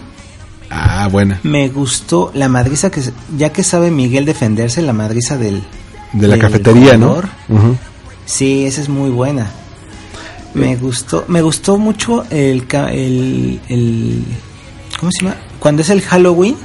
Ah, 0.71 1.09
buena. 1.11 1.41
Me 1.45 1.69
gustó 1.69 2.31
la 2.35 2.49
madriza 2.49 2.91
que, 2.91 3.01
ya 3.37 3.53
que 3.53 3.63
sabe 3.63 3.91
Miguel 3.91 4.25
defenderse, 4.25 4.83
la 4.83 4.93
madriza 4.93 5.37
del. 5.37 5.63
De 6.13 6.27
la 6.29 6.39
cafetería, 6.39 6.97
¿no? 6.97 7.21
Sí, 8.27 8.65
esa 8.67 8.81
es 8.81 8.89
muy 8.89 9.11
buena. 9.11 9.51
Me 10.55 10.77
gustó, 10.77 11.25
me 11.29 11.43
gustó 11.43 11.77
mucho 11.79 12.25
el, 12.31 12.67
el, 12.73 13.61
el- 13.69 14.25
¿cómo 14.99 15.13
se 15.13 15.25
llama? 15.25 15.37
Cuando 15.59 15.83
es 15.83 15.91
el 15.91 16.01
Halloween 16.03 16.57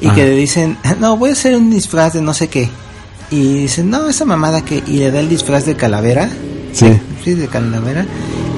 y 0.00 0.06
Ajá. 0.06 0.14
que 0.16 0.24
le 0.24 0.30
dicen, 0.36 0.76
no, 1.00 1.16
voy 1.16 1.30
a 1.30 1.32
hacer 1.32 1.56
un 1.56 1.70
disfraz 1.70 2.12
de 2.14 2.22
no 2.22 2.34
sé 2.34 2.48
qué. 2.48 2.68
Y 3.30 3.54
dicen, 3.62 3.90
no, 3.90 4.08
esa 4.08 4.24
mamada 4.24 4.64
que, 4.64 4.82
y 4.86 4.98
le 4.98 5.10
da 5.10 5.20
el 5.20 5.28
disfraz 5.28 5.64
de 5.66 5.74
calavera. 5.76 6.28
Sí. 6.72 6.86
Sí, 7.24 7.34
de 7.34 7.48
calavera. 7.48 8.04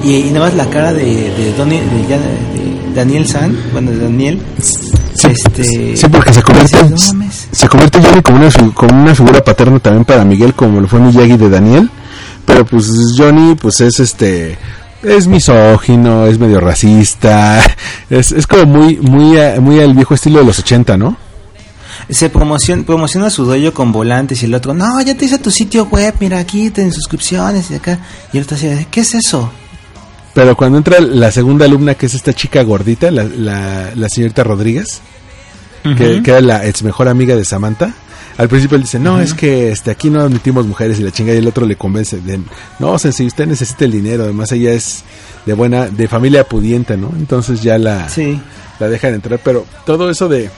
Y, 0.03 0.15
y 0.15 0.31
nada 0.31 0.45
más 0.47 0.55
la 0.55 0.69
cara 0.69 0.93
de, 0.93 1.05
de, 1.05 1.55
Donnie- 1.57 1.81
de 1.81 2.07
ya- 2.07 2.17
de 2.19 2.93
Daniel 2.95 3.27
San, 3.27 3.57
bueno, 3.71 3.91
de 3.91 3.97
Daniel. 3.99 4.41
Sí, 5.21 5.27
Este- 5.27 5.97
sí, 5.97 6.07
porque 6.11 6.33
se 6.33 6.41
convierte, 6.41 6.83
Dices, 6.83 7.47
se 7.51 7.67
convierte 7.67 7.99
Johnny 8.01 8.21
como 8.21 8.37
una, 8.37 8.51
fi- 8.51 8.71
como 8.71 9.01
una 9.01 9.15
figura 9.15 9.43
paterna 9.43 9.79
también 9.79 10.05
para 10.05 10.23
Miguel, 10.23 10.53
como 10.53 10.79
lo 10.79 10.87
fue 10.87 10.99
Miyagi 10.99 11.37
de 11.37 11.49
Daniel. 11.49 11.89
Pero 12.45 12.65
pues 12.65 12.87
Johnny, 13.17 13.55
pues 13.55 13.79
es 13.81 13.99
este, 13.99 14.57
es 15.03 15.27
misógino, 15.27 16.25
es 16.25 16.39
medio 16.39 16.59
racista, 16.59 17.61
es, 18.09 18.31
es 18.31 18.47
como 18.47 18.65
muy, 18.65 18.97
muy, 18.97 19.37
muy 19.59 19.79
al 19.79 19.93
viejo 19.93 20.13
estilo 20.13 20.39
de 20.39 20.45
los 20.45 20.59
80, 20.59 20.97
¿no? 20.97 21.15
Se 22.09 22.29
promociona, 22.29 22.83
promociona 22.83 23.29
su 23.29 23.45
dueño 23.45 23.73
con 23.73 23.91
volantes 23.91 24.41
y 24.41 24.45
el 24.45 24.55
otro, 24.55 24.73
no, 24.73 24.99
ya 25.01 25.15
te 25.15 25.25
hice 25.25 25.37
tu 25.37 25.51
sitio 25.51 25.85
web, 25.85 26.15
mira 26.19 26.39
aquí, 26.39 26.69
ten 26.71 26.91
suscripciones 26.91 27.69
y 27.71 27.75
acá. 27.75 27.99
Y 28.33 28.37
el 28.37 28.43
otro 28.45 28.55
así, 28.57 28.67
¿qué 28.89 29.01
es 29.01 29.13
eso? 29.13 29.51
Pero 30.39 30.55
cuando 30.55 30.77
entra 30.77 31.01
la 31.01 31.31
segunda 31.31 31.65
alumna, 31.65 31.95
que 31.95 32.05
es 32.05 32.13
esta 32.13 32.31
chica 32.31 32.63
gordita, 32.63 33.11
la, 33.11 33.25
la, 33.25 33.91
la 33.93 34.07
señorita 34.07 34.41
Rodríguez, 34.41 35.01
que, 35.97 36.23
que 36.23 36.31
era 36.31 36.39
la 36.39 36.65
ex 36.65 36.81
mejor 36.81 37.09
amiga 37.09 37.35
de 37.35 37.43
Samantha. 37.43 37.93
Al 38.37 38.47
principio 38.47 38.77
él 38.77 38.83
dice, 38.83 38.99
no, 38.99 39.19
es 39.19 39.33
que 39.33 39.69
este, 39.69 39.91
aquí 39.91 40.09
no 40.09 40.21
admitimos 40.21 40.65
mujeres 40.65 40.97
y 40.97 41.03
la 41.03 41.11
chinga 41.11 41.33
y 41.33 41.37
el 41.39 41.47
otro 41.47 41.65
le 41.65 41.75
convence 41.75 42.21
de, 42.21 42.39
no, 42.79 42.97
si 42.97 43.25
usted 43.25 43.47
necesita 43.47 43.83
el 43.83 43.91
dinero, 43.91 44.23
además 44.23 44.49
ella 44.53 44.71
es 44.71 45.03
de 45.45 45.53
buena, 45.55 45.87
de 45.87 46.07
familia 46.07 46.45
pudiente, 46.45 46.95
¿no? 46.95 47.11
Entonces 47.17 47.61
ya 47.61 47.77
la, 47.77 48.07
Sí. 48.07 48.39
la 48.79 48.87
dejan 48.87 49.15
entrar, 49.15 49.41
pero 49.43 49.65
todo 49.85 50.09
eso 50.09 50.29
de, 50.29 50.49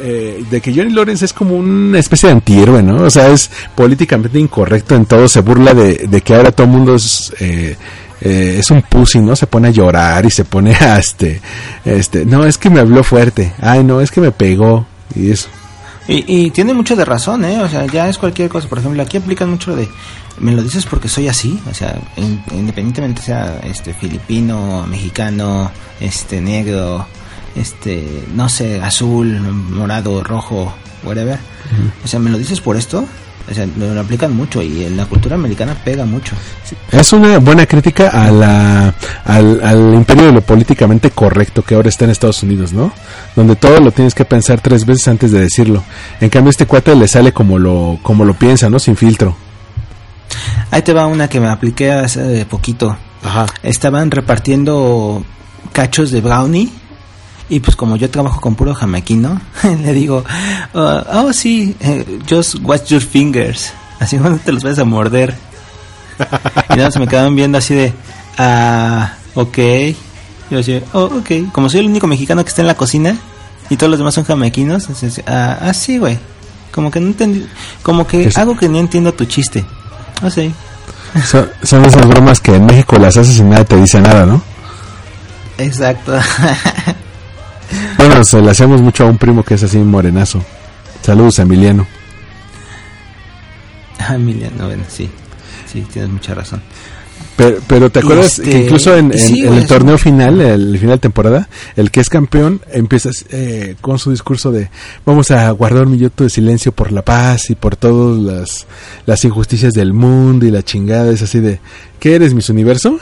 eh, 0.00 0.44
de 0.50 0.60
que 0.60 0.74
Johnny 0.74 0.92
Lawrence 0.92 1.24
es 1.26 1.32
como 1.32 1.54
una 1.54 2.00
especie 2.00 2.28
de 2.28 2.34
antihéroe, 2.34 2.82
¿no? 2.82 3.04
O 3.04 3.10
sea, 3.10 3.28
es 3.28 3.52
políticamente 3.76 4.40
incorrecto 4.40 4.96
en 4.96 5.06
todo, 5.06 5.28
se 5.28 5.42
burla 5.42 5.74
de, 5.74 6.08
de 6.08 6.20
que 6.22 6.34
ahora 6.34 6.50
todo 6.50 6.66
el 6.66 6.72
mundo 6.72 6.96
es, 6.96 7.32
eh, 7.38 7.76
eh, 8.24 8.56
es 8.58 8.70
un 8.70 8.82
pussy, 8.82 9.20
¿no? 9.20 9.34
Se 9.36 9.46
pone 9.46 9.68
a 9.68 9.70
llorar 9.72 10.24
y 10.24 10.30
se 10.30 10.44
pone 10.44 10.74
a 10.80 10.98
este, 10.98 11.40
este, 11.84 12.24
no, 12.24 12.44
es 12.44 12.56
que 12.58 12.70
me 12.70 12.80
habló 12.80 13.02
fuerte, 13.04 13.52
ay, 13.60 13.82
no, 13.84 14.00
es 14.00 14.10
que 14.10 14.20
me 14.20 14.30
pegó 14.32 14.86
y 15.14 15.30
eso. 15.30 15.48
Y, 16.08 16.24
y 16.46 16.50
tiene 16.50 16.74
mucho 16.74 16.96
de 16.96 17.04
razón, 17.04 17.44
¿eh? 17.44 17.60
O 17.62 17.68
sea, 17.68 17.86
ya 17.86 18.08
es 18.08 18.18
cualquier 18.18 18.48
cosa. 18.48 18.66
Por 18.68 18.78
ejemplo, 18.78 19.00
aquí 19.02 19.18
aplican 19.18 19.48
mucho 19.50 19.70
lo 19.70 19.76
de, 19.76 19.88
me 20.40 20.50
lo 20.50 20.60
dices 20.62 20.84
porque 20.84 21.08
soy 21.08 21.28
así. 21.28 21.60
O 21.70 21.74
sea, 21.74 21.96
in- 22.16 22.42
independientemente 22.52 23.22
sea 23.22 23.60
este 23.62 23.94
filipino, 23.94 24.84
mexicano, 24.88 25.70
este 26.00 26.40
negro, 26.40 27.06
este, 27.54 28.24
no 28.34 28.48
sé, 28.48 28.80
azul, 28.82 29.38
morado, 29.70 30.24
rojo, 30.24 30.74
whatever. 31.04 31.38
O 32.04 32.08
sea, 32.08 32.18
me 32.18 32.30
lo 32.30 32.38
dices 32.38 32.60
por 32.60 32.76
esto. 32.76 33.04
O 33.50 33.54
sea, 33.54 33.66
lo 33.76 34.00
aplican 34.00 34.34
mucho 34.34 34.62
y 34.62 34.84
en 34.84 34.96
la 34.96 35.06
cultura 35.06 35.34
americana 35.34 35.76
pega 35.84 36.04
mucho. 36.04 36.34
Es 36.90 37.12
una 37.12 37.38
buena 37.38 37.66
crítica 37.66 38.08
a 38.08 38.30
la, 38.30 38.94
al, 39.24 39.60
al 39.62 39.94
imperio 39.94 40.26
de 40.26 40.32
lo 40.32 40.40
políticamente 40.42 41.10
correcto 41.10 41.62
que 41.62 41.74
ahora 41.74 41.88
está 41.88 42.04
en 42.04 42.12
Estados 42.12 42.42
Unidos, 42.42 42.72
¿no? 42.72 42.92
Donde 43.34 43.56
todo 43.56 43.80
lo 43.80 43.90
tienes 43.90 44.14
que 44.14 44.24
pensar 44.24 44.60
tres 44.60 44.86
veces 44.86 45.08
antes 45.08 45.32
de 45.32 45.40
decirlo. 45.40 45.82
En 46.20 46.30
cambio, 46.30 46.50
este 46.50 46.66
cuate 46.66 46.94
le 46.94 47.08
sale 47.08 47.32
como 47.32 47.58
lo, 47.58 47.98
como 48.02 48.24
lo 48.24 48.34
piensa, 48.34 48.70
¿no? 48.70 48.78
Sin 48.78 48.96
filtro. 48.96 49.36
Ahí 50.70 50.82
te 50.82 50.92
va 50.92 51.06
una 51.06 51.28
que 51.28 51.40
me 51.40 51.48
apliqué 51.48 51.90
hace 51.92 52.46
poquito. 52.46 52.96
Ajá. 53.24 53.46
estaban 53.62 54.10
repartiendo 54.10 55.24
cachos 55.72 56.10
de 56.10 56.20
brownie 56.20 56.72
y 57.48 57.60
pues 57.60 57.76
como 57.76 57.96
yo 57.96 58.08
trabajo 58.10 58.40
con 58.40 58.54
puro 58.54 58.74
jamaiquino 58.74 59.40
le 59.82 59.92
digo 59.92 60.24
uh, 60.74 60.78
oh 61.12 61.32
sí 61.32 61.76
eh, 61.80 62.18
just 62.28 62.56
watch 62.62 62.86
your 62.88 63.02
fingers 63.02 63.72
así 64.00 64.16
cuando 64.20 64.38
te 64.38 64.52
los 64.52 64.62
vas 64.62 64.78
a 64.78 64.84
morder. 64.84 65.34
Y 66.70 66.76
nada 66.76 66.90
se 66.90 66.98
me 67.00 67.08
quedaban 67.08 67.34
viendo 67.34 67.58
así 67.58 67.74
de 67.74 67.92
ah 68.38 69.14
ok 69.34 69.58
yo 70.50 70.58
así 70.60 70.80
oh 70.92 71.04
ok 71.04 71.52
como 71.52 71.68
soy 71.68 71.80
el 71.80 71.86
único 71.86 72.06
mexicano 72.06 72.42
que 72.44 72.48
está 72.50 72.60
en 72.62 72.68
la 72.68 72.74
cocina 72.76 73.16
y 73.70 73.76
todos 73.76 73.90
los 73.90 73.98
demás 73.98 74.14
son 74.14 74.24
jamaiquinos 74.24 74.88
así, 74.90 75.08
ah, 75.26 75.58
ah 75.62 75.74
sí 75.74 75.98
güey 75.98 76.18
como 76.70 76.90
que 76.90 77.00
no 77.00 77.08
entendí 77.08 77.46
como 77.82 78.06
que 78.06 78.24
Es- 78.24 78.38
algo 78.38 78.56
que 78.56 78.68
no 78.68 78.78
entiendo 78.78 79.12
tu 79.12 79.24
chiste. 79.26 79.64
Ah 80.22 80.30
sí. 80.30 80.52
Son, 81.26 81.50
son 81.62 81.84
esas 81.84 82.06
bromas 82.06 82.40
que 82.40 82.54
en 82.54 82.64
México 82.64 82.96
las 82.98 83.16
haces 83.18 83.36
y 83.38 83.42
nadie 83.42 83.64
te 83.66 83.76
dice 83.76 84.00
nada, 84.00 84.24
¿no? 84.24 84.40
exacto 85.58 86.12
Bueno, 88.22 88.38
se 88.38 88.40
le 88.40 88.50
hacemos 88.52 88.80
mucho 88.80 89.02
a 89.04 89.06
un 89.08 89.18
primo 89.18 89.42
que 89.42 89.54
es 89.54 89.62
así 89.64 89.78
morenazo. 89.78 90.42
Saludos, 91.02 91.38
Emiliano. 91.40 91.86
Ah, 93.98 94.16
Emiliano, 94.16 94.66
bueno, 94.66 94.82
sí. 94.88 95.08
Sí, 95.72 95.86
tienes 95.92 96.10
mucha 96.10 96.34
razón. 96.34 96.60
Pero, 97.36 97.58
pero 97.68 97.88
te 97.90 98.00
acuerdas 98.00 98.38
Este, 98.40 98.50
que 98.50 98.64
incluso 98.64 98.96
en, 98.96 99.12
en- 99.12 99.18
sí, 99.18 99.40
en 99.46 99.54
el 99.54 99.64
torneo 99.66 99.96
final, 99.96 100.40
el 100.40 100.76
final 100.76 100.96
de 100.96 101.00
temporada, 101.00 101.48
el 101.76 101.90
que 101.92 102.00
es 102.00 102.08
campeón 102.08 102.60
empieza 102.72 103.10
eh, 103.30 103.76
con 103.80 104.00
su 104.00 104.10
discurso 104.10 104.50
de 104.50 104.70
vamos 105.06 105.30
a 105.30 105.48
guardar 105.52 105.84
un 105.86 105.92
minuto 105.92 106.24
de 106.24 106.30
silencio 106.30 106.72
por 106.72 106.90
la 106.90 107.02
paz 107.02 107.48
y 107.50 107.54
por 107.54 107.76
todas 107.76 108.20
las, 108.20 108.66
las 109.06 109.24
injusticias 109.24 109.72
del 109.72 109.92
mundo 109.92 110.46
y 110.46 110.50
la 110.50 110.62
chingada 110.64 111.10
es 111.12 111.22
así 111.22 111.38
de 111.38 111.60
¿qué 112.00 112.16
eres, 112.16 112.34
mis 112.34 112.48
universo? 112.50 112.98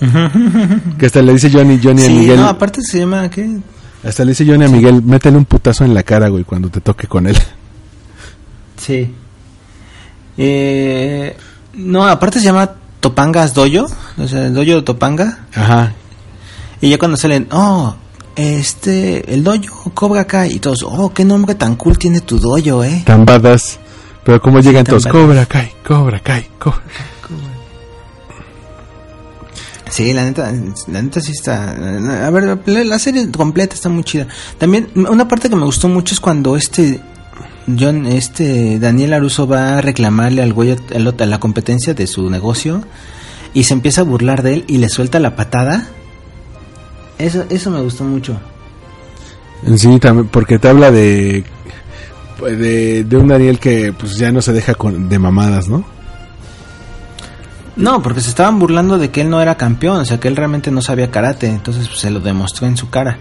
Que 0.98 1.06
hasta 1.06 1.22
le 1.22 1.32
dice 1.32 1.50
Johnny, 1.52 1.80
Johnny 1.82 2.02
a 2.02 2.06
Sí, 2.06 2.12
Miguel, 2.12 2.36
no, 2.40 2.46
aparte 2.48 2.80
se 2.82 3.00
llama, 3.00 3.28
¿qué? 3.30 3.48
Hasta 4.04 4.24
le 4.24 4.32
dice 4.32 4.46
Johnny 4.46 4.64
a 4.64 4.68
Miguel, 4.68 5.02
métele 5.02 5.36
un 5.36 5.44
putazo 5.44 5.84
en 5.84 5.94
la 5.94 6.02
cara, 6.02 6.28
güey, 6.28 6.44
cuando 6.44 6.68
te 6.68 6.80
toque 6.80 7.06
con 7.06 7.26
él. 7.26 7.36
Sí. 8.76 9.14
Eh, 10.36 11.36
no, 11.74 12.06
aparte 12.06 12.38
se 12.38 12.44
llama 12.44 12.72
Topangas 13.00 13.54
Doyo, 13.54 13.86
o 14.18 14.28
sea, 14.28 14.46
el 14.46 14.54
doyo 14.54 14.76
de 14.76 14.82
Topanga. 14.82 15.46
Ajá. 15.54 15.94
Y 16.80 16.90
ya 16.90 16.98
cuando 16.98 17.16
salen, 17.16 17.48
oh, 17.50 17.94
este, 18.36 19.32
el 19.32 19.42
doyo 19.42 19.70
Cobra 19.94 20.26
Kai. 20.26 20.52
Y 20.52 20.58
todos, 20.58 20.82
oh, 20.82 21.12
qué 21.14 21.24
nombre 21.24 21.54
tan 21.54 21.76
cool 21.76 21.96
tiene 21.96 22.20
tu 22.20 22.38
doyo, 22.38 22.84
eh. 22.84 23.02
Tan 23.06 23.24
badass. 23.24 23.78
Pero 24.24 24.40
como 24.40 24.60
llegan 24.60 24.84
todos. 24.84 25.06
Cobra 25.06 25.46
Kai, 25.46 25.72
Cobra 25.86 26.20
Kai, 26.20 26.48
Cobra 26.58 26.82
Sí, 29.90 30.12
la 30.12 30.24
neta, 30.24 30.52
la 30.88 31.02
neta 31.02 31.20
sí 31.20 31.32
está. 31.32 31.70
A 32.26 32.30
ver, 32.30 32.58
la 32.66 32.98
serie 32.98 33.30
completa 33.30 33.74
está 33.74 33.88
muy 33.88 34.02
chida. 34.02 34.26
También, 34.58 34.88
una 34.94 35.28
parte 35.28 35.48
que 35.48 35.56
me 35.56 35.64
gustó 35.64 35.88
mucho 35.88 36.14
es 36.14 36.20
cuando 36.20 36.56
este 36.56 37.00
John, 37.78 38.06
este 38.06 38.78
Daniel 38.78 39.12
Aruso 39.12 39.46
va 39.46 39.78
a 39.78 39.80
reclamarle 39.80 40.42
al 40.42 40.52
güey 40.52 40.72
a 40.72 41.26
la 41.26 41.40
competencia 41.40 41.94
de 41.94 42.06
su 42.06 42.28
negocio 42.30 42.82
y 43.52 43.64
se 43.64 43.74
empieza 43.74 44.00
a 44.00 44.04
burlar 44.04 44.42
de 44.42 44.54
él 44.54 44.64
y 44.66 44.78
le 44.78 44.88
suelta 44.88 45.20
la 45.20 45.36
patada. 45.36 45.86
Eso, 47.18 47.44
eso 47.50 47.70
me 47.70 47.80
gustó 47.80 48.04
mucho. 48.04 48.38
Sí, 49.76 49.98
también, 49.98 50.28
porque 50.28 50.58
te 50.58 50.68
habla 50.68 50.90
de, 50.90 51.44
de 52.42 53.04
de 53.04 53.16
un 53.16 53.28
Daniel 53.28 53.58
que 53.58 53.92
pues 53.92 54.16
ya 54.16 54.32
no 54.32 54.42
se 54.42 54.52
deja 54.52 54.74
de 54.74 55.18
mamadas, 55.18 55.68
¿no? 55.68 55.93
No, 57.76 58.02
porque 58.02 58.20
se 58.20 58.28
estaban 58.28 58.58
burlando 58.58 58.98
de 58.98 59.10
que 59.10 59.22
él 59.22 59.30
no 59.30 59.40
era 59.40 59.56
campeón, 59.56 59.98
o 59.98 60.04
sea, 60.04 60.20
que 60.20 60.28
él 60.28 60.36
realmente 60.36 60.70
no 60.70 60.80
sabía 60.80 61.10
karate, 61.10 61.48
entonces 61.48 61.88
pues, 61.88 62.00
se 62.00 62.10
lo 62.10 62.20
demostró 62.20 62.66
en 62.66 62.76
su 62.76 62.88
cara. 62.88 63.18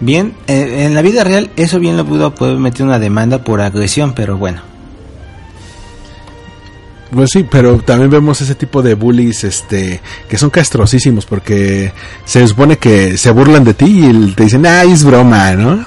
Bien, 0.00 0.34
eh, 0.46 0.84
en 0.84 0.94
la 0.94 1.02
vida 1.02 1.24
real 1.24 1.50
eso 1.56 1.78
bien 1.78 1.96
lo 1.96 2.04
pudo 2.04 2.34
poder 2.34 2.58
meter 2.58 2.84
una 2.84 2.98
demanda 2.98 3.44
por 3.44 3.60
agresión, 3.60 4.12
pero 4.14 4.36
bueno. 4.36 4.60
Pues 7.12 7.30
sí, 7.30 7.46
pero 7.48 7.78
también 7.78 8.10
vemos 8.10 8.40
ese 8.40 8.54
tipo 8.54 8.82
de 8.82 8.94
bullies 8.94 9.44
este 9.44 10.00
que 10.28 10.38
son 10.38 10.48
castrosísimos 10.48 11.26
porque 11.26 11.92
se 12.24 12.46
supone 12.48 12.78
que 12.78 13.18
se 13.18 13.30
burlan 13.30 13.64
de 13.64 13.74
ti 13.74 14.06
y 14.06 14.32
te 14.32 14.44
dicen, 14.44 14.64
"Ay, 14.66 14.92
es 14.92 15.04
broma", 15.04 15.52
¿no? 15.52 15.84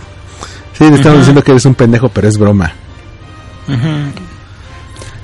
Sí, 0.77 0.87
le 0.89 0.95
estamos 0.95 1.19
diciendo 1.19 1.43
que 1.43 1.51
eres 1.51 1.65
un 1.65 1.73
pendejo, 1.73 2.09
pero 2.09 2.27
es 2.27 2.37
broma. 2.37 2.73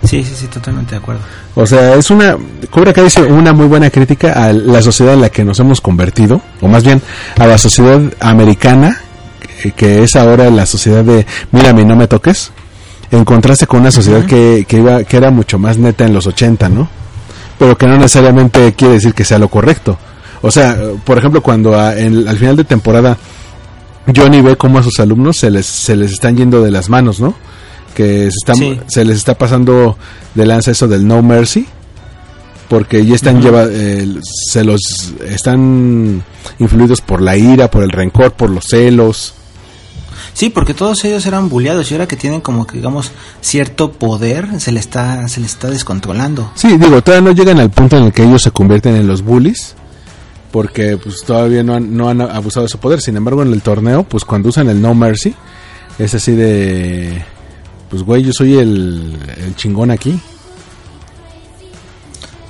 Sí, 0.03 0.23
sí, 0.23 0.33
sí, 0.35 0.47
totalmente 0.47 0.91
de 0.91 0.97
acuerdo. 0.97 1.21
O 1.55 1.65
sea, 1.65 1.95
es 1.95 2.09
una 2.09 2.35
Cobra 2.69 2.91
Kai 2.91 3.03
dice 3.03 3.21
una 3.21 3.53
muy 3.53 3.67
buena 3.67 3.89
crítica 3.89 4.33
a 4.33 4.51
la 4.51 4.81
sociedad 4.81 5.13
en 5.13 5.21
la 5.21 5.29
que 5.29 5.43
nos 5.43 5.59
hemos 5.59 5.79
convertido, 5.79 6.41
o 6.59 6.67
más 6.67 6.83
bien 6.83 7.01
a 7.37 7.45
la 7.45 7.57
sociedad 7.57 8.01
americana 8.19 8.99
que, 9.61 9.71
que 9.71 10.03
es 10.03 10.15
ahora 10.15 10.49
la 10.49 10.65
sociedad 10.65 11.03
de 11.03 11.25
mírame, 11.51 11.85
no 11.85 11.95
me 11.95 12.07
toques 12.07 12.51
en 13.11 13.25
contraste 13.25 13.67
con 13.67 13.81
una 13.81 13.91
sociedad 13.91 14.25
que, 14.25 14.65
que, 14.67 14.77
iba, 14.77 15.03
que 15.03 15.17
era 15.17 15.31
mucho 15.31 15.59
más 15.59 15.77
neta 15.77 16.05
en 16.05 16.13
los 16.13 16.25
80, 16.27 16.69
¿no? 16.69 16.87
Pero 17.59 17.77
que 17.77 17.85
no 17.85 17.97
necesariamente 17.97 18.73
quiere 18.73 18.95
decir 18.95 19.13
que 19.13 19.25
sea 19.25 19.37
lo 19.37 19.49
correcto. 19.49 19.97
O 20.41 20.49
sea, 20.49 20.77
por 21.03 21.17
ejemplo, 21.17 21.41
cuando 21.41 21.77
a, 21.77 21.95
en, 21.97 22.27
al 22.27 22.37
final 22.37 22.55
de 22.55 22.63
temporada 22.63 23.17
Johnny 24.15 24.41
ve 24.41 24.55
cómo 24.55 24.79
a 24.79 24.83
sus 24.83 24.99
alumnos 24.99 25.37
se 25.37 25.51
les, 25.51 25.65
se 25.65 25.95
les 25.95 26.13
están 26.13 26.37
yendo 26.37 26.63
de 26.63 26.71
las 26.71 26.89
manos, 26.89 27.19
¿no? 27.19 27.35
Que 27.93 28.29
se, 28.31 28.37
están, 28.37 28.55
Sí. 28.57 28.79
se 28.87 29.05
les 29.05 29.17
está 29.17 29.37
pasando 29.37 29.97
de 30.35 30.45
lanza 30.45 30.71
eso 30.71 30.87
del 30.87 31.05
no 31.05 31.21
mercy, 31.21 31.65
porque 32.69 33.05
ya 33.05 33.15
están 33.15 33.41
lleva, 33.41 33.65
eh, 33.69 34.07
se 34.49 34.63
los 34.63 34.79
están 35.27 36.23
influidos 36.59 37.01
por 37.01 37.21
la 37.21 37.35
ira, 37.35 37.69
por 37.69 37.83
el 37.83 37.89
rencor, 37.89 38.33
por 38.33 38.49
los 38.49 38.65
celos. 38.69 39.33
Sí, 40.33 40.49
porque 40.49 40.73
todos 40.73 41.03
ellos 41.03 41.25
eran 41.25 41.49
bulleados 41.49 41.91
y 41.91 41.95
ahora 41.95 42.07
que 42.07 42.15
tienen 42.15 42.39
como 42.39 42.65
que 42.65 42.77
digamos 42.77 43.11
cierto 43.41 43.91
poder, 43.91 44.61
se 44.61 44.71
le 44.71 44.79
está 44.79 45.27
se 45.27 45.41
le 45.41 45.45
está 45.45 45.69
descontrolando. 45.69 46.49
Sí, 46.55 46.77
digo, 46.77 47.01
todavía 47.01 47.29
no 47.29 47.35
llegan 47.35 47.59
al 47.59 47.69
punto 47.71 47.97
en 47.97 48.03
el 48.05 48.13
que 48.13 48.23
ellos 48.23 48.41
se 48.41 48.51
convierten 48.51 48.95
en 48.95 49.07
los 49.07 49.21
bullies, 49.23 49.75
porque 50.51 50.97
pues 50.97 51.23
todavía 51.25 51.63
no 51.63 51.73
han, 51.75 51.97
no 51.97 52.07
han 52.07 52.21
abusado 52.21 52.65
de 52.65 52.69
su 52.69 52.77
poder. 52.77 53.01
Sin 53.01 53.17
embargo, 53.17 53.41
en 53.41 53.51
el 53.51 53.61
torneo, 53.61 54.03
pues 54.03 54.23
cuando 54.23 54.47
usan 54.47 54.69
el 54.69 54.81
No 54.81 54.93
Mercy, 54.95 55.35
es 55.99 56.13
así 56.13 56.31
de, 56.31 57.25
pues 57.91 58.01
güey, 58.03 58.23
yo 58.23 58.33
soy 58.33 58.57
el, 58.57 59.15
el 59.37 59.55
chingón 59.55 59.91
aquí. 59.91 60.19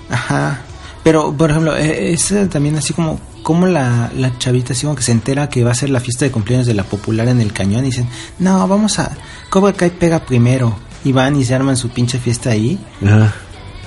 Ajá. 0.09 0.61
Pero, 1.03 1.33
por 1.35 1.49
ejemplo, 1.51 1.75
eh, 1.75 2.13
es 2.13 2.31
eh, 2.31 2.45
también 2.47 2.77
así 2.77 2.93
como, 2.93 3.19
como 3.43 3.65
la, 3.65 4.11
la 4.15 4.37
chavita 4.37 4.73
así 4.73 4.83
como 4.85 4.95
que 4.95 5.01
se 5.03 5.11
entera 5.11 5.49
que 5.49 5.63
va 5.63 5.71
a 5.71 5.75
ser 5.75 5.89
la 5.89 5.99
fiesta 5.99 6.25
de 6.25 6.31
cumpleaños 6.31 6.67
de 6.67 6.73
la 6.75 6.83
popular 6.83 7.27
en 7.27 7.41
el 7.41 7.53
cañón 7.53 7.83
y 7.83 7.87
dicen, 7.87 8.07
no, 8.39 8.67
vamos 8.67 8.99
a, 8.99 9.11
Cobra 9.49 9.73
Kai 9.73 9.89
pega 9.91 10.19
primero. 10.25 10.75
Y 11.03 11.11
van 11.13 11.35
y 11.35 11.43
se 11.43 11.55
arman 11.55 11.75
su 11.77 11.89
pinche 11.89 12.19
fiesta 12.19 12.51
ahí. 12.51 12.77
Ajá. 13.03 13.33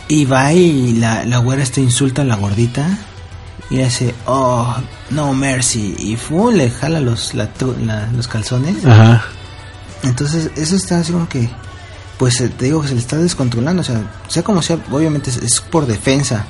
Y 0.08 0.24
va 0.24 0.52
y 0.52 0.94
la, 0.94 1.24
la 1.24 1.38
güera 1.38 1.62
este 1.62 1.80
insulta 1.80 2.22
a 2.22 2.24
la 2.24 2.34
gordita. 2.34 2.98
Y 3.70 3.76
dice, 3.76 4.12
oh, 4.26 4.74
no 5.10 5.32
mercy. 5.32 5.94
Y 5.98 6.16
fu, 6.16 6.50
le 6.50 6.68
jala 6.70 6.98
los, 7.00 7.32
la 7.34 7.48
la- 7.84 8.08
los 8.10 8.26
calzones. 8.26 8.84
Ajá. 8.84 9.24
Entonces, 10.04 10.50
eso 10.56 10.76
está 10.76 10.98
así 10.98 11.12
como 11.12 11.28
que, 11.28 11.48
pues 12.18 12.40
eh, 12.40 12.48
te 12.48 12.66
digo 12.66 12.80
que 12.82 12.88
se 12.88 12.94
le 12.94 13.00
está 13.00 13.16
descontrolando. 13.16 13.82
O 13.82 13.84
sea, 13.84 14.02
sea 14.28 14.42
como 14.42 14.62
sea, 14.62 14.78
obviamente 14.90 15.30
es, 15.30 15.38
es 15.38 15.60
por 15.60 15.86
defensa. 15.86 16.44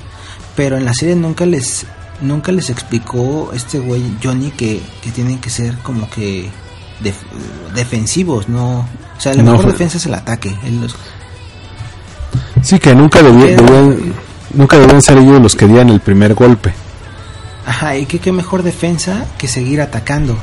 Pero 0.57 0.77
en 0.77 0.85
la 0.85 0.95
serie 0.95 1.17
nunca 1.17 1.47
les 1.47 1.87
nunca 2.21 2.53
les 2.53 2.71
explicó 2.71 3.51
este 3.53 3.81
güey 3.81 4.03
Johnny 4.23 4.53
que, 4.53 4.81
que 5.03 5.11
tienen 5.11 5.41
que 5.41 5.51
ser 5.51 5.77
como 5.79 6.09
que 6.09 6.49
def- 7.03 7.75
defensivos, 7.75 8.49
no. 8.49 8.81
O 9.17 9.21
sea, 9.21 9.35
la 9.35 9.43
No, 9.43 9.51
mejor 9.53 9.65
fue- 9.65 9.73
defensa 9.73 9.97
es 9.99 10.07
el 10.07 10.15
ataque. 10.15 10.57
Los- 10.81 10.95
Sí, 12.63 12.79
que 12.79 12.95
nunca 12.95 13.23
debían, 13.23 14.15
nunca 14.55 14.79
debían 14.79 15.03
ser 15.03 15.19
ellos 15.19 15.41
los 15.41 15.55
que 15.55 15.67
dieran 15.67 15.91
el 15.91 16.01
primer 16.01 16.35
golpe. 16.35 16.73
Ajá, 17.67 17.97
y 17.97 18.07
que 18.07 18.19
qué 18.21 18.31
mejor 18.33 18.63
defensa 18.63 19.27
que 19.39 19.49
seguir 19.49 19.81
atacando. 19.81 20.37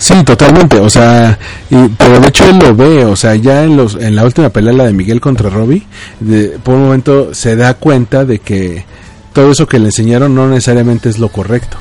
Sí, 0.00 0.14
totalmente, 0.24 0.78
o 0.80 0.88
sea, 0.88 1.38
y, 1.68 1.76
pero 1.98 2.20
de 2.20 2.28
hecho 2.28 2.48
él 2.48 2.58
lo 2.58 2.74
ve, 2.74 3.04
o 3.04 3.14
sea, 3.16 3.34
ya 3.34 3.64
en 3.64 3.76
los 3.76 3.96
en 3.96 4.16
la 4.16 4.24
última 4.24 4.48
pelea 4.48 4.72
la 4.72 4.84
de 4.84 4.94
Miguel 4.94 5.20
contra 5.20 5.50
Robbie, 5.50 5.86
de- 6.20 6.58
por 6.62 6.74
un 6.76 6.84
momento 6.84 7.34
se 7.34 7.54
da 7.54 7.74
cuenta 7.74 8.24
de 8.24 8.38
que 8.38 8.86
todo 9.34 9.50
eso 9.52 9.66
que 9.66 9.78
le 9.78 9.86
enseñaron 9.86 10.34
no 10.34 10.48
necesariamente 10.48 11.10
es 11.10 11.18
lo 11.18 11.28
correcto. 11.28 11.76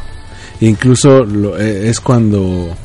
Incluso 0.59 1.23
lo- 1.23 1.57
eh, 1.57 1.87
es 1.89 2.01
cuando 2.01 2.75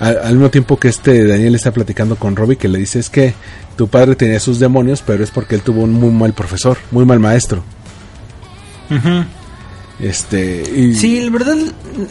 al, 0.00 0.32
mismo 0.32 0.50
tiempo 0.50 0.76
que 0.76 0.88
este 0.88 1.28
Daniel 1.28 1.54
está 1.54 1.70
platicando 1.70 2.16
con 2.16 2.34
Robbie 2.34 2.56
que 2.56 2.66
le 2.68 2.80
dice 2.80 2.98
es 2.98 3.08
que 3.08 3.34
tu 3.76 3.86
padre 3.86 4.16
tenía 4.16 4.40
sus 4.40 4.58
demonios, 4.58 5.00
pero 5.06 5.22
es 5.22 5.30
porque 5.30 5.54
él 5.54 5.62
tuvo 5.62 5.82
un 5.82 5.92
muy 5.92 6.10
mal 6.10 6.32
profesor, 6.32 6.76
muy 6.90 7.04
mal 7.06 7.20
maestro. 7.20 7.62
Este, 10.00 10.62
y 10.74 10.94
Sí, 10.94 11.20
la 11.20 11.30
verdad, 11.30 11.56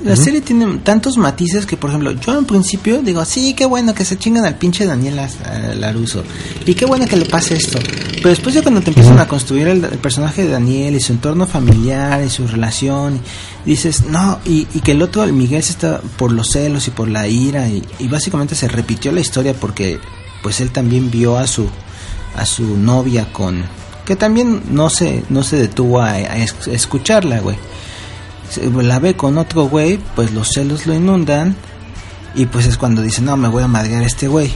la 0.04 0.16
serie 0.16 0.42
tiene 0.42 0.78
tantos 0.84 1.18
matices 1.18 1.66
que, 1.66 1.76
por 1.76 1.90
ejemplo, 1.90 2.12
yo 2.12 2.38
en 2.38 2.46
principio 2.46 3.02
digo, 3.02 3.26
sí, 3.26 3.54
qué 3.54 3.66
bueno 3.66 3.94
que 3.94 4.06
se 4.06 4.18
chingan 4.18 4.46
al 4.46 4.56
pinche 4.56 4.86
Daniel 4.86 5.20
a 5.20 5.28
Laruso. 5.76 6.24
Y 6.66 6.74
qué 6.76 6.86
bueno 6.86 7.06
que 7.06 7.18
le 7.18 7.26
pase 7.26 7.56
esto. 7.56 7.80
Pero 8.16 8.30
después 8.30 8.56
ya 8.56 8.62
cuando 8.62 8.82
te 8.82 8.92
empiezan 8.92 9.20
a 9.20 9.28
construir 9.28 9.68
el, 9.68 9.84
el 9.84 9.98
personaje 9.98 10.44
de 10.44 10.50
Daniel 10.50 10.96
y 10.96 11.00
su 11.00 11.12
entorno 11.12 11.46
familiar 11.48 12.24
y 12.24 12.30
su 12.30 12.48
relación, 12.48 13.20
y 13.66 13.72
dices, 13.72 14.06
no, 14.06 14.40
y, 14.46 14.68
y 14.74 14.80
que 14.82 14.92
el 14.92 15.02
otro, 15.02 15.24
el 15.24 15.34
Miguel, 15.34 15.64
se 15.64 15.72
está 15.72 16.02
por 16.18 16.32
los 16.32 16.52
celos 16.52 16.88
y 16.88 16.92
por 16.92 17.10
la 17.10 17.28
ira, 17.28 17.68
y, 17.68 17.84
y 18.00 18.08
básicamente 18.08 18.56
se 18.56 18.68
repitió 18.68 19.12
la 19.12 19.22
historia 19.22 19.54
porque, 19.54 20.00
pues 20.44 20.62
él 20.62 20.72
también 20.72 21.12
vio 21.12 21.38
a 21.38 21.48
su, 21.48 21.68
a 22.38 22.46
su 22.46 22.78
novia 22.78 23.34
con... 23.34 23.64
Que 24.12 24.18
también 24.18 24.62
no 24.72 24.90
se, 24.90 25.24
no 25.30 25.42
se 25.42 25.56
detuvo 25.56 26.02
a, 26.02 26.10
a 26.10 26.36
es- 26.36 26.68
a 26.68 26.72
escucharla, 26.72 27.40
güey. 27.40 27.56
Se- 28.50 28.70
la 28.70 29.00
ve 29.00 29.14
con 29.14 29.38
otro 29.38 29.70
güey, 29.70 30.00
pues 30.18 30.34
los 30.34 30.50
celos 30.50 30.86
lo 30.86 30.94
inundan 30.94 31.56
y 32.36 32.46
pues 32.46 32.66
es 32.66 32.76
cuando 32.76 33.02
dice, 33.02 33.22
no, 33.22 33.38
me 33.38 33.48
voy 33.48 33.64
a 33.64 33.68
madrear 33.70 34.04
a 34.04 34.06
este 34.06 34.28
güey. 34.28 34.52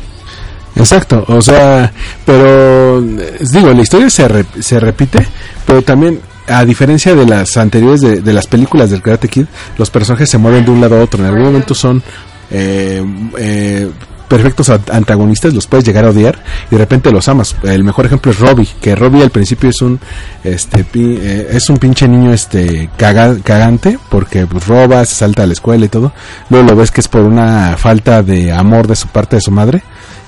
Exacto, 0.75 1.23
o 1.29 1.41
sea, 1.41 1.89
pero 2.25 2.99
digo, 2.99 3.71
la 3.73 3.81
historia 3.81 4.09
se, 4.09 4.27
re- 4.27 4.45
se 4.59 4.77
repite, 4.77 5.25
pero 5.65 5.81
también, 5.83 6.19
a 6.49 6.65
diferencia 6.65 7.15
de 7.15 7.25
las 7.25 7.55
anteriores, 7.55 8.01
de, 8.01 8.19
de 8.19 8.33
las 8.33 8.47
películas 8.47 8.89
del 8.89 9.01
Karate 9.01 9.29
Kid, 9.29 9.45
los 9.77 9.89
personajes 9.89 10.29
se 10.29 10.37
mueven 10.37 10.65
de 10.65 10.71
un 10.71 10.81
lado 10.81 10.97
a 10.97 11.01
otro, 11.01 11.21
en 11.21 11.27
algún 11.27 11.43
momento 11.45 11.73
son 11.73 12.03
eh, 12.51 13.01
eh, 13.37 13.89
perfectos 14.27 14.69
antagonistas, 14.69 15.53
los 15.53 15.67
puedes 15.67 15.85
llegar 15.85 16.05
a 16.05 16.09
odiar 16.09 16.39
y 16.69 16.75
de 16.75 16.77
repente 16.77 17.11
los 17.11 17.27
amas. 17.27 17.55
El 17.63 17.83
mejor 17.83 18.05
ejemplo 18.05 18.31
es 18.31 18.39
Robbie, 18.39 18.67
que 18.81 18.95
Robbie 18.95 19.23
al 19.23 19.29
principio 19.29 19.69
es 19.69 19.81
un 19.81 19.99
este 20.43 20.83
pi- 20.83 21.17
eh, 21.19 21.47
es 21.51 21.69
un 21.69 21.77
pinche 21.77 22.07
niño 22.07 22.33
este 22.33 22.89
caga- 22.97 23.37
cagante 23.43 23.97
porque 24.09 24.45
pues, 24.47 24.67
roba, 24.67 25.05
se 25.05 25.15
salta 25.15 25.43
a 25.43 25.47
la 25.47 25.53
escuela 25.53 25.85
y 25.85 25.89
todo. 25.89 26.11
Luego 26.49 26.69
lo 26.71 26.75
ves 26.75 26.91
que 26.91 27.01
es 27.01 27.07
por 27.07 27.21
una 27.21 27.75
falta 27.77 28.23
de 28.23 28.51
amor 28.51 28.87
de 28.87 28.95
su 28.95 29.07
parte 29.07 29.35
de 29.37 29.41
su 29.41 29.51
madre 29.51 29.83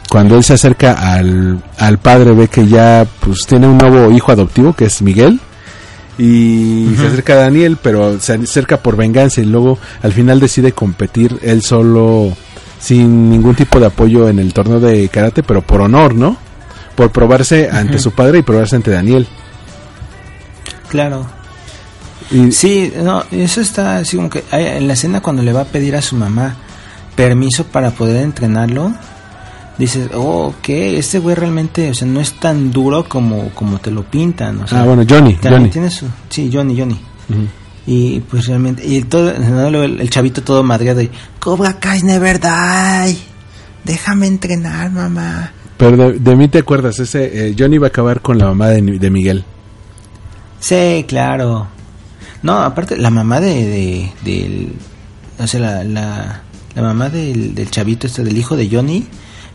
cuando 0.10 0.38
él 0.38 0.44
se 0.44 0.54
acerca 0.54 0.94
al, 0.94 1.62
al 1.78 1.98
padre 1.98 2.32
ve 2.32 2.48
que 2.48 2.66
ya 2.66 3.06
pues 3.20 3.46
tiene 3.46 3.68
un 3.68 3.78
nuevo 3.78 4.10
hijo 4.12 4.32
adoptivo 4.32 4.72
que 4.74 4.86
es 4.86 5.02
Miguel 5.02 5.42
y 6.18 6.96
se 6.98 7.08
acerca 7.08 7.34
a 7.34 7.38
Daniel 7.38 7.78
pero 7.82 8.20
se 8.20 8.34
acerca 8.34 8.78
por 8.78 8.96
venganza 8.96 9.42
y 9.42 9.46
luego 9.46 9.78
al 10.02 10.14
final 10.14 10.40
decide 10.40 10.72
competir 10.72 11.38
él 11.44 11.62
solo 11.62 12.34
sin 12.80 13.30
ningún 13.30 13.56
tipo 13.56 13.80
de 13.80 13.88
apoyo 13.88 14.30
en 14.30 14.40
el 14.40 14.54
torneo 14.54 14.80
de 14.80 15.08
karate 15.10 15.44
pero 15.44 15.62
por 15.62 15.82
honor 15.82 16.14
no 16.16 16.38
por 16.96 17.12
probarse 17.12 17.70
ante 17.72 18.00
su 18.00 18.12
padre 18.12 18.40
y 18.40 18.42
probarse 18.42 18.76
ante 18.76 18.92
Daniel 18.92 19.28
Claro. 20.90 21.26
y 22.32 22.52
Sí, 22.52 22.94
no, 23.04 23.24
eso 23.32 23.62
está 23.62 23.98
así 23.98 24.16
como 24.18 24.30
que 24.30 24.44
en 24.52 24.88
la 24.88 24.94
escena 24.94 25.22
cuando 25.22 25.44
le 25.44 25.54
va 25.54 25.62
a 25.62 25.66
pedir 25.66 25.96
a 25.96 26.02
su 26.02 26.16
mamá 26.16 26.56
permiso 27.16 27.66
para 27.66 27.92
poder 27.92 28.24
entrenarlo, 28.24 28.94
dices, 29.78 30.10
oh, 30.14 30.48
ok, 30.48 30.70
este 30.70 31.20
güey 31.20 31.36
realmente, 31.36 31.90
o 31.90 31.94
sea, 31.94 32.08
no 32.08 32.20
es 32.22 32.34
tan 32.40 32.72
duro 32.72 33.08
como, 33.10 33.50
como 33.50 33.80
te 33.80 33.92
lo 33.92 34.04
pintan. 34.04 34.62
O 34.62 34.68
sea, 34.68 34.82
ah 34.82 34.86
bueno 34.86 35.04
Johnny 35.08 35.34
también 35.34 35.62
Johnny 35.64 35.70
tiene 35.72 35.90
su, 35.90 36.06
sí, 36.30 36.50
Johnny, 36.54 36.80
Johnny. 36.80 37.00
Ujú. 37.30 37.48
Y 37.90 38.20
pues 38.20 38.46
realmente, 38.48 38.86
y 38.86 39.02
todo, 39.04 39.30
el, 39.32 40.02
el 40.02 40.10
chavito 40.10 40.44
todo 40.44 40.62
madreado 40.62 41.02
y, 41.02 41.10
Cobra 41.40 41.80
Kai 41.80 42.04
never 42.04 42.38
die, 42.40 43.18
déjame 43.86 44.28
entrenar, 44.28 44.92
mamá. 44.92 45.54
pero 45.78 45.96
de, 45.96 46.20
de 46.20 46.36
mí 46.36 46.50
te 46.50 46.58
acuerdas 46.60 47.00
ese 47.00 47.48
eh, 47.50 47.56
Johnny 47.58 47.78
va 47.78 47.88
a 47.88 47.90
acabar 47.90 48.20
con 48.22 48.38
la 48.38 48.46
mamá 48.48 48.68
de, 48.68 48.82
de 48.82 49.10
Miguel 49.10 49.46
Sí, 50.60 51.06
claro. 51.08 51.68
No, 52.44 52.58
aparte, 52.62 52.98
la 52.98 53.10
mamá 53.10 53.40
de, 53.40 53.54
de 53.54 54.12
del, 54.24 54.74
o 55.40 55.48
sea, 55.48 55.60
la, 55.60 55.84
la, 55.84 56.42
la 56.76 56.82
mamá 56.82 57.10
del, 57.10 57.56
del 57.56 57.70
chavito 57.72 58.08
este, 58.08 58.24
del 58.24 58.38
hijo 58.38 58.56
de 58.58 58.68
Johnny, 58.70 59.06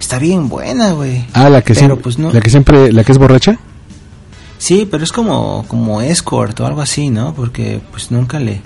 está 0.00 0.18
bien 0.18 0.48
buena, 0.48 0.92
güey. 0.92 1.26
ah 1.34 1.50
la 1.50 1.60
que 1.62 1.74
Pero, 1.74 1.86
siempre 1.86 2.02
pues, 2.02 2.18
no. 2.18 2.32
la 2.32 2.40
que 2.40 2.50
siempre 2.50 2.92
la 2.92 3.04
que 3.04 3.12
es 3.12 3.18
borracha 3.18 3.58
Sí, 4.62 4.86
pero 4.88 5.02
es 5.02 5.10
como, 5.10 5.64
como 5.66 6.00
escort 6.02 6.60
o 6.60 6.66
algo 6.66 6.80
así, 6.82 7.10
¿no? 7.10 7.34
Porque, 7.34 7.80
pues, 7.90 8.12
nunca 8.12 8.38
le, 8.38 8.60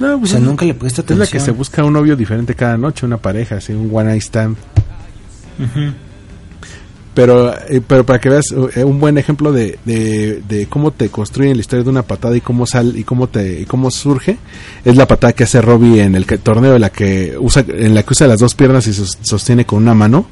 no 0.00 0.14
o 0.14 0.18
pues 0.20 0.30
sea, 0.30 0.40
es- 0.40 0.46
nunca 0.46 0.64
le 0.64 0.72
presta 0.72 1.02
Es 1.02 1.10
la 1.10 1.14
atención. 1.16 1.40
que 1.40 1.44
se 1.44 1.50
busca 1.50 1.84
un 1.84 1.92
novio 1.92 2.16
diferente 2.16 2.54
cada 2.54 2.78
noche, 2.78 3.04
una 3.04 3.18
pareja, 3.18 3.56
así, 3.56 3.74
un 3.74 3.90
one 3.92 4.08
night 4.10 4.22
stand. 4.22 4.56
Pero, 7.14 7.54
eh, 7.68 7.80
pero 7.86 8.04
para 8.04 8.20
que 8.20 8.28
veas 8.28 8.44
eh, 8.74 8.84
un 8.84 9.00
buen 9.00 9.16
ejemplo 9.16 9.50
de, 9.50 9.78
de, 9.86 10.42
de 10.46 10.66
cómo 10.68 10.90
te 10.90 11.08
construyen 11.08 11.56
la 11.56 11.60
historia 11.62 11.82
de 11.82 11.88
una 11.90 12.02
patada 12.02 12.36
y 12.36 12.42
cómo 12.42 12.66
sal 12.66 12.94
y 12.94 13.04
cómo 13.04 13.26
te 13.28 13.60
y 13.60 13.64
cómo 13.64 13.90
surge 13.90 14.36
es 14.84 14.96
la 14.96 15.06
patada 15.08 15.32
que 15.32 15.44
hace 15.44 15.62
Robbie 15.62 16.02
en 16.02 16.14
el 16.14 16.26
que- 16.26 16.36
torneo 16.36 16.74
en 16.74 16.80
la 16.82 16.90
que 16.90 17.34
usa 17.40 17.64
en 17.68 17.94
la 17.94 18.02
que 18.02 18.12
usa 18.12 18.26
las 18.26 18.38
dos 18.40 18.54
piernas 18.54 18.86
y 18.86 18.92
sos- 18.92 19.16
sostiene 19.22 19.64
con 19.64 19.82
una 19.82 19.94
mano 19.94 20.26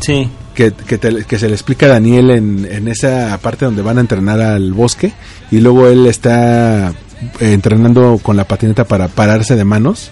Sí. 0.00 0.28
Que, 0.54 0.72
que, 0.72 0.98
te- 0.98 1.24
que 1.24 1.38
se 1.38 1.48
le 1.48 1.54
explica 1.54 1.86
a 1.86 1.90
Daniel 1.90 2.30
en, 2.30 2.68
en 2.70 2.88
esa 2.88 3.36
parte 3.38 3.64
donde 3.64 3.82
van 3.82 3.98
a 3.98 4.00
entrenar 4.02 4.40
al 4.40 4.72
bosque 4.72 5.12
y 5.50 5.60
luego 5.60 5.88
él 5.88 6.06
está 6.06 6.92
entrenando 7.40 8.18
con 8.22 8.36
la 8.36 8.44
patineta 8.44 8.84
para 8.84 9.08
pararse 9.08 9.56
de 9.56 9.64
manos 9.64 10.10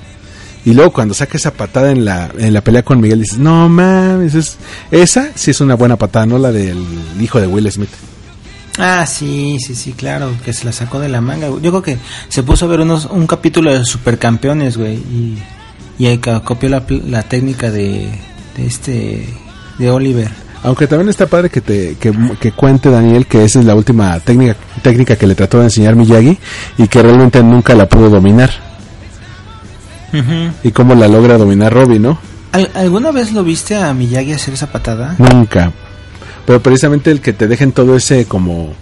y 0.64 0.74
luego 0.74 0.92
cuando 0.92 1.14
saca 1.14 1.38
esa 1.38 1.52
patada 1.52 1.90
en 1.90 2.04
la, 2.04 2.30
en 2.38 2.52
la 2.52 2.60
pelea 2.62 2.82
con 2.84 3.00
Miguel 3.00 3.20
dices, 3.20 3.38
no 3.38 3.68
mames, 3.68 4.34
es- 4.34 4.56
esa 4.90 5.30
sí 5.34 5.50
es 5.52 5.60
una 5.60 5.74
buena 5.74 5.96
patada, 5.96 6.26
no 6.26 6.38
la 6.38 6.52
del 6.52 6.78
hijo 7.20 7.40
de 7.40 7.46
Will 7.46 7.70
Smith. 7.70 7.88
Ah, 8.78 9.04
sí, 9.06 9.58
sí, 9.58 9.74
sí, 9.74 9.92
claro, 9.92 10.30
que 10.44 10.52
se 10.52 10.64
la 10.64 10.72
sacó 10.72 11.00
de 11.00 11.08
la 11.08 11.20
manga. 11.20 11.48
Yo 11.48 11.58
creo 11.70 11.82
que 11.82 11.98
se 12.28 12.42
puso 12.42 12.64
a 12.64 12.68
ver 12.68 12.80
unos, 12.80 13.06
un 13.06 13.26
capítulo 13.26 13.72
de 13.74 13.84
Supercampeones, 13.84 14.76
güey, 14.78 14.94
y, 14.94 15.38
y 15.98 16.06
ahí 16.06 16.18
copió 16.18 16.68
la, 16.68 16.84
la 17.06 17.22
técnica 17.24 17.70
de, 17.70 18.08
de 18.56 18.66
este, 18.66 19.26
de 19.80 19.90
Oliver. 19.90 20.30
Aunque 20.62 20.86
también 20.86 21.08
está 21.08 21.26
padre 21.26 21.48
que 21.48 21.60
te 21.62 21.96
que, 21.96 22.12
que 22.38 22.52
cuente 22.52 22.90
Daniel 22.90 23.26
que 23.26 23.42
esa 23.44 23.58
es 23.60 23.64
la 23.64 23.74
última 23.74 24.20
técnica 24.20 24.54
técnica 24.82 25.16
que 25.16 25.26
le 25.26 25.34
trató 25.34 25.58
de 25.58 25.64
enseñar 25.64 25.96
Miyagi 25.96 26.38
y 26.78 26.86
que 26.86 27.02
realmente 27.02 27.42
nunca 27.42 27.74
la 27.74 27.88
pudo 27.88 28.10
dominar 28.10 28.50
y 30.64 30.70
cómo 30.72 30.94
la 30.94 31.06
logra 31.08 31.38
dominar 31.38 31.72
Robbie, 31.72 31.98
¿no? 32.00 32.18
¿Al- 32.52 32.70
¿Alguna 32.74 33.12
vez 33.12 33.32
lo 33.32 33.44
viste 33.44 33.76
a 33.76 33.94
Miyagi 33.94 34.32
hacer 34.32 34.54
esa 34.54 34.66
patada? 34.72 35.14
Nunca. 35.18 35.72
Pero 36.46 36.60
precisamente 36.60 37.10
el 37.12 37.20
que 37.20 37.32
te 37.32 37.46
dejen 37.46 37.70
todo 37.72 37.96
ese 37.96 38.24
como 38.24 38.72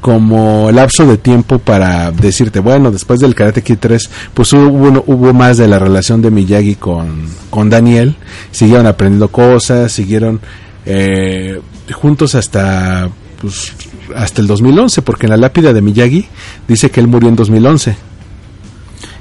como 0.00 0.70
lapso 0.70 1.06
de 1.06 1.18
tiempo 1.18 1.58
para 1.58 2.10
decirte, 2.10 2.60
bueno, 2.60 2.90
después 2.90 3.20
del 3.20 3.34
Karate 3.34 3.62
Kid 3.62 3.78
3, 3.80 4.10
pues 4.32 4.52
hubo, 4.52 5.02
hubo 5.06 5.32
más 5.32 5.56
de 5.56 5.68
la 5.68 5.78
relación 5.78 6.22
de 6.22 6.30
Miyagi 6.30 6.76
con, 6.76 7.26
con 7.50 7.68
Daniel, 7.68 8.16
siguieron 8.50 8.86
aprendiendo 8.86 9.28
cosas, 9.28 9.92
siguieron 9.92 10.40
eh, 10.86 11.60
juntos 11.92 12.34
hasta 12.34 13.10
pues, 13.40 13.72
hasta 14.14 14.40
el 14.40 14.46
2011, 14.46 15.02
porque 15.02 15.26
en 15.26 15.30
la 15.30 15.36
lápida 15.36 15.72
de 15.72 15.82
Miyagi 15.82 16.26
dice 16.66 16.90
que 16.90 17.00
él 17.00 17.08
murió 17.08 17.28
en 17.28 17.36
2011. 17.36 17.96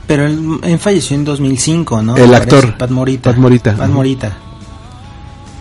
Pero 0.07 0.25
él, 0.25 0.59
él 0.63 0.79
falleció 0.79 1.17
en 1.17 1.25
2005, 1.25 2.01
¿no? 2.01 2.15
El 2.15 2.33
actor. 2.33 2.61
parece, 2.61 2.77
Pat 2.77 2.89
Morita. 2.89 3.29
Pat 3.31 3.39
Morita. 3.39 3.75
Pat 3.75 3.89
Morita. 3.89 4.37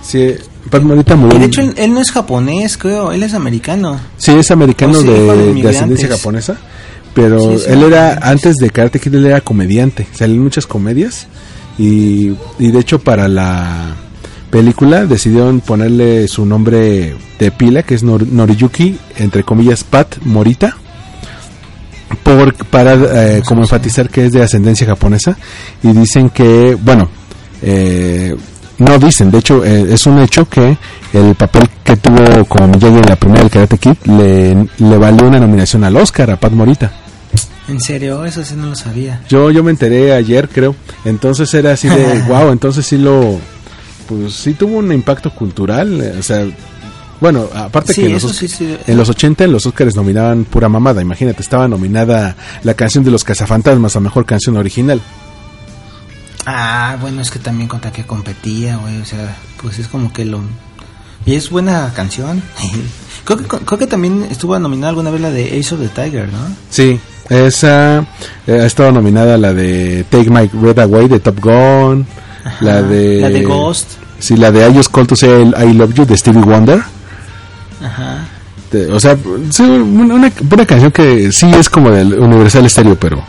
Sí, 0.02 0.34
Pat 0.70 0.82
Morita 0.82 1.16
murió. 1.16 1.36
Y 1.36 1.40
de 1.40 1.46
hecho 1.46 1.60
él, 1.60 1.74
él 1.76 1.92
no 1.94 2.00
es 2.00 2.10
japonés, 2.10 2.76
creo, 2.76 3.12
él 3.12 3.22
es 3.22 3.34
americano. 3.34 4.00
Sí, 4.16 4.32
es 4.32 4.50
americano 4.50 4.94
sí, 5.00 5.06
de 5.06 5.54
de, 5.54 5.68
ascendencia 5.68 6.08
japonesa. 6.08 6.56
Pero 7.14 7.58
Sí, 7.58 7.64
él 7.68 7.82
era, 7.82 8.18
antes 8.22 8.56
de 8.56 8.70
Karate 8.70 8.98
Kid, 9.00 9.14
él 9.14 9.26
era 9.26 9.40
comediante. 9.40 10.06
Salió 10.12 10.34
en 10.36 10.42
muchas 10.42 10.66
comedias. 10.66 11.26
Y, 11.78 12.32
y 12.58 12.70
de 12.70 12.78
hecho, 12.78 12.98
para 12.98 13.28
la 13.28 13.94
película 14.50 15.04
decidieron 15.06 15.60
ponerle 15.60 16.28
su 16.28 16.44
nombre 16.46 17.14
de 17.38 17.50
pila, 17.50 17.82
que 17.82 17.94
es 17.94 18.04
Nor- 18.04 18.26
Noriyuki, 18.26 18.98
entre 19.18 19.44
comillas, 19.44 19.84
Pat 19.84 20.16
Morita. 20.24 20.76
Por, 22.22 22.54
para 22.66 22.94
eh, 22.94 23.42
como 23.46 23.62
enfatizar 23.62 24.08
que 24.08 24.26
es 24.26 24.32
de 24.32 24.42
ascendencia 24.42 24.86
japonesa. 24.86 25.36
Y 25.82 25.88
dicen 25.92 26.30
que, 26.30 26.76
bueno, 26.80 27.08
eh, 27.62 28.34
no 28.78 28.98
dicen, 28.98 29.30
de 29.30 29.38
hecho 29.38 29.64
eh, 29.64 29.86
es 29.92 30.06
un 30.06 30.18
hecho 30.18 30.48
que 30.48 30.76
el 31.12 31.34
papel 31.34 31.68
que 31.82 31.96
tuvo 31.96 32.44
como 32.46 32.68
Miyagi 32.68 32.96
en 32.98 33.08
la 33.08 33.16
primera 33.16 33.42
del 33.42 33.50
Karate 33.50 33.78
Kid 33.78 33.96
le, 34.04 34.54
le 34.78 34.98
valió 34.98 35.26
una 35.26 35.38
nominación 35.38 35.84
al 35.84 35.96
Oscar 35.96 36.30
a 36.30 36.36
Pat 36.36 36.52
Morita. 36.52 36.92
En 37.68 37.80
serio, 37.80 38.24
eso 38.24 38.44
sí 38.44 38.54
no 38.56 38.66
lo 38.68 38.76
sabía. 38.76 39.22
Yo 39.28 39.50
yo 39.50 39.64
me 39.64 39.72
enteré 39.72 40.12
ayer, 40.12 40.48
creo. 40.48 40.76
Entonces 41.04 41.52
era 41.54 41.72
así 41.72 41.88
de, 41.88 42.22
wow, 42.28 42.50
entonces 42.52 42.86
sí 42.86 42.98
lo 42.98 43.38
pues 44.08 44.34
sí 44.34 44.54
tuvo 44.54 44.78
un 44.78 44.92
impacto 44.92 45.30
cultural, 45.34 46.00
eh, 46.00 46.14
o 46.18 46.22
sea, 46.22 46.46
bueno, 47.20 47.48
aparte 47.54 47.92
Sí, 47.92 48.02
que 48.02 48.06
en 48.06 48.12
los, 48.12 48.22
sí, 48.22 48.46
sí. 48.46 48.76
en 48.86 48.96
los 48.96 49.08
80 49.08 49.44
en 49.44 49.52
los 49.52 49.66
Oscars 49.66 49.96
nominaban 49.96 50.44
pura 50.44 50.68
mamada, 50.68 51.02
imagínate, 51.02 51.42
estaba 51.42 51.66
nominada 51.66 52.36
la 52.62 52.74
canción 52.74 53.04
de 53.04 53.10
los 53.10 53.24
cazafantasmas 53.24 53.96
a 53.96 54.00
mejor 54.00 54.26
canción 54.26 54.56
original. 54.56 55.00
Ah, 56.46 56.96
bueno, 57.00 57.20
es 57.20 57.30
que 57.30 57.40
también 57.40 57.68
contra 57.68 57.90
que 57.92 58.06
competía, 58.06 58.76
güey, 58.76 59.00
o 59.00 59.04
sea, 59.04 59.36
pues 59.60 59.78
es 59.80 59.88
como 59.88 60.12
que 60.12 60.24
lo... 60.24 60.40
Y 61.24 61.34
es 61.34 61.50
buena 61.50 61.92
canción. 61.92 62.40
creo, 63.24 63.38
que, 63.38 63.44
creo 63.44 63.78
que 63.78 63.86
también 63.88 64.26
estuvo 64.30 64.56
nominada 64.58 64.90
alguna 64.90 65.10
vez 65.10 65.20
la 65.20 65.30
de 65.30 65.58
Ace 65.58 65.74
of 65.74 65.80
the 65.80 65.88
Tiger, 65.88 66.28
¿no? 66.32 66.38
Sí, 66.70 67.00
esa 67.28 68.06
eh, 68.46 68.60
ha 68.60 68.66
estado 68.66 68.92
nominada 68.92 69.36
la 69.36 69.52
de 69.52 70.04
Take 70.08 70.30
My 70.30 70.48
Breath 70.52 70.78
Away 70.78 71.08
de 71.08 71.18
Top 71.18 71.40
Gun, 71.40 72.06
la 72.60 72.80
de 72.80 73.20
La 73.20 73.28
de 73.30 73.42
Ghost. 73.42 73.88
Sí, 74.20 74.36
la 74.36 74.52
de 74.52 74.68
I 74.68 74.74
Just 74.74 74.92
Call 74.92 75.06
to 75.08 75.16
Say 75.16 75.52
I 75.58 75.72
Love 75.72 75.94
You 75.94 76.06
de 76.06 76.16
Stevie 76.16 76.42
Wonder. 76.42 76.80
Ajá. 77.82 78.24
De- 78.70 78.86
o 78.92 79.00
sea, 79.00 79.16
sí, 79.50 79.62
una, 79.64 80.14
una, 80.14 80.32
una 80.50 80.66
canción 80.66 80.92
que 80.92 81.32
sí 81.32 81.50
es 81.58 81.68
como 81.68 81.90
del 81.90 82.14
Universal 82.14 82.70
Stereo, 82.70 82.96
pero 82.96 83.22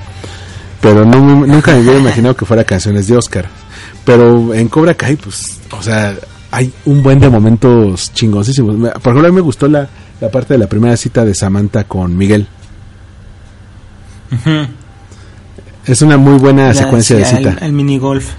pero 0.88 1.04
no 1.06 1.22
me- 1.22 1.48
nunca 1.48 1.72
me 1.74 1.82
hubiera 1.82 2.00
imaginado 2.00 2.34
que 2.36 2.46
fuera 2.46 2.64
canciones 2.64 3.08
de 3.08 3.18
Oscar. 3.18 3.50
Pero 4.06 4.54
en 4.54 4.70
Cobra 4.70 4.94
Kai, 4.94 5.18
pues, 5.18 5.60
o 5.78 5.82
sea, 5.84 6.16
hay 6.50 6.72
un 6.86 7.04
buen 7.04 7.20
de 7.20 7.30
momentos 7.30 8.14
chingoncísimos. 8.14 8.78
Me- 8.78 8.92
Por 8.92 9.02
ejemplo, 9.12 9.28
a 9.28 9.30
mí 9.32 9.36
me 9.36 9.42
gustó 9.42 9.68
la, 9.68 9.90
la 10.22 10.32
parte 10.32 10.54
de 10.54 10.60
la 10.60 10.68
primera 10.68 10.96
cita 10.96 11.26
de 11.26 11.34
Samantha 11.36 11.84
con 11.84 12.16
Miguel. 12.16 12.48
Es 15.86 16.02
una 16.02 16.18
muy 16.18 16.38
buena 16.40 16.68
La- 16.68 16.74
secuencia 16.74 17.18
sí, 17.18 17.22
de 17.24 17.38
cita. 17.38 17.58
El, 17.60 17.64
el 17.68 17.74
mini 17.74 17.98
golf. 17.98 18.30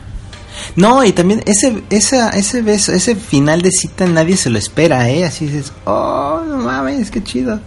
No, 0.76 1.04
y 1.04 1.12
también 1.12 1.42
ese 1.46 1.82
esa 1.90 2.30
ese 2.30 2.62
beso, 2.62 2.92
ese 2.92 3.14
final 3.14 3.62
de 3.62 3.70
cita 3.70 4.06
nadie 4.06 4.36
se 4.36 4.50
lo 4.50 4.58
espera, 4.58 5.08
¿eh? 5.08 5.24
Así 5.24 5.46
dices, 5.46 5.72
oh, 5.84 6.42
no 6.48 6.56
mames, 6.58 7.10
qué 7.10 7.22
chido. 7.22 7.60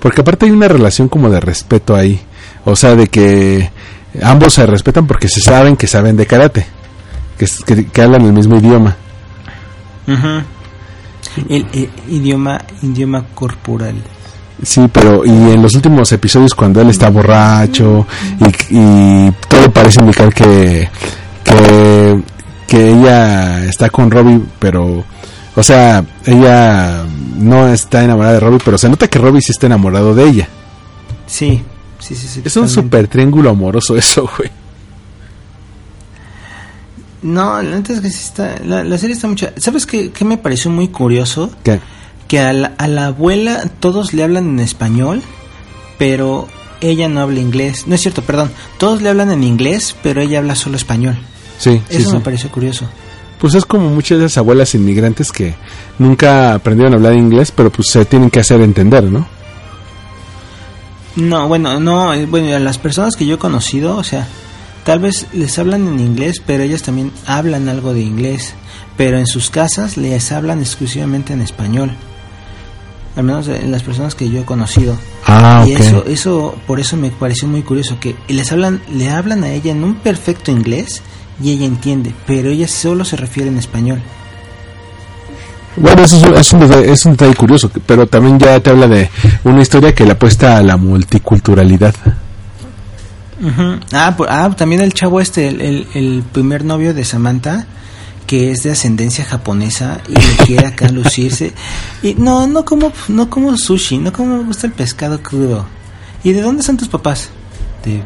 Porque 0.00 0.20
aparte 0.20 0.46
hay 0.46 0.52
una 0.52 0.68
relación 0.68 1.08
como 1.08 1.30
de 1.30 1.40
respeto 1.40 1.94
ahí. 1.96 2.20
O 2.64 2.76
sea, 2.76 2.94
de 2.94 3.08
que 3.08 3.70
ambos 4.22 4.54
se 4.54 4.66
respetan 4.66 5.06
porque 5.06 5.28
se 5.28 5.40
saben 5.40 5.76
que 5.76 5.86
saben 5.86 6.16
de 6.16 6.26
karate. 6.26 6.66
Que, 7.38 7.46
que, 7.64 7.86
que 7.86 8.02
hablan 8.02 8.24
el 8.24 8.32
mismo 8.32 8.56
idioma. 8.58 8.96
el, 11.48 11.66
el 11.72 11.90
idioma 12.08 12.60
idioma 12.82 13.24
corporal. 13.34 13.94
Sí, 14.62 14.88
pero 14.92 15.24
y 15.24 15.30
en 15.30 15.62
los 15.62 15.74
últimos 15.76 16.10
episodios 16.10 16.54
cuando 16.54 16.80
él 16.80 16.90
está 16.90 17.10
borracho 17.10 18.06
y, 18.40 18.76
y 18.76 19.32
todo 19.48 19.70
parece 19.70 20.00
indicar 20.00 20.34
que, 20.34 20.88
que 21.44 22.22
que 22.66 22.90
ella 22.90 23.64
está 23.64 23.88
con 23.88 24.10
Robbie, 24.10 24.42
pero 24.58 25.04
o 25.56 25.62
sea, 25.62 26.04
ella 26.26 27.04
no 27.36 27.66
está 27.68 28.04
enamorada 28.04 28.34
de 28.34 28.40
Robbie, 28.40 28.60
pero 28.64 28.76
se 28.78 28.88
nota 28.88 29.08
que 29.08 29.18
Robbie 29.18 29.40
sí 29.40 29.52
está 29.52 29.66
enamorado 29.66 30.14
de 30.14 30.24
ella. 30.24 30.48
Sí, 31.26 31.62
sí, 31.98 32.14
sí, 32.14 32.26
sí. 32.28 32.42
Es 32.44 32.56
un 32.56 32.68
super 32.68 33.06
triángulo 33.08 33.50
amoroso 33.50 33.96
eso, 33.96 34.28
güey. 34.38 34.50
No, 37.22 37.60
la 37.62 37.76
neta 37.76 37.92
es 37.94 38.00
que 38.00 38.10
sí 38.10 38.20
está 38.22 38.56
la, 38.64 38.84
la 38.84 38.96
serie 38.98 39.14
está 39.14 39.26
mucha. 39.26 39.52
¿Sabes 39.56 39.86
qué, 39.86 40.10
qué 40.12 40.24
me 40.24 40.38
pareció 40.38 40.70
muy 40.70 40.88
curioso? 40.88 41.50
Que- 41.64 41.80
Que 42.28 42.38
a 42.40 42.52
la, 42.52 42.74
a 42.78 42.86
la 42.86 43.06
abuela 43.06 43.62
todos 43.80 44.12
le 44.12 44.22
hablan 44.22 44.48
en 44.50 44.60
español, 44.60 45.22
pero 45.98 46.46
ella 46.80 47.08
no 47.08 47.20
habla 47.20 47.40
inglés. 47.40 47.86
No 47.88 47.94
es 47.96 48.02
cierto, 48.02 48.22
perdón. 48.22 48.50
Todos 48.78 49.02
le 49.02 49.08
hablan 49.08 49.32
en 49.32 49.42
inglés, 49.42 49.96
pero 50.02 50.20
ella 50.20 50.38
habla 50.38 50.54
solo 50.54 50.76
español. 50.76 51.16
Sí, 51.58 51.80
Eso 51.88 52.10
sí. 52.10 52.16
me 52.16 52.20
pareció 52.20 52.50
curioso. 52.50 52.86
Pues 53.40 53.54
es 53.54 53.64
como 53.64 53.88
muchas 53.90 54.18
de 54.18 54.26
esas 54.26 54.38
abuelas 54.38 54.74
inmigrantes 54.74 55.32
que 55.32 55.54
nunca 55.98 56.54
aprendieron 56.54 56.92
a 56.92 56.96
hablar 56.96 57.14
inglés, 57.14 57.50
pero 57.50 57.70
pues 57.70 57.88
se 57.88 58.04
tienen 58.04 58.30
que 58.30 58.40
hacer 58.40 58.60
entender, 58.60 59.04
¿no? 59.04 59.26
No, 61.18 61.48
bueno, 61.48 61.80
no, 61.80 62.14
eh, 62.14 62.26
bueno, 62.26 62.54
a 62.54 62.60
las 62.60 62.78
personas 62.78 63.16
que 63.16 63.26
yo 63.26 63.34
he 63.34 63.38
conocido, 63.38 63.96
o 63.96 64.04
sea, 64.04 64.28
tal 64.84 65.00
vez 65.00 65.26
les 65.32 65.58
hablan 65.58 65.88
en 65.88 65.98
inglés, 65.98 66.40
pero 66.44 66.62
ellas 66.62 66.82
también 66.82 67.10
hablan 67.26 67.68
algo 67.68 67.92
de 67.92 68.02
inglés, 68.02 68.54
pero 68.96 69.18
en 69.18 69.26
sus 69.26 69.50
casas 69.50 69.96
les 69.96 70.30
hablan 70.30 70.60
exclusivamente 70.60 71.32
en 71.32 71.40
español. 71.40 71.90
Al 73.16 73.24
menos 73.24 73.48
eh, 73.48 73.66
las 73.66 73.82
personas 73.82 74.14
que 74.14 74.30
yo 74.30 74.42
he 74.42 74.44
conocido. 74.44 74.96
Ah, 75.26 75.64
y 75.66 75.72
eso, 75.72 76.04
eso, 76.06 76.54
por 76.68 76.78
eso 76.78 76.96
me 76.96 77.10
pareció 77.10 77.48
muy 77.48 77.62
curioso 77.62 77.98
que 77.98 78.14
les 78.28 78.52
hablan, 78.52 78.80
le 78.88 79.10
hablan 79.10 79.42
a 79.42 79.50
ella 79.50 79.72
en 79.72 79.82
un 79.82 79.96
perfecto 79.96 80.52
inglés 80.52 81.02
y 81.42 81.50
ella 81.50 81.66
entiende, 81.66 82.14
pero 82.28 82.50
ella 82.50 82.68
solo 82.68 83.04
se 83.04 83.16
refiere 83.16 83.48
en 83.48 83.58
español. 83.58 84.00
Bueno, 85.76 86.02
eso 86.02 86.16
es, 86.16 86.22
un- 86.24 86.34
es 86.36 86.52
un, 86.52 86.60
detalle, 86.60 86.92
es 86.92 87.04
un 87.06 87.12
detalle 87.12 87.34
curioso, 87.34 87.70
pero 87.86 88.06
también 88.06 88.38
ya 88.38 88.58
te 88.60 88.70
habla 88.70 88.88
de 88.88 89.08
una 89.44 89.62
historia 89.62 89.94
que 89.94 90.04
le 90.04 90.12
apuesta 90.12 90.56
a 90.56 90.62
la 90.62 90.76
multiculturalidad. 90.76 91.94
Ah, 93.92 94.14
por- 94.16 94.28
ah, 94.30 94.50
también 94.56 94.80
el 94.80 94.92
chavo 94.92 95.20
este, 95.20 95.46
el, 95.48 95.60
el- 95.60 95.86
el 95.94 96.22
primer 96.32 96.64
novio 96.64 96.92
de 96.92 97.04
Samantha, 97.04 97.66
que 98.26 98.50
es 98.50 98.64
de 98.64 98.72
ascendencia 98.72 99.24
japonesa 99.24 100.00
y 100.08 100.12
le 100.14 100.36
quiere 100.46 100.66
acá 100.66 100.88
lucirse. 100.88 101.52
Y 102.02 102.14
no, 102.14 102.46
no 102.48 102.64
como, 102.64 102.92
no 103.08 103.30
como 103.30 103.56
sushi, 103.56 103.98
no 103.98 104.12
como 104.12 104.38
me 104.38 104.44
gusta 104.44 104.66
el 104.66 104.72
pescado 104.72 105.22
crudo. 105.22 105.66
¿Y 106.24 106.32
de 106.32 106.42
dónde 106.42 106.64
son 106.64 106.76
tus 106.76 106.88
papás? 106.88 107.30
¿De 107.84 108.02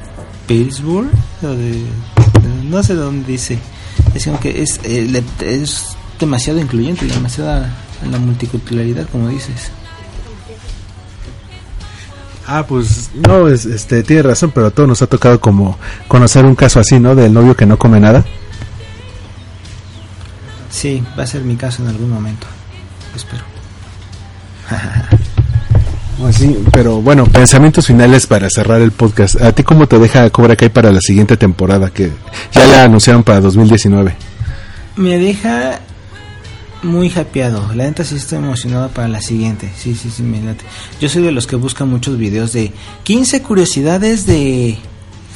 Pittsburgh? 0.46 1.08
¿O 1.42 1.46
de, 1.46 1.70
de- 1.72 1.84
no 2.64 2.82
sé 2.82 2.94
dónde 2.94 3.32
dice. 3.32 3.58
Es 4.14 4.24
como 4.26 4.38
que 4.38 4.62
es, 4.62 4.80
eh, 4.84 5.06
le- 5.10 5.24
es 5.62 5.96
demasiado 6.22 6.58
incluyente, 6.60 7.04
demasiada 7.06 7.68
la 8.10 8.18
multiculturalidad, 8.18 9.06
como 9.10 9.28
dices. 9.28 9.70
Ah, 12.46 12.64
pues 12.66 13.10
no, 13.14 13.48
es- 13.48 13.64
este, 13.66 14.02
tiene 14.02 14.22
razón, 14.22 14.50
pero 14.54 14.66
a 14.66 14.70
todos 14.70 14.88
nos 14.88 15.02
ha 15.02 15.06
tocado 15.06 15.40
como 15.40 15.78
conocer 16.08 16.44
un 16.44 16.54
caso 16.56 16.80
así, 16.80 16.98
¿no? 16.98 17.14
Del 17.14 17.32
novio 17.32 17.56
que 17.56 17.66
no 17.66 17.78
come 17.78 18.00
nada. 18.00 18.24
Sí, 20.70 21.02
va 21.18 21.22
a 21.22 21.26
ser 21.26 21.42
mi 21.42 21.56
caso 21.56 21.82
en 21.82 21.88
algún 21.90 22.10
momento. 22.10 22.46
Espero. 23.14 23.42
Pues 26.18 26.36
sí, 26.36 26.56
pero 26.72 27.00
bueno, 27.02 27.24
pensamientos 27.24 27.86
finales 27.88 28.28
para 28.28 28.48
cerrar 28.48 28.80
el 28.80 28.92
podcast. 28.92 29.40
¿A 29.42 29.50
ti 29.52 29.64
cómo 29.64 29.88
te 29.88 29.98
deja 29.98 30.30
Cobra 30.30 30.54
Kai 30.54 30.68
para 30.68 30.92
la 30.92 31.00
siguiente 31.00 31.36
temporada 31.36 31.90
que 31.90 32.12
ya 32.52 32.64
la 32.66 32.84
anunciaron 32.84 33.24
para 33.24 33.40
2019? 33.40 34.14
Me 34.96 35.18
deja 35.18 35.80
muy 36.82 37.08
hypeado. 37.08 37.72
La 37.74 37.84
neta 37.84 38.04
sí 38.04 38.16
estoy 38.16 38.38
emocionado 38.38 38.88
para 38.88 39.08
la 39.08 39.20
siguiente. 39.20 39.70
Sí, 39.76 39.94
sí, 39.94 40.10
sí, 40.10 40.22
me 40.22 40.40
late. 40.40 40.64
Yo 41.00 41.08
soy 41.08 41.22
de 41.22 41.32
los 41.32 41.46
que 41.46 41.56
buscan 41.56 41.88
muchos 41.88 42.18
videos 42.18 42.52
de 42.52 42.72
15 43.04 43.42
curiosidades 43.42 44.26
de 44.26 44.78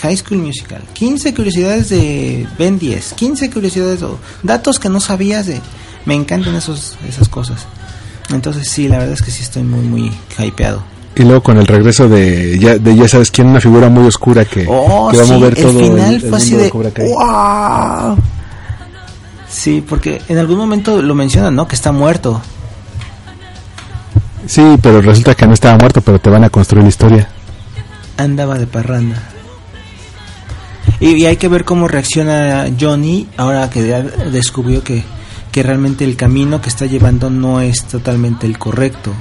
High 0.03 0.17
School 0.17 0.39
Musical, 0.39 0.83
15 0.93 1.35
curiosidades 1.35 1.89
de 1.89 2.47
Ben 2.59 2.79
10, 2.79 3.15
15 3.15 3.51
curiosidades 3.51 4.03
o 4.03 4.19
datos 4.43 4.79
que 4.79 4.89
no 4.89 5.01
sabías 5.01 5.47
de... 5.47 5.61
Me 6.05 6.15
encantan 6.15 6.55
esos, 6.55 6.97
esas 7.09 7.29
cosas. 7.29 7.67
Entonces 8.31 8.69
sí, 8.69 8.89
la 8.89 8.99
verdad 8.99 9.15
es 9.15 9.23
que 9.23 9.31
sí 9.31 9.43
estoy 9.43 9.63
muy, 9.63 9.85
muy 9.85 10.13
hypeado. 10.39 10.83
Y 11.17 11.23
luego 11.23 11.43
con 11.43 11.57
el 11.57 11.67
regreso 11.67 12.09
de 12.09 12.59
ya, 12.59 12.77
de 12.77 12.95
ya 12.95 13.09
sabes 13.09 13.31
quién, 13.31 13.49
una 13.49 13.61
figura 13.61 13.89
muy 13.89 14.07
oscura 14.07 14.45
que, 14.45 14.67
Oh, 14.69 15.09
que 15.11 15.17
va 15.17 15.23
a 15.23 15.27
mover 15.27 15.57
el 15.57 15.65
todo 15.65 15.81
el, 15.81 15.99
el 15.99 16.35
así 16.35 16.51
mundo 16.51 16.59
de 16.59 16.65
de 16.65 16.71
Cobra 16.71 16.91
Kai. 16.91 17.09
¡Wow! 17.09 18.19
Sí, 19.49 19.85
porque 19.87 20.21
en 20.29 20.39
algún 20.39 20.59
momento 20.59 21.01
lo 21.03 21.15
mencionan, 21.15 21.55
¿no? 21.55 21.67
Que 21.69 21.75
está 21.77 21.93
muerto. 21.93 22.41
Sí, 24.47 24.63
pero 24.83 25.01
resulta 25.01 25.35
que 25.35 25.47
no 25.47 25.55
estaba 25.55 25.77
muerto, 25.79 26.01
pero 26.01 26.19
te 26.21 26.31
van 26.31 26.45
a 26.45 26.51
construir 26.51 26.85
la 26.85 26.89
historia. 26.89 27.29
andaba 28.17 28.59
de 28.59 28.67
parranda. 28.67 29.23
Y, 31.01 31.11
y 31.17 31.27
hay 31.27 31.37
que 31.37 31.49
ver 31.49 31.65
cómo 31.65 31.89
reacciona 31.89 32.67
Johnny 32.81 33.29
ahora 33.37 33.69
que 33.69 33.87
ya 33.87 34.03
descubrió 34.03 34.83
que, 34.83 35.05
que 35.53 35.63
realmente 35.63 36.05
el 36.05 36.17
camino 36.17 36.61
que 36.61 36.69
está 36.71 36.87
llevando 36.87 37.29
no 37.29 37.61
es 37.61 37.85
totalmente 37.85 38.47
el 38.47 38.59
correcto. 38.59 39.13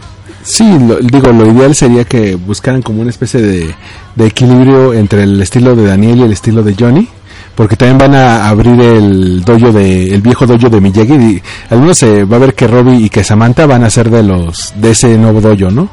Sí, 0.43 0.63
lo- 0.87 0.99
digo, 0.99 1.31
lo 1.33 1.51
ideal 1.51 1.75
sería 1.75 2.05
que 2.05 2.35
buscaran 2.35 2.81
como 2.81 3.01
una 3.01 3.09
especie 3.09 3.41
de, 3.41 3.75
de 4.15 4.25
equilibrio 4.27 4.93
entre 4.93 5.23
el 5.23 5.41
estilo 5.41 5.75
de 5.75 5.85
Daniel 5.87 6.19
y 6.19 6.21
el 6.21 6.31
estilo 6.31 6.61
de 6.63 6.75
Johnny, 6.79 7.09
porque 7.55 7.75
también 7.75 7.97
van 7.97 8.15
a 8.15 8.49
abrir 8.49 8.79
el 8.79 9.43
dojo 9.43 9.71
de, 9.71 10.13
el 10.13 10.21
viejo 10.21 10.45
dojo 10.45 10.69
de 10.69 10.81
Miyagi, 10.81 11.13
y 11.13 11.43
algunos 11.69 11.97
se 11.97 12.25
va 12.25 12.37
a 12.37 12.39
ver 12.39 12.53
que 12.53 12.67
Robbie 12.67 13.05
y 13.05 13.09
que 13.09 13.23
Samantha 13.23 13.65
van 13.65 13.83
a 13.83 13.89
ser 13.89 14.09
de 14.09 14.23
los, 14.23 14.73
de 14.75 14.91
ese 14.91 15.17
nuevo 15.17 15.41
dojo, 15.41 15.71
¿no? 15.71 15.89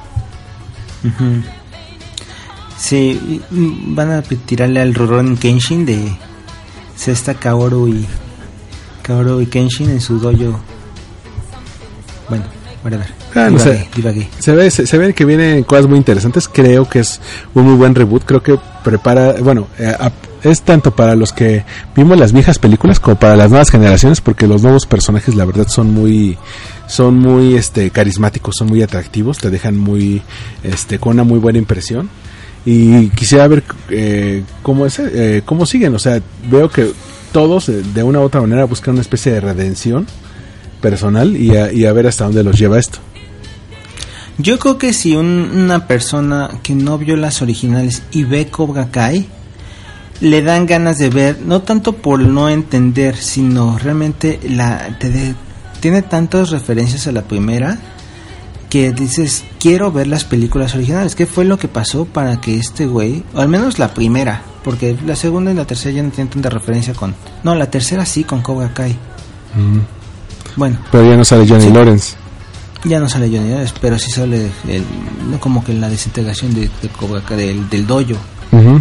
Sí, 2.76 3.40
van 3.50 4.10
a 4.10 4.22
tirarle 4.22 4.80
al 4.80 4.94
Rurouni 4.94 5.36
Kenshin 5.36 5.86
de 5.86 6.16
Sesta 6.96 7.34
Kaoru 7.34 7.88
y 7.88 8.06
Kaoru 9.02 9.40
y 9.40 9.46
Kenshin 9.46 9.90
en 9.90 10.00
su 10.00 10.18
dojo. 10.18 10.60
Bueno, 12.28 12.44
whatever. 12.84 13.06
Ah, 13.34 13.48
no 13.50 13.58
sé. 13.58 13.88
Se 14.38 14.52
ve, 14.54 14.70
se, 14.70 14.86
se 14.86 14.98
ve 14.98 15.14
que 15.14 15.24
vienen 15.24 15.64
cosas 15.64 15.86
muy 15.86 15.98
interesantes. 15.98 16.48
Creo 16.48 16.88
que 16.88 17.00
es 17.00 17.20
un 17.54 17.64
muy 17.64 17.74
buen 17.74 17.94
reboot. 17.94 18.24
Creo 18.24 18.42
que 18.42 18.58
prepara, 18.84 19.34
bueno, 19.40 19.68
eh, 19.78 19.94
es 20.42 20.62
tanto 20.62 20.94
para 20.94 21.14
los 21.14 21.32
que 21.32 21.64
vimos 21.94 22.18
las 22.18 22.32
viejas 22.32 22.58
películas 22.58 23.00
como 23.00 23.18
para 23.18 23.36
las 23.36 23.50
nuevas 23.50 23.70
generaciones, 23.70 24.20
porque 24.20 24.46
los 24.46 24.62
nuevos 24.62 24.86
personajes, 24.86 25.34
la 25.34 25.44
verdad, 25.44 25.68
son 25.68 25.92
muy, 25.92 26.36
son 26.88 27.18
muy, 27.18 27.54
este, 27.54 27.90
carismáticos, 27.90 28.56
son 28.56 28.68
muy 28.68 28.82
atractivos, 28.82 29.38
te 29.38 29.50
dejan 29.50 29.76
muy, 29.76 30.22
este, 30.62 30.98
con 30.98 31.12
una 31.12 31.24
muy 31.24 31.38
buena 31.38 31.58
impresión. 31.58 32.10
Y 32.64 33.08
quisiera 33.10 33.48
ver 33.48 33.64
eh, 33.90 34.44
cómo 34.62 34.86
es, 34.86 34.98
eh, 34.98 35.42
cómo 35.44 35.66
siguen. 35.66 35.94
O 35.94 35.98
sea, 35.98 36.20
veo 36.48 36.70
que 36.70 36.92
todos 37.32 37.68
eh, 37.68 37.82
de 37.94 38.02
una 38.02 38.20
u 38.20 38.22
otra 38.22 38.40
manera 38.40 38.64
buscan 38.64 38.94
una 38.94 39.00
especie 39.00 39.32
de 39.32 39.40
redención 39.40 40.06
personal 40.82 41.34
y 41.38 41.56
a, 41.56 41.72
y 41.72 41.86
a 41.86 41.92
ver 41.94 42.06
hasta 42.06 42.24
dónde 42.24 42.42
los 42.44 42.58
lleva 42.58 42.78
esto. 42.78 42.98
Yo 44.38 44.58
creo 44.58 44.76
que 44.76 44.92
si 44.92 45.14
un- 45.16 45.50
una 45.54 45.86
persona 45.86 46.50
que 46.62 46.74
no 46.74 46.98
vio 46.98 47.16
las 47.16 47.40
originales 47.40 48.02
y 48.12 48.24
ve 48.24 48.48
Cobra 48.48 48.90
Kai, 48.90 49.26
le 50.20 50.42
dan 50.42 50.66
ganas 50.66 50.98
de 50.98 51.08
ver, 51.08 51.38
no 51.44 51.62
tanto 51.62 51.94
por 51.94 52.20
no 52.20 52.48
entender, 52.48 53.16
sino 53.16 53.78
realmente 53.78 54.38
la 54.48 54.96
te 54.98 55.10
de- 55.10 55.34
tiene 55.80 56.02
tantas 56.02 56.50
referencias 56.50 57.06
a 57.06 57.12
la 57.12 57.22
primera 57.22 57.78
que 58.70 58.92
dices, 58.92 59.44
quiero 59.60 59.92
ver 59.92 60.06
las 60.06 60.24
películas 60.24 60.74
originales. 60.74 61.14
¿Qué 61.14 61.26
fue 61.26 61.44
lo 61.44 61.58
que 61.58 61.68
pasó 61.68 62.06
para 62.06 62.40
que 62.40 62.56
este 62.56 62.86
güey, 62.86 63.22
o 63.34 63.40
al 63.40 63.48
menos 63.48 63.78
la 63.78 63.92
primera, 63.92 64.42
porque 64.64 64.96
la 65.04 65.14
segunda 65.16 65.50
y 65.50 65.54
la 65.54 65.66
tercera 65.66 65.94
ya 65.96 66.02
no 66.02 66.10
tienen 66.10 66.32
tanta 66.32 66.48
referencia 66.48 66.94
con... 66.94 67.14
No, 67.44 67.54
la 67.54 67.70
tercera 67.70 68.06
sí 68.06 68.24
con 68.24 68.40
Cobra 68.42 68.72
Kai. 68.72 68.96
Bueno, 70.56 70.78
Pero 70.90 71.08
ya 71.10 71.16
no 71.16 71.24
sale 71.24 71.46
Johnny 71.48 71.64
Sí. 71.66 71.72
Lawrence. 71.72 72.16
ya 72.84 72.98
no 73.00 73.08
sale 73.08 73.28
Johnny 73.28 73.48
Depp, 73.50 73.78
pero 73.80 73.98
sí 73.98 74.10
sale 74.10 74.50
el, 74.68 74.84
no 75.30 75.38
como 75.40 75.64
que 75.64 75.72
la 75.72 75.88
desintegración 75.88 76.52
de, 76.54 76.68
de 76.82 77.36
del, 77.36 77.68
del 77.70 77.86
dojo. 77.86 78.14
Ujú. 78.52 78.80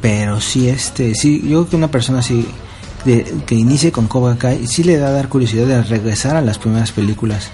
Pero 0.00 0.40
sí, 0.40 0.68
este, 0.68 1.14
sí, 1.14 1.40
yo 1.42 1.48
creo 1.60 1.68
que 1.68 1.76
una 1.76 1.88
persona 1.90 2.18
así 2.18 2.46
de, 3.04 3.24
que 3.46 3.54
inicie 3.54 3.92
con 3.92 4.08
Cobra 4.08 4.36
Kai, 4.36 4.66
sí 4.66 4.82
le 4.82 4.96
da 4.96 5.08
a 5.08 5.12
dar 5.12 5.28
curiosidad 5.28 5.66
de 5.66 5.82
regresar 5.82 6.34
a 6.36 6.40
las 6.42 6.58
primeras 6.58 6.90
películas. 6.92 7.50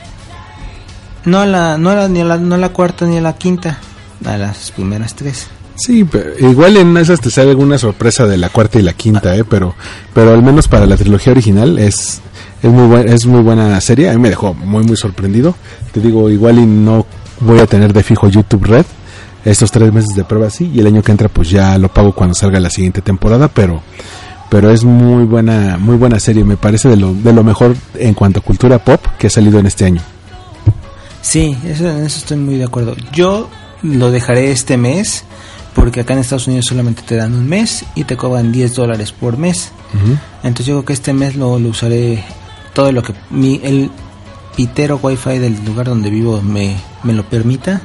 No 1.25 1.41
a 1.41 1.47
la, 1.47 1.77
no 1.77 1.91
a 1.91 1.95
la, 1.95 2.09
ni 2.09 2.21
a 2.21 2.25
la, 2.25 2.39
no 2.39 2.55
a 2.55 2.59
la 2.59 2.71
cuarta 2.71 3.05
ni 3.07 3.19
a 3.19 3.21
la 3.21 3.35
quinta, 3.37 3.79
a 4.25 4.37
las 4.39 4.71
primeras 4.71 5.15
tres. 5.15 5.49
Sí, 5.79 6.05
igual 6.41 6.77
en 6.77 6.97
esas 6.97 7.21
te 7.21 7.31
sale 7.31 7.51
alguna 7.51 7.79
sorpresa 7.79 8.27
de 8.27 8.37
la 8.37 8.49
cuarta 8.49 8.79
y 8.79 8.83
la 8.83 8.95
quinta, 8.95 9.37
¿eh? 9.37 9.45
Pero, 9.45 9.75
pero 10.13 10.33
al 10.35 10.43
menos 10.43 10.67
para 10.67 10.87
la 10.87 10.97
trilogía 10.97 11.33
original 11.33 11.79
es, 11.79 12.21
es 12.63 12.71
muy 12.71 12.89
buen- 12.89 13.09
es 13.09 13.27
muy 13.27 13.43
buena 13.43 13.81
serie. 13.81 14.11
A 14.11 14.15
mí 14.15 14.19
me 14.19 14.29
dejó 14.31 14.55
muy 14.55 14.83
muy 14.83 14.97
sorprendido. 14.97 15.55
Te 15.93 16.01
digo, 16.01 16.29
igual 16.31 16.59
y 16.59 16.67
no 16.67 17.07
voy 17.41 17.61
a 17.61 17.67
tener 17.67 17.93
de 17.93 18.03
fijo 18.03 18.29
YouTube 18.29 18.65
Red 18.65 18.87
estos 19.45 19.71
tres 19.71 19.93
meses 19.93 20.17
de 20.17 20.25
prueba 20.25 20.51
sí 20.51 20.69
y 20.75 20.81
el 20.81 20.89
año 20.89 21.01
que 21.03 21.13
entra 21.13 21.29
pues 21.29 21.49
ya 21.49 21.79
lo 21.79 21.89
pago 21.89 22.13
cuando 22.13 22.35
salga 22.35 22.59
la 22.59 22.71
siguiente 22.71 23.01
temporada, 23.01 23.47
pero 23.47 23.81
pero 24.51 24.71
es 24.73 24.83
muy 24.83 25.25
buena 25.25 25.79
muy 25.79 25.97
buena 25.97 26.19
serie. 26.19 26.43
Me 26.45 26.57
parece 26.57 26.89
de 26.89 26.97
lo 26.97 27.15
de 27.15 27.33
lo 27.33 27.45
mejor 27.45 27.77
en 27.95 28.15
cuanto 28.15 28.41
a 28.41 28.43
cultura 28.43 28.79
pop 28.85 29.01
que 29.17 29.29
ha 29.29 29.31
salido 29.31 29.61
en 29.61 29.67
este 29.67 29.85
año. 29.85 30.01
Sí, 31.23 31.57
eso, 31.65 31.89
en 31.89 31.99
eso 32.05 32.19
estoy 32.19 32.37
muy 32.39 32.57
de 32.57 32.65
acuerdo. 32.65 32.97
Yo 33.13 33.49
lo 33.83 34.11
dejaré 34.11 34.51
este 34.51 34.77
mes, 34.77 35.25
porque 35.79 36.01
acá 36.01 36.13
en 36.15 36.21
Estados 36.21 36.47
Unidos 36.47 36.67
solamente 36.67 37.03
te 37.03 37.17
dan 37.17 37.35
un 37.35 37.47
mes 37.49 37.85
y 37.95 38.05
te 38.05 38.17
cobran 38.17 38.53
10 38.53 38.75
dólares 38.75 39.13
por 39.13 39.37
mes. 39.39 39.71
Entonces 40.43 40.67
yo 40.67 40.75
creo 40.77 40.85
que 40.85 40.93
este 40.93 41.13
mes 41.13 41.37
lo, 41.37 41.59
lo 41.59 41.69
usaré 41.71 42.23
todo 42.75 42.93
lo 42.93 43.03
que 43.03 43.15
mi, 43.31 43.61
el 43.63 43.91
pitero 44.57 44.99
wifi 45.03 45.39
del 45.39 45.65
lugar 45.65 45.87
donde 45.87 46.11
vivo 46.11 46.43
me, 46.43 46.77
me 47.05 47.13
lo 47.13 47.25
permita 47.29 47.81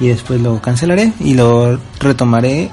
y 0.00 0.08
después 0.08 0.40
lo 0.40 0.60
cancelaré 0.60 1.12
y 1.20 1.34
lo 1.34 1.78
retomaré 2.00 2.70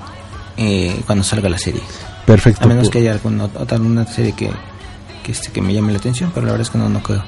eh, 0.58 1.02
cuando 1.06 1.24
salga 1.24 1.50
la 1.50 1.58
serie. 1.58 1.82
Perfecto. 2.26 2.64
A 2.66 2.68
menos 2.68 2.90
que 2.90 3.00
haya 3.00 3.12
alguna 3.14 3.46
otra 3.46 3.78
una 3.78 4.06
serie 4.06 4.34
que, 4.34 4.50
que, 5.24 5.32
este, 5.32 5.52
que 5.52 5.62
me 5.62 5.74
llame 5.74 5.92
la 5.92 5.98
atención, 6.00 6.32
pero 6.34 6.46
la 6.46 6.52
verdad 6.54 6.68
es 6.68 6.72
que 6.72 6.78
no, 6.78 6.88
no 6.90 7.02
creo. 7.02 7.24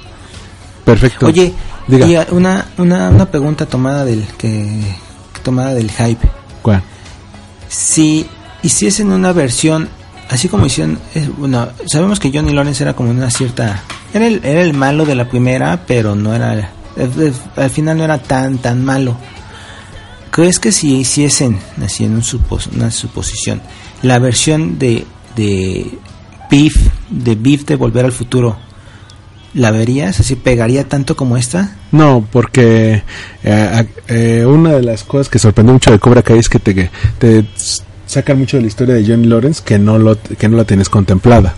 Perfecto. 0.84 1.26
Oye, 1.26 1.52
Diga. 1.86 2.06
y 2.06 2.16
a- 2.16 2.26
una, 2.30 2.66
una, 2.78 3.08
una 3.10 3.26
pregunta 3.26 3.66
tomada 3.66 4.04
del 4.04 4.24
que 4.38 4.80
tomada 5.42 5.74
del 5.74 5.90
hype. 5.90 6.28
¿Cuál? 6.62 6.82
Si 7.72 8.26
hiciesen 8.62 9.10
una 9.10 9.32
versión, 9.32 9.88
así 10.28 10.48
como 10.48 10.66
hicieron, 10.66 10.98
es- 11.14 11.34
bueno, 11.36 11.68
sabemos 11.86 12.20
que 12.20 12.30
Johnny 12.30 12.52
Lawrence 12.52 12.82
era 12.82 12.92
como 12.94 13.10
una 13.10 13.30
cierta, 13.30 13.82
era 14.12 14.26
el, 14.26 14.44
era 14.44 14.60
el 14.60 14.74
malo 14.74 15.06
de 15.06 15.14
la 15.14 15.26
primera, 15.28 15.84
pero 15.86 16.14
no 16.14 16.34
era, 16.34 16.58
eh, 16.58 16.68
eh, 16.96 17.32
al 17.56 17.70
final 17.70 17.96
no 17.96 18.04
era 18.04 18.18
tan, 18.18 18.58
tan 18.58 18.84
malo. 18.84 19.16
¿Crees 20.30 20.58
que 20.58 20.70
si 20.70 20.96
hiciesen, 20.96 21.58
así 21.82 22.04
en 22.04 22.14
un 22.14 22.22
una 22.76 22.90
suposición, 22.90 23.62
la 24.02 24.18
versión 24.18 24.78
de, 24.78 25.06
de 25.34 25.98
Beef, 26.50 26.74
de 27.08 27.34
Beef 27.36 27.64
de 27.64 27.76
Volver 27.76 28.04
al 28.04 28.12
Futuro, 28.12 28.58
¿la 29.54 29.70
verías? 29.70 30.20
¿Así 30.20 30.36
pegaría 30.36 30.88
tanto 30.88 31.16
como 31.16 31.36
esta? 31.36 31.76
No, 31.90 32.26
porque 32.30 33.02
eh, 33.44 33.86
eh, 34.08 34.44
una 34.46 34.72
de 34.72 34.82
las 34.82 35.04
cosas 35.04 35.28
que 35.28 35.38
sorprendió 35.38 35.74
mucho 35.74 35.90
de 35.90 35.98
Cobra 35.98 36.22
Kai 36.22 36.38
es 36.38 36.48
que 36.48 36.58
te, 36.58 36.90
te 37.18 37.44
sacan 38.06 38.38
mucho 38.38 38.56
de 38.56 38.62
la 38.62 38.68
historia 38.68 38.94
de 38.94 39.06
Johnny 39.06 39.26
Lawrence 39.26 39.62
que 39.64 39.78
no 39.78 39.98
lo 39.98 40.18
que 40.20 40.48
no 40.48 40.56
la 40.56 40.64
tienes 40.64 40.88
contemplada. 40.88 41.54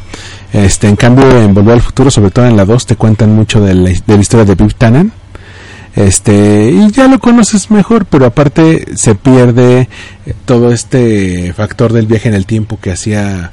Este, 0.52 0.88
en 0.88 0.96
cambio, 0.96 1.40
en 1.40 1.54
Volver 1.54 1.74
al 1.74 1.82
Futuro, 1.82 2.10
sobre 2.10 2.30
todo 2.30 2.46
en 2.46 2.56
la 2.56 2.64
2, 2.64 2.86
te 2.86 2.96
cuentan 2.96 3.34
mucho 3.34 3.60
de 3.60 3.74
la, 3.74 3.90
de 3.90 4.14
la 4.14 4.20
historia 4.20 4.44
de 4.44 4.54
Biff 4.54 4.74
Tannen. 4.76 5.12
Este, 5.96 6.70
y 6.72 6.90
ya 6.90 7.06
lo 7.06 7.20
conoces 7.20 7.70
mejor, 7.70 8.06
pero 8.06 8.26
aparte 8.26 8.84
se 8.96 9.14
pierde 9.14 9.88
eh, 10.26 10.34
todo 10.44 10.72
este 10.72 11.52
factor 11.52 11.92
del 11.92 12.06
viaje 12.06 12.28
en 12.28 12.34
el 12.34 12.46
tiempo 12.46 12.78
que 12.80 12.90
hacía 12.90 13.52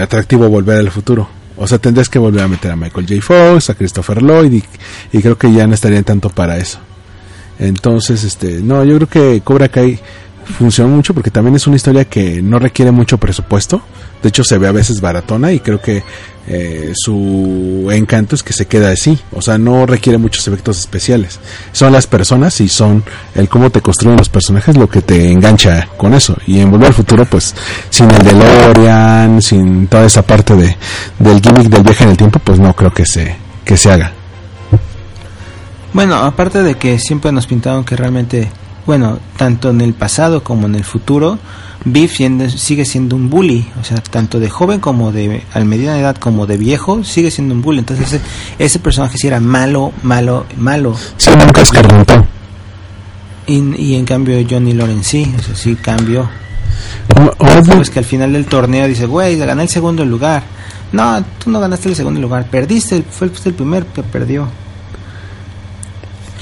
atractivo 0.00 0.48
Volver 0.48 0.78
al 0.78 0.90
Futuro. 0.90 1.28
O 1.56 1.66
sea, 1.66 1.78
tendrías 1.78 2.08
que 2.08 2.18
volver 2.18 2.42
a 2.42 2.48
meter 2.48 2.72
a 2.72 2.76
Michael 2.76 3.06
J. 3.08 3.20
Fox, 3.22 3.70
a 3.70 3.74
Christopher 3.74 4.22
Lloyd, 4.22 4.62
y, 5.12 5.20
creo 5.20 5.38
que 5.38 5.52
ya 5.52 5.66
no 5.66 5.74
estarían 5.74 6.04
tanto 6.04 6.28
para 6.28 6.56
eso. 6.56 6.78
Entonces, 7.58 8.24
este, 8.24 8.60
no, 8.60 8.82
yo 8.84 8.96
creo 8.96 9.08
que 9.08 9.40
Cobra 9.42 9.68
Kai 9.68 9.98
funciona 10.58 10.90
mucho 10.90 11.14
porque 11.14 11.30
también 11.30 11.54
es 11.54 11.66
una 11.66 11.76
historia 11.76 12.04
que 12.04 12.42
no 12.42 12.58
requiere 12.58 12.90
mucho 12.90 13.18
presupuesto. 13.18 13.82
De 14.24 14.30
hecho, 14.30 14.42
se 14.42 14.56
ve 14.56 14.66
a 14.66 14.72
veces 14.72 15.02
baratona 15.02 15.52
y 15.52 15.60
creo 15.60 15.82
que 15.82 16.02
eh, 16.46 16.94
su 16.96 17.90
encanto 17.92 18.34
es 18.34 18.42
que 18.42 18.54
se 18.54 18.64
queda 18.64 18.90
así. 18.90 19.18
O 19.32 19.42
sea, 19.42 19.58
no 19.58 19.84
requiere 19.84 20.16
muchos 20.16 20.48
efectos 20.48 20.78
especiales. 20.78 21.38
Son 21.72 21.92
las 21.92 22.06
personas 22.06 22.58
y 22.62 22.70
son 22.70 23.04
el 23.34 23.50
cómo 23.50 23.68
te 23.68 23.82
construyen 23.82 24.16
los 24.16 24.30
personajes 24.30 24.78
lo 24.78 24.88
que 24.88 25.02
te 25.02 25.30
engancha 25.30 25.88
con 25.98 26.14
eso. 26.14 26.38
Y 26.46 26.58
en 26.60 26.70
Volver 26.70 26.86
al 26.88 26.94
Futuro, 26.94 27.26
pues, 27.26 27.54
sin 27.90 28.10
el 28.10 28.24
DeLorean, 28.24 29.42
sin 29.42 29.88
toda 29.88 30.06
esa 30.06 30.22
parte 30.22 30.56
de, 30.56 30.74
del 31.18 31.42
gimmick 31.42 31.68
del 31.68 31.82
viaje 31.82 32.04
en 32.04 32.10
el 32.10 32.16
tiempo, 32.16 32.38
pues 32.38 32.58
no 32.58 32.74
creo 32.74 32.94
que 32.94 33.04
se, 33.04 33.36
que 33.62 33.76
se 33.76 33.92
haga. 33.92 34.10
Bueno, 35.92 36.14
aparte 36.14 36.62
de 36.62 36.76
que 36.76 36.98
siempre 36.98 37.30
nos 37.30 37.46
pintaron 37.46 37.84
que 37.84 37.94
realmente, 37.94 38.50
bueno, 38.86 39.18
tanto 39.36 39.68
en 39.68 39.82
el 39.82 39.92
pasado 39.92 40.42
como 40.42 40.66
en 40.66 40.76
el 40.76 40.84
futuro, 40.84 41.38
Biff 41.84 42.18
sigue 42.56 42.84
siendo 42.84 43.14
un 43.14 43.28
bully, 43.28 43.66
o 43.80 43.84
sea, 43.84 43.98
tanto 43.98 44.40
de 44.40 44.48
joven 44.48 44.80
como 44.80 45.12
de 45.12 45.42
a 45.52 45.60
mediana 45.60 45.98
edad 45.98 46.16
como 46.16 46.46
de 46.46 46.56
viejo, 46.56 47.04
sigue 47.04 47.30
siendo 47.30 47.54
un 47.54 47.62
bully. 47.62 47.80
Entonces 47.80 48.06
ese, 48.06 48.20
ese 48.58 48.78
personaje 48.78 49.18
sí 49.18 49.26
era 49.26 49.40
malo, 49.40 49.92
malo, 50.02 50.46
malo. 50.56 50.96
Sí, 51.16 51.30
nunca 51.30 51.60
escarmentó. 51.60 52.26
Y, 53.46 53.74
y 53.76 53.94
en 53.96 54.06
cambio 54.06 54.36
Johnny 54.48 54.72
Lawrence 54.72 55.10
sí, 55.10 55.34
o 55.38 55.42
sea, 55.42 55.54
sí 55.54 55.76
cambió. 55.76 56.28
Sabes 57.64 57.90
que 57.90 57.98
al 57.98 58.04
final 58.04 58.32
del 58.32 58.46
torneo 58.46 58.88
dice, 58.88 59.06
güey, 59.06 59.36
gané 59.36 59.62
el 59.62 59.68
segundo 59.68 60.04
lugar. 60.04 60.42
No, 60.92 61.22
tú 61.38 61.50
no 61.50 61.60
ganaste 61.60 61.88
el 61.88 61.96
segundo 61.96 62.20
lugar, 62.20 62.46
perdiste, 62.48 63.02
fue 63.02 63.26
el, 63.26 63.32
el 63.44 63.54
primer 63.54 63.86
que 63.86 64.02
perdió. 64.02 64.48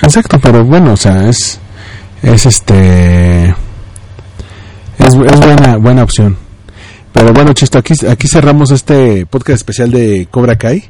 Exacto, 0.03 0.39
pero 0.41 0.65
bueno, 0.65 0.93
o 0.93 0.97
sea, 0.97 1.29
es 1.29 1.59
es 2.23 2.47
este 2.47 3.55
es, 5.27 5.39
buena 5.41 5.77
buena 5.77 6.03
opción. 6.03 6.37
Pero 7.13 7.33
bueno, 7.35 7.53
Chisto, 7.53 7.79
aquí 7.79 7.93
aquí 8.09 8.27
cerramos 8.27 8.71
este 8.71 9.27
podcast 9.27 9.57
especial 9.57 9.91
de 9.91 10.27
Cobra 10.31 10.57
Kai. 10.57 10.85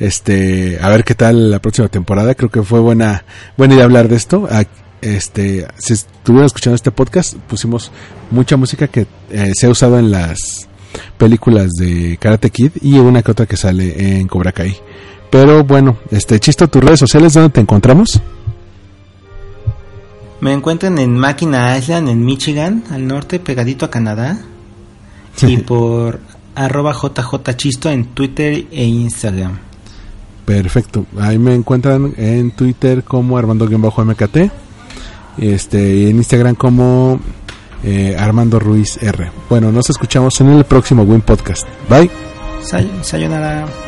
Este, 0.00 0.78
a 0.82 0.88
ver 0.88 1.04
qué 1.04 1.14
tal 1.14 1.50
la 1.50 1.60
próxima 1.60 1.88
temporada. 1.88 2.34
Creo 2.34 2.50
que 2.50 2.62
fue 2.62 2.80
buena 2.80 3.24
buena 3.56 3.74
idea 3.74 3.84
hablar 3.84 4.08
de 4.08 4.16
esto. 4.16 4.48
A- 4.50 4.64
Este, 5.00 5.64
si 5.78 5.92
estuvieron 5.92 6.46
escuchando 6.46 6.74
este 6.74 6.90
podcast, 6.90 7.34
pusimos 7.48 7.92
mucha 8.32 8.56
música 8.56 8.88
que 8.88 9.06
eh, 9.30 9.52
se 9.54 9.66
ha 9.66 9.70
usado 9.70 9.96
en 9.96 10.10
las 10.10 10.66
películas 11.16 11.68
de 11.78 12.16
Karate 12.20 12.50
Kid 12.50 12.72
y 12.82 12.98
una 12.98 13.22
que 13.22 13.30
otra 13.30 13.46
que 13.46 13.56
sale 13.56 14.18
en 14.18 14.26
Cobra 14.26 14.50
Kai. 14.50 14.76
Pero 15.30 15.62
bueno, 15.62 15.98
este 16.10 16.40
Chisto, 16.40 16.66
tus 16.66 16.82
redes 16.82 16.98
sociales, 16.98 17.34
¿dónde 17.34 17.50
te 17.50 17.60
encontramos? 17.60 18.20
Me 20.40 20.52
encuentran 20.52 20.98
en 20.98 21.16
Máquina 21.16 21.76
Island, 21.76 22.08
en 22.08 22.24
Michigan, 22.24 22.84
al 22.90 23.06
norte, 23.06 23.40
pegadito 23.40 23.84
a 23.86 23.90
Canadá. 23.90 24.38
Y 25.42 25.58
por 25.58 26.20
arroba 26.54 26.92
jjchisto 26.94 27.90
en 27.90 28.06
Twitter 28.06 28.66
e 28.72 28.84
Instagram. 28.84 29.58
Perfecto. 30.44 31.06
Ahí 31.20 31.38
me 31.38 31.54
encuentran 31.54 32.14
en 32.16 32.50
Twitter 32.52 33.04
como 33.04 33.36
Armando-MKT. 33.38 34.50
Este, 35.38 35.94
y 35.96 36.10
en 36.10 36.16
Instagram 36.16 36.54
como 36.56 37.20
eh, 37.84 38.16
Armando 38.18 38.58
Ruiz 38.58 38.98
R. 39.00 39.30
Bueno, 39.48 39.70
nos 39.70 39.90
escuchamos 39.90 40.40
en 40.40 40.48
el 40.50 40.64
próximo 40.64 41.02
Win 41.04 41.20
Podcast. 41.20 41.66
Bye. 41.88 42.10
Say- 42.62 42.90
sayonara. 43.02 43.87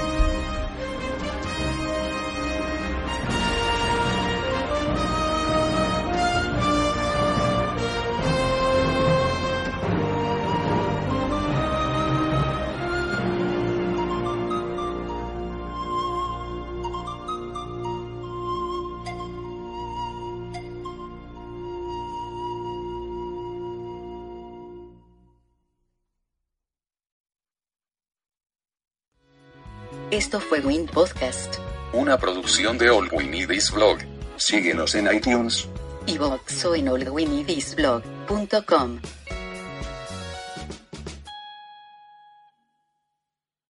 Podcast, 30.90 31.56
Una 31.92 32.18
producción 32.18 32.76
de 32.78 32.90
All 32.90 33.08
We 33.12 33.24
Need 33.24 33.50
Is 33.50 33.70
Blog. 33.70 33.98
Síguenos 34.36 34.94
en 34.94 35.12
iTunes. 35.14 35.68
y 36.06 36.16
Voxo 36.18 36.74
en 36.74 36.88
allwinidisblog.com. 36.88 39.00